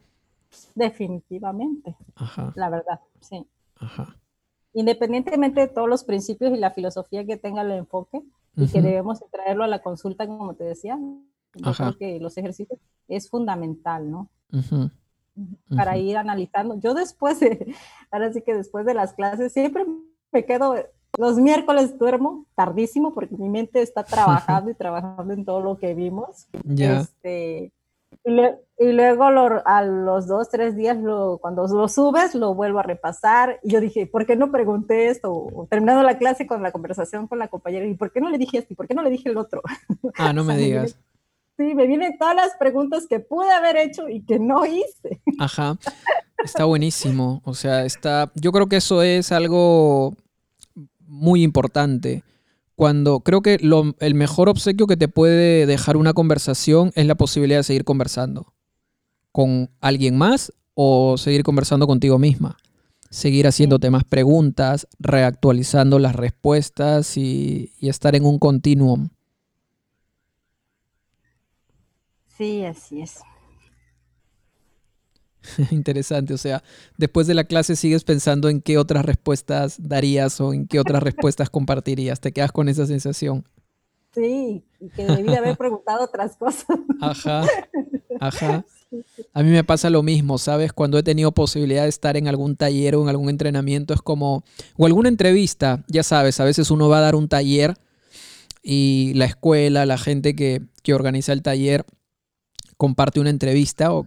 Definitivamente. 0.75 1.95
La 2.55 2.69
verdad, 2.69 2.99
sí. 3.21 3.45
Independientemente 4.73 5.61
de 5.61 5.67
todos 5.67 5.89
los 5.89 6.03
principios 6.03 6.53
y 6.53 6.57
la 6.57 6.71
filosofía 6.71 7.25
que 7.25 7.37
tenga 7.37 7.61
el 7.61 7.71
enfoque 7.71 8.21
y 8.55 8.67
que 8.67 8.81
debemos 8.81 9.19
traerlo 9.31 9.63
a 9.63 9.67
la 9.67 9.81
consulta, 9.81 10.27
como 10.27 10.53
te 10.53 10.63
decía, 10.63 10.97
yo 11.55 11.73
creo 11.73 11.97
que 11.97 12.19
los 12.19 12.37
ejercicios 12.37 12.79
es 13.07 13.29
fundamental, 13.29 14.09
¿no? 14.09 14.29
Para 15.75 15.97
ir 15.97 16.17
analizando. 16.17 16.79
Yo 16.79 16.93
después 16.93 17.39
de, 17.39 17.75
ahora 18.11 18.31
sí 18.31 18.41
que 18.41 18.53
después 18.53 18.85
de 18.85 18.93
las 18.93 19.13
clases, 19.13 19.51
siempre 19.53 19.85
me 20.31 20.45
quedo, 20.45 20.75
los 21.17 21.37
miércoles 21.37 21.97
duermo 21.97 22.45
tardísimo 22.55 23.13
porque 23.13 23.35
mi 23.35 23.49
mente 23.49 23.81
está 23.81 24.03
trabajando 24.03 24.71
y 24.71 24.75
trabajando 24.75 25.33
en 25.33 25.43
todo 25.43 25.61
lo 25.61 25.77
que 25.77 25.93
vimos. 25.93 26.47
Este, 26.77 27.73
y, 28.23 28.91
luego 28.91 29.25
a 29.25 29.81
los 29.83 30.27
dos, 30.27 30.49
tres 30.49 30.75
días, 30.75 30.97
lo, 30.97 31.39
cuando 31.39 31.65
lo 31.67 31.87
subes, 31.87 32.35
lo 32.35 32.53
vuelvo 32.53 32.79
a 32.79 32.83
repasar. 32.83 33.59
Y 33.63 33.71
yo 33.71 33.81
dije, 33.81 34.05
¿por 34.07 34.25
qué 34.25 34.35
no 34.35 34.51
pregunté 34.51 35.07
esto? 35.07 35.67
terminando 35.69 36.03
la 36.03 36.17
clase 36.17 36.45
con 36.47 36.61
la 36.61 36.71
conversación 36.71 37.27
con 37.27 37.39
la 37.39 37.47
compañera, 37.47 37.85
¿y 37.85 37.95
por 37.95 38.11
qué 38.11 38.21
no 38.21 38.29
le 38.29 38.37
dije 38.37 38.59
esto? 38.59 38.73
¿Y 38.73 38.75
por 38.75 38.87
qué 38.87 38.93
no 38.93 39.03
le 39.03 39.09
dije 39.09 39.29
el 39.29 39.37
otro? 39.37 39.61
Ah, 40.15 40.33
no 40.33 40.43
me 40.45 40.57
digas. 40.57 40.97
sí, 41.57 41.73
me 41.75 41.87
vienen 41.87 42.17
todas 42.17 42.35
las 42.35 42.55
preguntas 42.57 43.07
que 43.07 43.19
pude 43.19 43.51
haber 43.51 43.77
hecho 43.77 44.07
y 44.07 44.23
que 44.23 44.39
no 44.39 44.65
hice. 44.65 45.21
Ajá. 45.39 45.77
Está 46.43 46.65
buenísimo. 46.65 47.41
O 47.45 47.53
sea, 47.53 47.85
está. 47.85 48.31
Yo 48.35 48.51
creo 48.51 48.67
que 48.67 48.77
eso 48.77 49.03
es 49.03 49.31
algo 49.31 50.15
muy 51.07 51.43
importante 51.43 52.23
cuando 52.75 53.19
creo 53.19 53.41
que 53.41 53.59
el 53.99 54.15
mejor 54.15 54.49
obsequio 54.49 54.87
que 54.87 54.97
te 54.97 55.07
puede 55.07 55.65
dejar 55.65 55.97
una 55.97 56.13
conversación 56.13 56.91
es 56.95 57.05
la 57.05 57.15
posibilidad 57.15 57.59
de 57.59 57.63
seguir 57.63 57.83
conversando 57.83 58.53
con 59.31 59.69
alguien 59.79 60.17
más 60.17 60.53
o 60.73 61.17
seguir 61.17 61.43
conversando 61.43 61.87
contigo 61.87 62.19
misma. 62.19 62.57
Seguir 63.09 63.45
haciéndote 63.45 63.89
más 63.89 64.05
preguntas, 64.05 64.87
reactualizando 64.99 65.99
las 65.99 66.15
respuestas 66.15 67.17
y, 67.17 67.73
y 67.77 67.89
estar 67.89 68.15
en 68.15 68.25
un 68.25 68.39
continuum. 68.39 69.09
Sí, 72.37 72.63
así 72.63 73.01
es. 73.01 73.19
Interesante, 75.71 76.33
o 76.33 76.37
sea, 76.37 76.63
después 76.97 77.27
de 77.27 77.33
la 77.33 77.45
clase 77.45 77.75
sigues 77.75 78.03
pensando 78.03 78.49
en 78.49 78.61
qué 78.61 78.77
otras 78.77 79.05
respuestas 79.05 79.77
darías 79.79 80.39
o 80.41 80.53
en 80.53 80.67
qué 80.67 80.79
otras 80.79 81.01
respuestas 81.03 81.49
compartirías, 81.49 82.19
te 82.19 82.31
quedas 82.31 82.51
con 82.51 82.69
esa 82.69 82.85
sensación. 82.85 83.45
Sí, 84.13 84.63
y 84.79 84.89
que 84.89 85.05
debí 85.05 85.33
haber 85.33 85.57
preguntado 85.57 86.03
otras 86.03 86.35
cosas. 86.35 86.77
Ajá, 86.99 87.43
ajá. 88.19 88.65
A 89.33 89.41
mí 89.41 89.49
me 89.49 89.63
pasa 89.63 89.89
lo 89.89 90.03
mismo, 90.03 90.37
¿sabes? 90.37 90.73
Cuando 90.73 90.97
he 90.97 91.03
tenido 91.03 91.31
posibilidad 91.31 91.83
de 91.83 91.89
estar 91.89 92.17
en 92.17 92.27
algún 92.27 92.57
taller 92.57 92.95
o 92.95 93.03
en 93.03 93.09
algún 93.09 93.29
entrenamiento, 93.29 93.93
es 93.93 94.01
como, 94.01 94.43
o 94.77 94.85
alguna 94.85 95.07
entrevista, 95.07 95.85
ya 95.87 96.03
sabes, 96.03 96.41
a 96.41 96.43
veces 96.43 96.71
uno 96.71 96.89
va 96.89 96.97
a 96.97 97.01
dar 97.01 97.15
un 97.15 97.29
taller 97.29 97.75
y 98.61 99.13
la 99.15 99.25
escuela, 99.25 99.85
la 99.85 99.97
gente 99.97 100.35
que, 100.35 100.61
que 100.83 100.93
organiza 100.93 101.31
el 101.31 101.41
taller 101.41 101.85
comparte 102.75 103.19
una 103.19 103.29
entrevista 103.29 103.93
o 103.93 104.05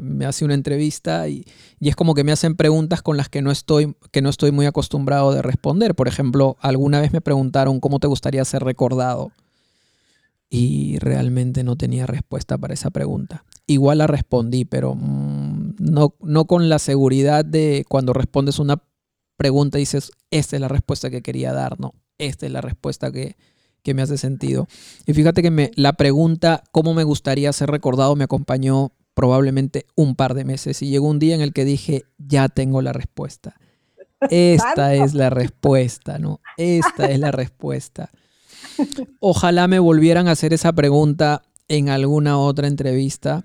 me 0.00 0.26
hace 0.26 0.44
una 0.44 0.54
entrevista 0.54 1.28
y, 1.28 1.44
es 1.80 1.96
como 1.96 2.14
que 2.14 2.24
me 2.24 2.32
hacen 2.32 2.56
preguntas 2.56 3.02
con 3.02 3.16
las 3.16 3.28
que 3.28 3.42
no, 3.42 3.50
estoy, 3.50 3.96
que 4.10 4.22
no 4.22 4.30
estoy 4.30 4.52
muy 4.52 4.66
acostumbrado 4.66 5.32
de 5.32 5.42
responder. 5.42 5.94
Por 5.94 6.08
ejemplo, 6.08 6.56
alguna 6.60 7.00
vez 7.00 7.12
me 7.12 7.20
preguntaron 7.20 7.80
cómo 7.80 7.98
te 7.98 8.06
gustaría 8.06 8.44
ser 8.44 8.64
recordado 8.64 9.32
y 10.48 10.98
realmente 10.98 11.64
no 11.64 11.76
tenía 11.76 12.06
respuesta 12.06 12.58
para 12.58 12.74
esa 12.74 12.90
pregunta. 12.90 13.44
Igual 13.66 13.98
la 13.98 14.06
respondí, 14.06 14.64
pero 14.64 14.94
mm, 14.94 15.76
no, 15.78 16.14
no 16.20 16.44
con 16.46 16.68
la 16.68 16.78
seguridad 16.78 17.44
de 17.44 17.84
cuando 17.88 18.12
respondes 18.12 18.58
una 18.58 18.82
pregunta 19.36 19.78
y 19.78 19.82
dices, 19.82 20.12
esta 20.30 20.56
es 20.56 20.60
la 20.60 20.68
respuesta 20.68 21.10
que 21.10 21.22
quería 21.22 21.52
dar, 21.52 21.80
no, 21.80 21.94
esta 22.18 22.46
es 22.46 22.52
la 22.52 22.60
respuesta 22.60 23.10
que, 23.10 23.36
que 23.82 23.94
me 23.94 24.02
hace 24.02 24.18
sentido. 24.18 24.68
Y 25.06 25.12
fíjate 25.12 25.42
que 25.42 25.50
me, 25.50 25.70
la 25.74 25.94
pregunta, 25.94 26.62
¿cómo 26.70 26.94
me 26.94 27.04
gustaría 27.04 27.52
ser 27.52 27.70
recordado? 27.70 28.16
me 28.16 28.24
acompañó 28.24 28.92
probablemente 29.14 29.86
un 29.94 30.14
par 30.14 30.34
de 30.34 30.44
meses 30.44 30.82
y 30.82 30.88
llegó 30.88 31.08
un 31.08 31.18
día 31.18 31.34
en 31.34 31.40
el 31.40 31.52
que 31.52 31.64
dije, 31.64 32.04
ya 32.18 32.48
tengo 32.48 32.82
la 32.82 32.92
respuesta. 32.92 33.56
Esta 34.30 34.94
es 34.94 35.14
la 35.14 35.30
respuesta, 35.30 36.18
¿no? 36.18 36.40
Esta 36.56 37.06
es 37.06 37.18
la 37.18 37.32
respuesta. 37.32 38.10
Ojalá 39.20 39.66
me 39.68 39.78
volvieran 39.78 40.28
a 40.28 40.32
hacer 40.32 40.52
esa 40.52 40.72
pregunta 40.72 41.42
en 41.68 41.88
alguna 41.88 42.38
otra 42.38 42.68
entrevista 42.68 43.44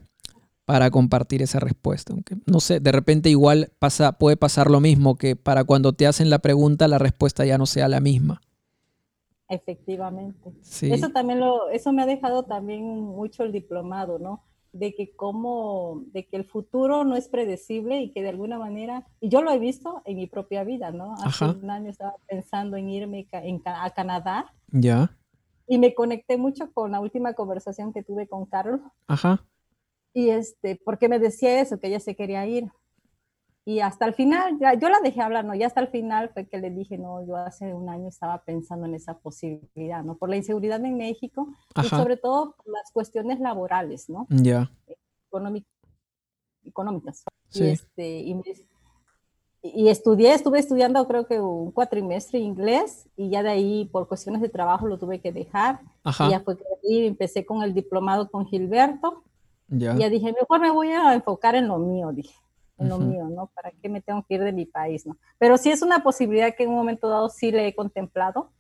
para 0.65 0.91
compartir 0.91 1.41
esa 1.41 1.59
respuesta. 1.59 2.13
Aunque 2.13 2.35
no 2.45 2.59
sé, 2.59 2.79
de 2.79 2.91
repente 2.91 3.29
igual 3.29 3.71
pasa, 3.79 4.13
puede 4.13 4.37
pasar 4.37 4.69
lo 4.69 4.79
mismo, 4.79 5.15
que 5.15 5.35
para 5.35 5.63
cuando 5.63 5.93
te 5.93 6.07
hacen 6.07 6.29
la 6.29 6.39
pregunta 6.39 6.87
la 6.87 6.99
respuesta 6.99 7.45
ya 7.45 7.57
no 7.57 7.65
sea 7.65 7.87
la 7.87 7.99
misma. 7.99 8.41
Efectivamente. 9.49 10.51
Eso 10.81 11.09
también 11.09 11.39
lo, 11.39 11.69
eso 11.69 11.93
me 11.93 12.03
ha 12.03 12.05
dejado 12.05 12.43
también 12.43 12.83
mucho 12.83 13.43
el 13.43 13.53
diplomado, 13.53 14.19
¿no? 14.19 14.43
De 14.73 14.93
que 14.93 15.15
como, 15.15 16.03
de 16.13 16.27
que 16.27 16.37
el 16.37 16.45
futuro 16.45 17.03
no 17.03 17.15
es 17.15 17.27
predecible 17.27 18.01
y 18.01 18.11
que 18.11 18.21
de 18.21 18.29
alguna 18.29 18.59
manera, 18.59 19.07
y 19.19 19.29
yo 19.29 19.41
lo 19.41 19.51
he 19.51 19.59
visto 19.59 20.01
en 20.05 20.17
mi 20.17 20.27
propia 20.27 20.63
vida, 20.63 20.91
¿no? 20.91 21.15
Hace 21.23 21.45
un 21.45 21.69
año 21.69 21.89
estaba 21.89 22.15
pensando 22.27 22.77
en 22.77 22.89
irme 22.89 23.27
a 23.65 23.89
Canadá. 23.91 24.53
Ya. 24.69 25.15
Y 25.67 25.77
me 25.77 25.93
conecté 25.93 26.37
mucho 26.37 26.71
con 26.71 26.91
la 26.91 26.99
última 26.99 27.33
conversación 27.33 27.93
que 27.93 28.03
tuve 28.03 28.27
con 28.27 28.45
Carol. 28.45 28.81
Ajá. 29.07 29.45
Y 30.13 30.29
este, 30.29 30.79
porque 30.83 31.09
me 31.09 31.19
decía 31.19 31.59
eso, 31.61 31.79
que 31.79 31.87
ella 31.87 31.99
se 31.99 32.15
quería 32.15 32.45
ir. 32.47 32.71
Y 33.67 33.81
hasta 33.81 34.05
el 34.05 34.13
final, 34.13 34.57
ya, 34.61 34.75
yo 34.75 34.87
la 34.87 35.01
dejé 35.01 35.19
hablar, 35.19 35.43
¿no? 35.43 35.53
Ya 35.53 35.67
hasta 35.67 35.81
el 35.81 35.89
final 35.89 36.29
fue 36.29 36.47
que 36.47 36.57
le 36.57 36.69
dije, 36.69 36.97
no, 36.97 37.21
yo 37.27 37.35
hace 37.35 37.73
un 37.73 37.89
año 37.89 38.07
estaba 38.07 38.41
pensando 38.45 38.85
en 38.85 38.95
esa 38.95 39.17
posibilidad, 39.17 40.05
¿no? 40.05 40.15
Por 40.15 40.29
la 40.29 40.37
inseguridad 40.37 40.79
en 40.85 40.95
México 40.95 41.49
y 41.75 41.87
sobre 41.89 42.15
todo 42.15 42.55
por 42.55 42.65
las 42.73 42.89
cuestiones 42.93 43.41
laborales, 43.41 44.09
¿no? 44.09 44.25
Ya. 44.29 44.71
económicas. 46.63 47.25
Sí. 47.49 47.65
Y, 47.65 47.67
este, 47.67 48.19
y, 49.63 49.89
estudié, 49.89 50.33
estuve 50.33 50.59
estudiando 50.59 51.05
creo 51.05 51.27
que 51.27 51.41
un 51.41 51.71
cuatrimestre 51.71 52.39
inglés 52.39 53.09
y 53.17 53.31
ya 53.31 53.43
de 53.43 53.49
ahí 53.49 53.89
por 53.91 54.07
cuestiones 54.07 54.41
de 54.41 54.47
trabajo 54.47 54.87
lo 54.87 54.97
tuve 54.97 55.19
que 55.19 55.33
dejar. 55.33 55.81
Ajá. 56.05 56.27
Y 56.27 56.31
ya 56.31 56.39
fue 56.39 56.55
que 56.57 56.63
ahí 56.85 57.05
empecé 57.05 57.45
con 57.45 57.61
el 57.63 57.73
diplomado 57.73 58.31
con 58.31 58.45
Gilberto. 58.45 59.23
Ya. 59.67 59.93
Y 59.93 59.99
ya 59.99 60.09
dije, 60.09 60.31
mejor 60.31 60.61
me 60.61 60.71
voy 60.71 60.87
a 60.91 61.13
enfocar 61.13 61.55
en 61.55 61.67
lo 61.67 61.79
mío, 61.79 62.13
dije 62.13 62.33
en 62.77 62.89
lo 62.89 62.99
mío, 62.99 63.25
¿no? 63.29 63.47
¿Para 63.47 63.71
qué 63.71 63.89
me 63.89 64.01
tengo 64.01 64.23
que 64.27 64.35
ir 64.35 64.43
de 64.43 64.51
mi 64.51 64.65
país, 64.65 65.05
no? 65.05 65.17
Pero 65.37 65.57
sí 65.57 65.71
es 65.71 65.81
una 65.81 66.03
posibilidad 66.03 66.53
que 66.55 66.63
en 66.63 66.69
un 66.69 66.75
momento 66.75 67.09
dado 67.09 67.29
sí 67.29 67.51
le 67.51 67.67
he 67.67 67.75
contemplado. 67.75 68.51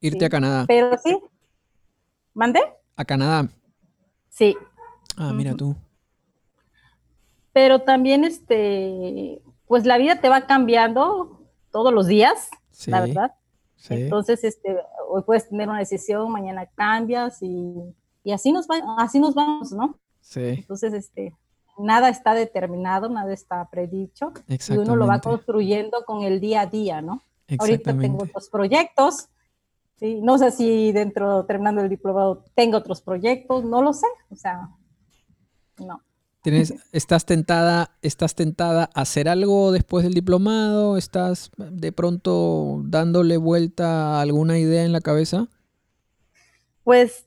Irte 0.00 0.24
a 0.24 0.28
Canadá. 0.28 0.64
Pero 0.68 0.96
sí. 0.98 1.18
¿Mandé? 2.32 2.60
A 2.96 3.04
Canadá. 3.04 3.48
Sí. 4.28 4.56
Ah, 5.16 5.32
mira 5.32 5.54
tú. 5.54 5.74
Pero 7.52 7.80
también, 7.80 8.24
este, 8.24 9.40
pues 9.66 9.86
la 9.86 9.96
vida 9.98 10.20
te 10.20 10.28
va 10.28 10.46
cambiando 10.46 11.40
todos 11.72 11.92
los 11.92 12.06
días, 12.06 12.50
la 12.86 13.00
verdad. 13.00 13.34
Sí. 13.76 13.94
Entonces, 13.94 14.44
este, 14.44 14.76
hoy 15.08 15.22
puedes 15.22 15.48
tener 15.48 15.68
una 15.68 15.78
decisión, 15.78 16.30
mañana 16.30 16.66
cambias 16.74 17.42
y, 17.42 17.74
y 18.22 18.32
así 18.32 18.52
nos 18.52 18.66
va, 18.66 18.76
así 18.98 19.18
nos 19.18 19.34
vamos, 19.34 19.72
¿no? 19.72 19.98
Sí. 20.20 20.40
Entonces, 20.40 20.92
este, 20.92 21.34
nada 21.78 22.08
está 22.08 22.34
determinado, 22.34 23.08
nada 23.08 23.32
está 23.32 23.68
predicho 23.70 24.32
y 24.48 24.76
uno 24.76 24.96
lo 24.96 25.06
va 25.06 25.20
construyendo 25.20 26.04
con 26.04 26.22
el 26.22 26.40
día 26.40 26.62
a 26.62 26.66
día, 26.66 27.02
¿no? 27.02 27.22
Ahorita 27.58 27.96
tengo 27.96 28.26
dos 28.32 28.48
proyectos 28.48 29.28
Sí, 29.98 30.20
no 30.22 30.36
sé 30.36 30.50
si 30.50 30.92
dentro, 30.92 31.46
terminando 31.46 31.80
el 31.80 31.88
diplomado, 31.88 32.44
tengo 32.54 32.76
otros 32.76 33.00
proyectos, 33.00 33.64
no 33.64 33.80
lo 33.80 33.94
sé, 33.94 34.06
o 34.28 34.36
sea, 34.36 34.68
no. 35.78 36.02
¿Tienes, 36.42 36.74
estás, 36.92 37.24
tentada, 37.24 37.96
¿Estás 38.02 38.34
tentada 38.34 38.90
a 38.94 39.00
hacer 39.00 39.28
algo 39.28 39.72
después 39.72 40.04
del 40.04 40.14
diplomado? 40.14 40.96
¿Estás 40.96 41.50
de 41.56 41.90
pronto 41.92 42.82
dándole 42.84 43.36
vuelta 43.36 44.18
a 44.18 44.20
alguna 44.20 44.58
idea 44.58 44.84
en 44.84 44.92
la 44.92 45.00
cabeza? 45.00 45.48
Pues, 46.84 47.26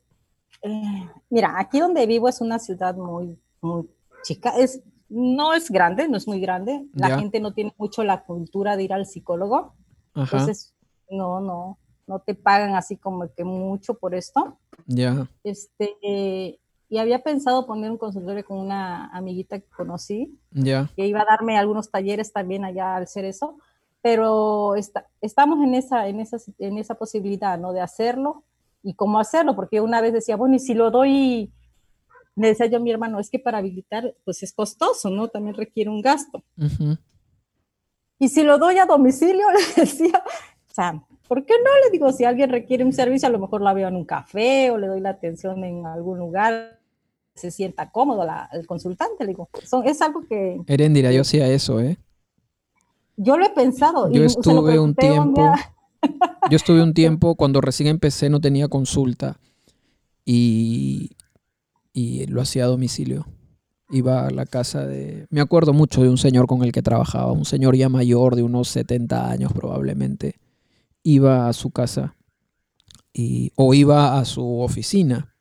eh, 0.62 1.10
mira, 1.30 1.56
aquí 1.58 1.80
donde 1.80 2.06
vivo 2.06 2.30
es 2.30 2.40
una 2.40 2.60
ciudad 2.60 2.96
muy, 2.96 3.38
muy 3.62 3.90
chica, 4.24 4.54
es, 4.58 4.82
no 5.10 5.54
es 5.54 5.70
grande, 5.70 6.08
no 6.08 6.18
es 6.18 6.28
muy 6.28 6.40
grande, 6.40 6.86
la 6.94 7.18
gente 7.18 7.40
no 7.40 7.54
tiene 7.54 7.74
mucho 7.78 8.04
la 8.04 8.24
cultura 8.24 8.78
de 8.78 8.84
ir 8.84 8.94
al 8.94 9.06
psicólogo, 9.06 9.74
entonces, 10.16 10.74
no, 11.10 11.40
no, 11.40 11.78
no 12.08 12.20
te 12.20 12.36
pagan 12.36 12.76
así 12.76 12.98
como 12.98 13.32
que 13.34 13.44
mucho 13.44 13.94
por 13.94 14.16
esto. 14.16 14.58
Ya. 14.88 15.28
Este, 15.44 16.60
y 16.90 16.98
había 16.98 17.20
pensado 17.20 17.68
poner 17.68 17.92
un 17.92 17.98
consultorio 17.98 18.44
con 18.44 18.58
una 18.58 19.10
amiguita 19.16 19.60
que 19.60 19.70
conocí, 19.70 20.38
ya. 20.52 20.90
que 20.96 21.06
iba 21.06 21.22
a 21.22 21.26
darme 21.26 21.58
algunos 21.58 21.92
talleres 21.92 22.34
también 22.34 22.66
allá 22.66 22.96
al 22.96 23.04
hacer 23.04 23.26
eso, 23.26 23.58
pero 24.02 24.76
está, 24.76 25.06
estamos 25.22 25.64
en 25.64 25.76
esa, 25.76 26.08
en, 26.08 26.20
esa, 26.20 26.38
en 26.58 26.78
esa 26.78 26.96
posibilidad, 26.96 27.60
¿no? 27.60 27.74
De 27.74 27.82
hacerlo 27.82 28.44
y 28.82 28.96
cómo 28.96 29.20
hacerlo, 29.20 29.56
porque 29.56 29.82
una 29.82 30.02
vez 30.02 30.14
decía, 30.14 30.36
bueno, 30.36 30.56
y 30.56 30.60
si 30.60 30.74
lo 30.74 30.90
doy, 30.90 31.52
me 32.40 32.48
decía 32.48 32.68
yo 32.68 32.78
a 32.78 32.80
mi 32.80 32.90
hermano, 32.90 33.20
es 33.20 33.30
que 33.30 33.38
para 33.38 33.58
habilitar, 33.58 34.16
pues 34.24 34.42
es 34.44 34.54
costoso, 34.54 35.10
¿no? 35.10 35.28
También 35.28 35.56
requiere 35.56 35.90
un 35.90 36.02
gasto. 36.02 36.42
Y 38.18 38.30
si 38.30 38.44
lo 38.44 38.58
doy 38.58 38.78
a 38.78 38.86
domicilio, 38.86 39.46
le 39.78 39.82
decía, 39.82 40.24
o 40.26 40.74
sea, 40.74 41.04
¿por 41.28 41.46
qué 41.46 41.54
no? 41.62 41.70
Le 41.84 41.92
digo, 41.92 42.14
si 42.14 42.24
alguien 42.24 42.50
requiere 42.50 42.86
un 42.86 42.94
servicio, 42.94 43.28
a 43.28 43.32
lo 43.32 43.40
mejor 43.40 43.62
la 43.62 43.74
veo 43.74 43.90
en 43.90 43.98
un 43.98 44.06
café 44.06 44.72
o 44.72 44.78
le 44.78 44.88
doy 44.88 45.02
la 45.02 45.10
atención 45.10 45.66
en 45.66 45.86
algún 45.86 46.18
lugar, 46.18 46.80
se 47.36 47.52
sienta 47.52 47.92
cómodo 47.92 48.24
la, 48.24 48.50
el 48.54 48.66
consultante, 48.66 49.26
le 49.26 49.32
digo, 49.32 49.50
es 49.84 50.02
algo 50.02 50.22
que... 50.22 50.62
Erendira, 50.66 51.12
yo 51.12 51.22
hacía 51.22 51.48
eso, 51.50 51.82
¿eh? 51.82 51.98
Yo 53.18 53.38
lo 53.38 53.46
he 53.46 53.50
pensado. 53.50 54.10
Yo 54.10 54.24
estuve 54.24 54.80
un 54.80 54.96
tiempo, 54.96 55.52
yo 56.50 56.56
estuve 56.56 56.82
un 56.82 56.94
tiempo, 56.94 57.36
cuando 57.36 57.60
recién 57.60 57.90
empecé 57.90 58.30
no 58.30 58.40
tenía 58.40 58.70
consulta 58.70 59.42
y, 60.24 61.18
y 62.00 62.26
lo 62.28 62.42
hacía 62.42 62.64
a 62.64 62.68
domicilio. 62.68 63.28
Iba 63.90 64.26
a 64.26 64.32
la 64.32 64.46
casa 64.46 64.86
de... 64.86 65.26
Me 65.30 65.42
acuerdo 65.42 65.74
mucho 65.74 66.02
de 66.02 66.08
un 66.08 66.18
señor 66.18 66.48
con 66.48 66.64
el 66.64 66.72
que 66.72 66.82
trabajaba, 66.82 67.34
un 67.34 67.44
señor 67.44 67.76
ya 67.76 67.90
mayor 67.90 68.38
de 68.38 68.44
unos 68.44 68.70
70 68.70 69.30
años 69.30 69.52
probablemente 69.52 70.40
iba 71.04 71.50
a 71.50 71.54
su 71.54 71.72
casa 71.72 72.16
y, 73.12 73.52
o 73.56 73.74
iba 73.74 74.18
a 74.18 74.24
su 74.24 74.60
oficina. 74.60 75.36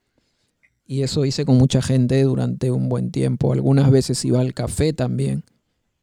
Y 0.85 1.03
eso 1.03 1.25
hice 1.25 1.45
con 1.45 1.59
mucha 1.59 1.81
gente 1.81 2.23
durante 2.23 2.73
un 2.73 2.89
buen 2.89 3.13
tiempo. 3.13 3.53
Algunas 3.53 3.91
veces 3.93 4.25
iba 4.25 4.41
al 4.41 4.55
café 4.55 4.93
también 4.93 5.45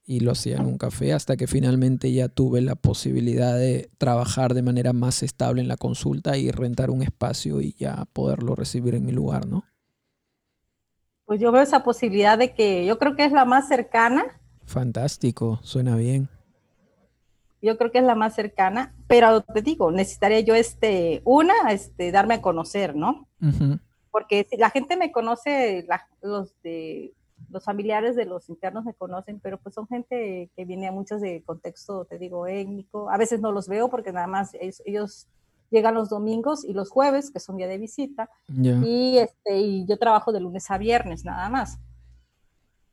y 0.05 0.21
lo 0.21 0.31
hacía 0.31 0.57
en 0.57 0.67
un 0.67 0.77
café 0.77 1.11
hasta 1.11 1.35
que 1.35 1.47
finalmente 1.47 2.13
ya 2.13 2.29
tuve 2.29 2.61
la 2.61 2.75
posibilidad 2.75 3.57
de 3.57 3.89
trabajar 3.97 4.53
de 4.53 4.61
manera 4.61 4.93
más 4.93 5.21
estable 5.21 5.61
en 5.61 5.67
la 5.67 5.77
consulta 5.77 6.37
y 6.37 6.51
rentar 6.51 6.91
un 6.91 7.01
espacio 7.01 7.59
y 7.59 7.73
ya 7.77 8.05
poderlo 8.13 8.55
recibir 8.55 8.95
en 8.95 9.05
mi 9.05 9.11
lugar, 9.11 9.47
¿no? 9.47 9.65
Pues 11.25 11.39
yo 11.39 11.51
veo 11.51 11.61
esa 11.61 11.83
posibilidad 11.83 12.37
de 12.37 12.53
que 12.53 12.85
yo 12.85 12.97
creo 12.99 13.15
que 13.15 13.25
es 13.25 13.31
la 13.31 13.45
más 13.45 13.67
cercana. 13.67 14.39
Fantástico, 14.65 15.59
suena 15.63 15.95
bien 15.95 16.29
yo 17.65 17.77
creo 17.77 17.91
que 17.91 17.97
es 17.97 18.03
la 18.05 18.15
más 18.15 18.35
cercana, 18.35 18.93
pero 19.07 19.41
te 19.41 19.61
digo, 19.61 19.91
necesitaría 19.91 20.39
yo 20.41 20.55
este, 20.55 21.21
una, 21.25 21.71
este, 21.71 22.11
darme 22.11 22.35
a 22.35 22.41
conocer, 22.41 22.95
¿no? 22.95 23.27
Porque 24.11 24.45
si 24.49 24.55
la 24.55 24.69
gente 24.69 24.95
me 24.95 25.11
conoce, 25.11 25.85
los 26.21 26.61
de 26.61 27.13
los 27.49 27.65
familiares 27.65 28.15
de 28.15 28.25
los 28.25 28.49
internos 28.49 28.85
me 28.85 28.93
conocen, 28.93 29.39
pero 29.39 29.59
pues 29.59 29.75
son 29.75 29.87
gente 29.87 30.49
que 30.55 30.65
viene 30.65 30.87
a 30.87 30.91
muchos 30.91 31.21
de 31.21 31.43
contexto, 31.43 32.05
te 32.05 32.17
digo, 32.17 32.47
étnico. 32.47 33.09
A 33.09 33.17
veces 33.17 33.41
no 33.41 33.51
los 33.51 33.67
veo 33.67 33.89
porque 33.89 34.13
nada 34.13 34.27
más 34.27 34.55
ellos, 34.85 35.27
llegan 35.69 35.95
los 35.95 36.09
domingos 36.09 36.63
y 36.63 36.73
los 36.73 36.89
jueves, 36.89 37.31
que 37.31 37.39
son 37.39 37.57
día 37.57 37.67
de 37.67 37.77
visita, 37.77 38.29
y, 38.47 39.17
este, 39.17 39.59
y 39.59 39.85
yo 39.85 39.97
trabajo 39.97 40.31
de 40.31 40.39
lunes 40.39 40.69
a 40.71 40.77
viernes 40.77 41.25
nada 41.25 41.49
más. 41.49 41.79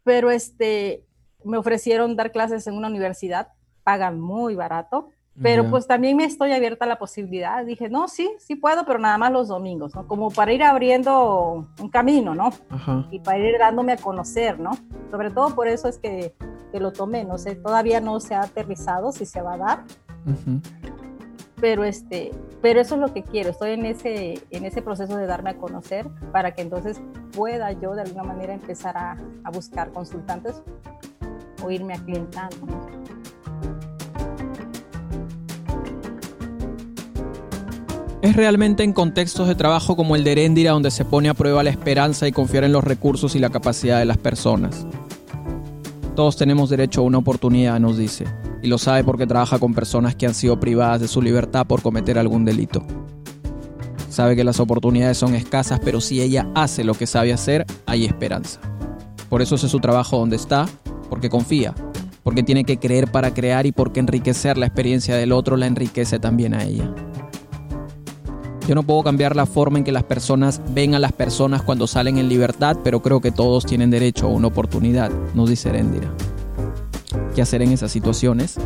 Pero 0.05 0.31
este, 0.31 1.07
me 1.45 1.59
ofrecieron 1.59 2.17
dar 2.17 2.33
clases 2.33 2.67
en 2.67 2.75
una 2.75 2.89
universidad 2.89 3.49
pagan 3.83 4.21
muy 4.21 4.55
barato, 4.55 5.09
pero 5.41 5.71
pues 5.71 5.87
también 5.87 6.15
me 6.19 6.25
estoy 6.25 6.53
abierta 6.53 6.85
a 6.85 6.89
la 6.89 6.99
posibilidad. 6.99 7.65
Dije, 7.65 7.89
no, 7.89 8.07
sí, 8.07 8.31
sí 8.39 8.55
puedo, 8.55 8.85
pero 8.85 8.99
nada 8.99 9.17
más 9.17 9.33
los 9.33 9.49
domingos, 9.49 9.95
¿no? 9.95 10.07
Como 10.07 10.31
para 10.31 10.53
ir 10.53 10.63
abriendo 10.63 11.67
un 11.81 11.89
camino, 11.89 12.35
¿no? 12.35 12.51
Y 13.11 13.19
para 13.21 13.39
ir 13.39 13.59
dándome 13.59 13.93
a 13.93 13.97
conocer, 13.97 14.61
¿no? 14.61 14.73
Sobre 15.11 15.31
todo 15.31 15.55
por 15.55 15.69
eso 15.69 15.89
es 15.89 15.97
que, 15.97 16.35
que, 16.71 16.81
lo 16.81 16.93
tomé, 16.93 17.25
no 17.25 17.39
sé, 17.39 17.55
todavía 17.55 18.01
no 18.01 18.21
se 18.21 18.35
ha 18.35 18.43
aterrizado 18.43 19.11
si 19.11 19.25
se 19.25 19.41
va 19.41 19.55
a 19.55 19.59
dar. 19.59 19.85
Pero, 21.63 21.85
este, 21.85 22.33
pero 22.61 22.81
eso 22.81 22.97
es 22.97 23.01
lo 23.01 23.15
que 23.15 23.23
quiero, 23.23 23.51
estoy 23.51 23.71
en 23.71 23.87
ese, 23.87 24.43
en 24.51 24.65
ese 24.65 24.83
proceso 24.83 25.17
de 25.17 25.27
darme 25.27 25.51
a 25.51 25.57
conocer 25.59 26.09
para 26.33 26.57
que 26.57 26.63
entonces 26.63 27.01
pueda 27.37 27.71
yo 27.71 27.95
de 27.95 28.03
alguna 28.03 28.25
manera 28.25 28.53
empezar 28.53 28.97
a, 28.97 29.17
a 29.45 29.51
buscar 29.53 29.93
consultantes 29.93 30.61
o 31.63 31.71
irme 31.71 31.95
aclientando. 31.95 32.57
Es 38.23 38.35
realmente 38.35 38.83
en 38.83 38.93
contextos 38.93 39.47
de 39.47 39.55
trabajo 39.55 39.95
como 39.95 40.17
el 40.17 40.25
de 40.25 40.33
Erendira 40.33 40.73
donde 40.73 40.91
se 40.91 41.05
pone 41.05 41.29
a 41.29 41.35
prueba 41.35 41.63
la 41.63 41.71
esperanza 41.71 42.27
y 42.27 42.33
confiar 42.33 42.65
en 42.65 42.73
los 42.73 42.83
recursos 42.83 43.37
y 43.37 43.39
la 43.39 43.51
capacidad 43.51 44.01
de 44.01 44.05
las 44.05 44.19
personas. 44.19 44.85
Todos 46.17 46.37
tenemos 46.37 46.71
derecho 46.71 47.03
a 47.03 47.05
una 47.05 47.19
oportunidad, 47.19 47.79
nos 47.79 47.97
dice, 47.97 48.27
y 48.63 48.69
lo 48.69 48.79
sabe 48.79 49.05
porque 49.05 49.27
trabaja 49.27 49.59
con 49.59 49.75
personas 49.75 50.15
que 50.15 50.27
han 50.27 50.35
sido 50.35 50.59
privadas 50.61 51.01
de 51.01 51.09
su 51.09 51.21
libertad 51.21 51.67
por 51.67 51.83
cometer 51.83 52.19
algún 52.19 52.45
delito. 52.45 52.85
Sabe 54.09 54.37
que 54.37 54.45
las 54.45 54.61
oportunidades 54.61 55.19
son 55.19 55.35
escasas, 55.35 55.81
pero 55.85 56.01
si 56.01 56.21
ella 56.21 56.49
hace 56.55 56.85
lo 56.85 56.95
que 56.95 57.07
sabe 57.07 57.33
hacer, 57.33 57.67
hay 57.87 58.05
esperanza. 58.05 58.61
Por 59.29 59.43
eso 59.43 59.57
hace 59.57 59.69
su 59.69 59.81
trabajo 59.81 60.19
donde 60.19 60.37
está, 60.37 60.69
porque 61.11 61.29
confía, 61.29 61.75
porque 62.23 62.43
tiene 62.43 62.65
que 62.65 62.79
creer 62.79 63.11
para 63.11 63.35
crear 63.35 63.67
y 63.67 63.73
porque 63.73 64.01
enriquecer 64.01 64.59
la 64.59 64.67
experiencia 64.67 65.17
del 65.17 65.33
otro 65.33 65.57
la 65.57 65.67
enriquece 65.67 66.19
también 66.19 66.55
a 66.55 66.63
ella. 66.65 66.95
Yo 68.69 68.77
no 68.77 68.85
puedo 68.85 69.03
cambiar 69.03 69.35
la 69.35 69.47
forma 69.47 69.79
en 69.79 69.85
que 69.85 69.91
las 69.91 70.05
personas 70.05 70.61
ven 70.73 70.95
a 70.95 71.01
las 71.01 71.13
personas 71.13 71.63
cuando 71.63 71.89
salen 71.89 72.19
en 72.19 72.29
libertad, 72.29 72.77
pero 72.85 73.03
creo 73.03 73.21
que 73.21 73.33
todos 73.33 73.67
tienen 73.67 73.91
derecho 73.91 74.27
a 74.27 74.31
una 74.31 74.47
oportunidad, 74.47 75.11
nos 75.35 75.51
dice 75.51 75.71
Erendira. 75.71 76.15
¿Qué 77.35 77.41
hacer 77.41 77.63
en 77.63 77.73
esas 77.73 77.91
situaciones? 77.91 78.57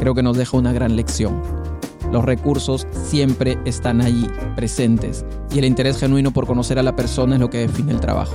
Creo 0.00 0.14
que 0.14 0.22
nos 0.22 0.36
deja 0.36 0.56
una 0.56 0.72
gran 0.72 0.96
lección. 0.96 1.42
Los 2.10 2.24
recursos 2.24 2.86
siempre 2.92 3.58
están 3.66 4.00
allí, 4.00 4.30
presentes, 4.54 5.26
y 5.54 5.58
el 5.58 5.66
interés 5.66 5.98
genuino 5.98 6.30
por 6.30 6.46
conocer 6.46 6.78
a 6.78 6.82
la 6.82 6.96
persona 6.96 7.34
es 7.34 7.40
lo 7.40 7.50
que 7.50 7.58
define 7.58 7.92
el 7.92 8.00
trabajo. 8.00 8.34